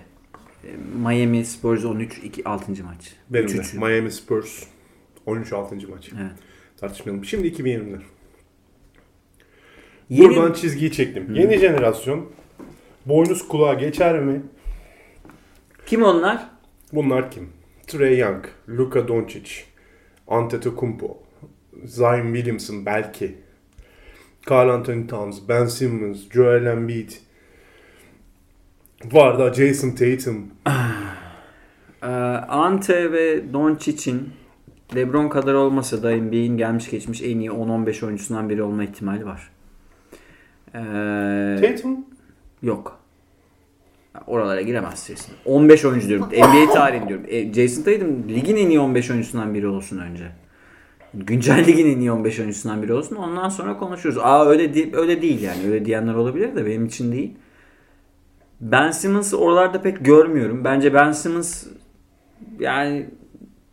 Ee, 0.64 0.68
Miami 0.98 1.46
Spurs 1.46 1.86
13 1.86 2.18
2 2.24 2.50
6. 2.50 2.72
maç. 2.84 3.14
Benim 3.30 3.48
3-3. 3.48 3.82
de. 3.82 3.88
Miami 3.88 4.12
Spurs 4.12 4.64
13 5.26 5.54
6. 5.54 5.76
maç. 5.76 6.10
Evet. 6.22 6.32
Tartışmayalım. 6.78 7.26
Şimdi 7.26 7.48
2020'ler. 7.48 8.02
Yeni 10.10 10.30
Buradan 10.30 10.54
çizgiyi 10.54 10.92
çektim. 10.92 11.36
Yeni 11.36 11.58
jenerasyon 11.58 12.26
boynuz 13.06 13.48
kulağa 13.48 13.74
geçer 13.74 14.20
mi? 14.20 14.42
kim 15.86 16.04
onlar? 16.04 16.50
Bunlar 16.94 17.32
kim? 17.32 17.50
Trey 17.88 18.18
Young, 18.18 18.46
Luka 18.70 19.08
Doncic, 19.08 19.52
Antetokounmpo, 20.28 21.18
Zion 21.86 22.34
Williamson 22.34 22.86
belki, 22.86 23.36
Karl 24.46 24.70
Anthony 24.70 25.08
Towns, 25.08 25.40
Ben 25.50 25.66
Simmons, 25.66 26.30
Joel 26.32 26.66
Embiid, 26.66 27.12
var 29.12 29.40
da 29.40 29.54
Jason 29.54 29.90
Tatum. 29.92 30.48
Ee, 32.04 32.06
Ante 32.48 33.12
ve 33.12 33.54
Doncic'in 33.54 34.30
LeBron 34.96 35.30
kadar 35.30 35.54
olmasa 35.54 36.04
da 36.04 36.16
NBA'in 36.16 36.58
gelmiş 36.58 36.90
geçmiş 36.90 37.22
en 37.22 37.40
iyi 37.40 37.50
10-15 37.50 38.06
oyuncusundan 38.06 38.50
biri 38.50 38.64
olma 38.64 38.84
ihtimali 38.84 39.26
var. 39.26 39.53
Ee, 40.76 41.58
Tatum? 41.62 42.06
yok. 42.62 43.00
Oralara 44.28 44.62
giremez 44.62 45.08
Jason. 45.08 45.36
15 45.46 45.86
oyuncu 45.86 46.08
diyorum. 46.08 46.28
NBA 46.32 46.74
tarihini 46.74 47.08
diyorum. 47.08 47.26
E, 47.28 47.54
Jason 47.54 47.84
Tatum 47.84 48.30
ligin 48.30 48.56
en 48.56 48.70
iyi 48.70 48.80
15 48.80 49.12
oyuncusundan 49.12 49.54
biri 49.54 49.68
olsun 49.68 49.98
önce. 49.98 50.32
Güncel 51.14 51.66
ligin 51.68 51.86
en 51.86 52.00
iyi 52.00 52.12
15 52.12 52.40
oyuncusundan 52.40 52.84
biri 52.84 52.94
olsun. 52.94 53.16
Ondan 53.16 53.50
sonra 53.50 53.78
konuşuruz. 53.78 54.18
Aa 54.18 54.46
öyle 54.46 54.74
değil, 54.74 54.96
öyle 54.96 55.22
değil 55.22 55.42
yani. 55.42 55.68
Öyle 55.68 55.86
diyenler 55.86 56.14
olabilir 56.14 56.56
de 56.56 56.66
benim 56.66 56.86
için 56.86 57.12
değil. 57.12 57.34
Ben 58.62 58.92
Simmons'ı 58.92 59.38
oralarda 59.38 59.82
pek 59.82 60.06
görmüyorum. 60.06 60.64
Bence 60.64 60.94
Ben 60.94 61.12
Simmons 61.12 61.68
yani 62.60 63.06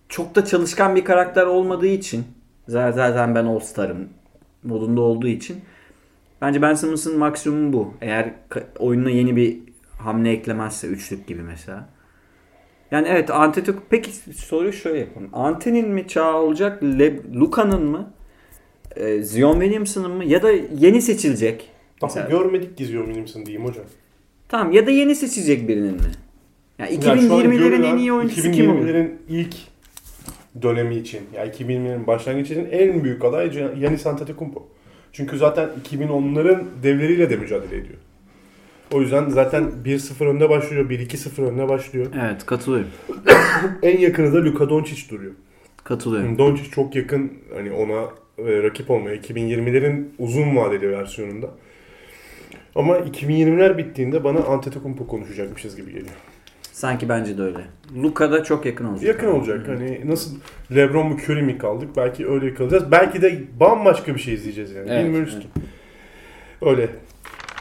çok 0.09 0.34
da 0.34 0.44
çalışkan 0.44 0.96
bir 0.96 1.05
karakter 1.05 1.46
olmadığı 1.46 1.86
için 1.86 2.24
zaten 2.68 2.92
zaten 2.92 3.34
ben 3.34 3.44
All 3.44 3.61
Star'ım 3.61 4.09
modunda 4.64 5.01
olduğu 5.01 5.28
için 5.28 5.57
bence 6.41 6.62
Ben 6.62 6.74
Simmons'ın 6.74 7.18
maksimumu 7.18 7.72
bu. 7.72 7.95
Eğer 8.01 8.34
oyununa 8.78 9.11
yeni 9.11 9.36
bir 9.36 9.59
hamle 9.99 10.30
eklemezse 10.32 10.86
üçlük 10.86 11.26
gibi 11.26 11.43
mesela. 11.43 11.88
Yani 12.91 13.09
evet 13.11 13.30
Antetokounmpo 13.30 13.86
peki 13.91 14.11
soruyu 14.34 14.72
şöyle 14.72 14.99
yapalım. 14.99 15.28
Ante'nin 15.32 15.88
mi 15.88 16.09
çağı 16.09 16.36
olacak? 16.36 16.82
Luka'nın 17.34 17.84
mı? 17.84 18.12
E, 18.97 19.22
Zion 19.22 19.61
Williamson'ın 19.61 20.11
mı? 20.11 20.24
Ya 20.24 20.43
da 20.43 20.51
yeni 20.78 21.03
seçilecek. 21.03 21.70
Daha 22.03 22.09
Mesela- 22.09 22.28
görmedik 22.28 22.78
ki 22.78 22.86
Zion 22.86 23.05
Williamson 23.05 23.47
diyeyim 23.47 23.68
hocam. 23.68 23.84
Tamam 24.49 24.72
ya 24.72 24.86
da 24.86 24.91
yeni 24.91 25.14
seçilecek 25.14 25.68
birinin 25.68 25.95
mi? 25.95 26.01
Yani 26.78 26.93
Yani 27.07 27.20
şu 27.22 27.34
an 27.34 27.41
2020'lerin 27.45 27.82
en 27.82 27.97
iyi 27.97 28.12
oyuncusu 28.12 28.51
kim 28.53 28.70
olur? 28.70 28.80
2020'lerin 28.88 29.11
ilk 29.28 29.55
dönemi 30.62 30.97
için, 30.97 31.20
yani 31.36 31.51
2020'lerin 31.51 32.07
başlangıcı 32.07 32.55
için 32.55 32.68
en 32.70 33.05
büyük 33.05 33.24
aday 33.24 33.51
Giannis 33.51 34.07
Antetokounmpo. 34.07 34.68
Çünkü 35.13 35.39
zaten 35.39 35.69
2010'ların 35.91 36.65
devleriyle 36.83 37.31
de 37.31 37.37
mücadele 37.37 37.77
ediyor. 37.77 37.99
O 38.93 39.01
yüzden 39.01 39.29
zaten 39.29 39.73
1-0 39.85 40.25
önde 40.25 40.51
başlıyor, 40.51 40.91
1-2-0 40.91 41.43
önde 41.43 41.69
başlıyor. 41.69 42.07
Evet 42.25 42.47
katılıyorum. 42.47 42.91
En 43.83 43.99
yakını 43.99 44.33
da 44.35 44.45
Luka 44.45 44.69
Doncic 44.69 45.11
duruyor. 45.11 45.33
Katılıyorum. 45.85 46.39
Doncic 46.39 46.71
çok 46.71 46.95
yakın 46.95 47.33
hani 47.55 47.73
ona 47.73 48.03
e, 48.39 48.63
rakip 48.63 48.91
olmaya 48.91 49.17
2020'lerin 49.17 50.05
uzun 50.19 50.57
vadeli 50.57 50.91
versiyonunda. 50.91 51.51
Ama 52.75 52.99
2020'ler 52.99 53.79
bittiğinde 53.79 54.25
bana 54.25 54.39
Antetokounmpo 54.39 55.07
konuşacakmışız 55.07 55.77
gibi 55.77 55.93
geliyor. 55.93 56.15
Sanki 56.81 57.09
bence 57.09 57.39
de 57.39 57.43
öyle. 57.43 57.59
Luka 58.03 58.33
da 58.33 58.45
çok 58.45 58.66
yakın 58.66 58.85
olacak. 58.85 59.09
Yakın 59.09 59.26
olacak. 59.26 59.68
Hani 59.68 60.01
nasıl 60.05 60.37
LeBron 60.76 61.07
mu 61.07 61.16
Curry 61.24 61.43
mi 61.43 61.59
kaldık? 61.59 61.89
Belki 61.97 62.28
öyle 62.28 62.55
kalacağız. 62.55 62.85
Belki 62.91 63.22
de 63.22 63.41
bambaşka 63.61 64.14
bir 64.14 64.20
şey 64.20 64.35
izleyeceğiz 64.35 64.72
yani. 64.72 64.91
Evet, 64.91 65.05
Bilmiyoruz 65.05 65.33
evet. 65.35 65.43
ki. 65.43 65.49
Öyle. 66.62 66.89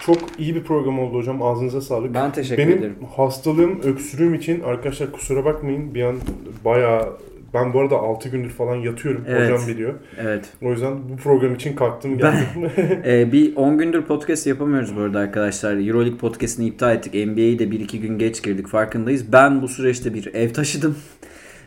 Çok 0.05 0.17
iyi 0.37 0.55
bir 0.55 0.63
program 0.63 0.99
oldu 0.99 1.17
hocam. 1.17 1.41
Ağzınıza 1.41 1.81
sağlık. 1.81 2.13
Ben 2.13 2.31
teşekkür 2.31 2.63
Benim 2.63 2.77
ederim. 2.77 2.95
hastalığım, 3.15 3.81
öksürüğüm 3.83 4.33
için 4.33 4.61
arkadaşlar 4.61 5.11
kusura 5.11 5.45
bakmayın. 5.45 5.95
Bir 5.95 6.03
an 6.03 6.15
bayağı 6.65 7.17
ben 7.53 7.73
bu 7.73 7.79
arada 7.79 7.95
6 7.95 8.29
gündür 8.29 8.49
falan 8.49 8.75
yatıyorum. 8.75 9.23
Evet. 9.27 9.51
Hocam 9.51 9.67
biliyor. 9.67 9.93
Evet. 10.21 10.49
O 10.61 10.71
yüzden 10.71 11.09
bu 11.09 11.15
program 11.17 11.55
için 11.55 11.75
kalktım 11.75 12.11
Ben- 12.11 12.33
geldim. 12.33 12.71
Ee, 13.05 13.31
bir 13.31 13.55
10 13.55 13.77
gündür 13.77 14.01
podcast 14.01 14.47
yapamıyoruz 14.47 14.95
bu 14.97 15.01
arada 15.01 15.19
arkadaşlar. 15.19 15.87
Euroleague 15.87 16.17
podcastini 16.17 16.67
iptal 16.67 16.95
ettik. 16.95 17.13
NBA'yi 17.13 17.59
de 17.59 17.63
1-2 17.63 17.97
gün 17.97 18.17
geç 18.17 18.43
girdik 18.43 18.67
farkındayız. 18.67 19.33
Ben 19.33 19.61
bu 19.61 19.67
süreçte 19.67 20.13
bir 20.13 20.33
ev 20.33 20.49
taşıdım. 20.53 20.97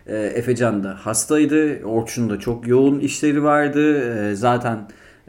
Ee, 0.07 0.17
Efecan 0.17 0.85
da 0.85 0.97
hastaydı. 1.01 1.85
Orçun 1.85 2.31
da 2.31 2.39
çok 2.39 2.69
yoğun 2.69 2.99
işleri 3.01 3.43
vardı. 3.45 4.13
Ee, 4.31 4.35
zaten 4.35 4.79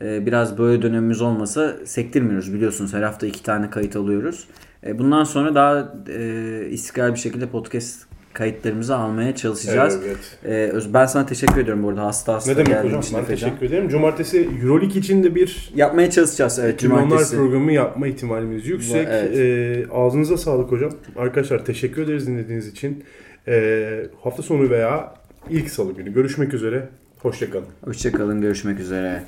e, 0.01 0.25
biraz 0.25 0.57
böyle 0.57 0.81
dönemimiz 0.81 1.21
olmasa 1.21 1.73
sektirmiyoruz 1.85 2.53
biliyorsunuz. 2.53 2.93
Her 2.93 3.01
hafta 3.01 3.27
iki 3.27 3.43
tane 3.43 3.69
kayıt 3.69 3.95
alıyoruz. 3.95 4.47
E, 4.85 4.99
bundan 4.99 5.23
sonra 5.23 5.55
daha 5.55 5.93
e, 6.09 6.67
istikrarlı 6.69 7.13
bir 7.13 7.19
şekilde 7.19 7.47
podcast 7.47 8.05
kayıtlarımızı 8.33 8.95
almaya 8.95 9.35
çalışacağız. 9.35 9.99
Evet. 10.05 10.17
Ee, 10.45 10.71
Öz- 10.73 10.93
ben 10.93 11.05
sana 11.05 11.25
teşekkür 11.25 11.61
ediyorum 11.61 11.83
bu 11.83 11.89
arada 11.89 12.05
hasta 12.05 12.33
hasta 12.33 12.51
Ne 12.51 12.57
demek 12.57 12.83
hocam? 12.83 13.01
Ben 13.15 13.25
teşekkür 13.25 13.65
ederim. 13.65 13.89
Cumartesi 13.89 14.49
Euroleague 14.63 14.99
için 14.99 15.23
de 15.23 15.35
bir 15.35 15.71
Yapmaya 15.75 16.09
çalışacağız 16.11 16.59
evet 16.59 16.79
Cumartesi. 16.79 17.09
cumartesi. 17.09 17.35
programı 17.35 17.71
yapma 17.73 18.07
ihtimalimiz 18.07 18.67
yüksek. 18.67 19.07
Evet. 19.11 19.37
Ee, 19.37 19.85
ağzınıza 19.91 20.37
sağlık 20.37 20.71
hocam. 20.71 20.91
Arkadaşlar 21.17 21.65
teşekkür 21.65 22.01
ederiz 22.03 22.27
dinlediğiniz 22.27 22.67
için. 22.67 23.03
Ee, 23.47 24.05
hafta 24.23 24.43
sonu 24.43 24.69
veya 24.69 25.13
ilk 25.49 25.69
salı 25.69 25.93
günü 25.93 26.13
görüşmek 26.13 26.53
üzere. 26.53 26.89
Hoşçakalın. 27.19 27.65
Hoşçakalın 27.85 28.41
görüşmek 28.41 28.79
üzere. 28.79 29.23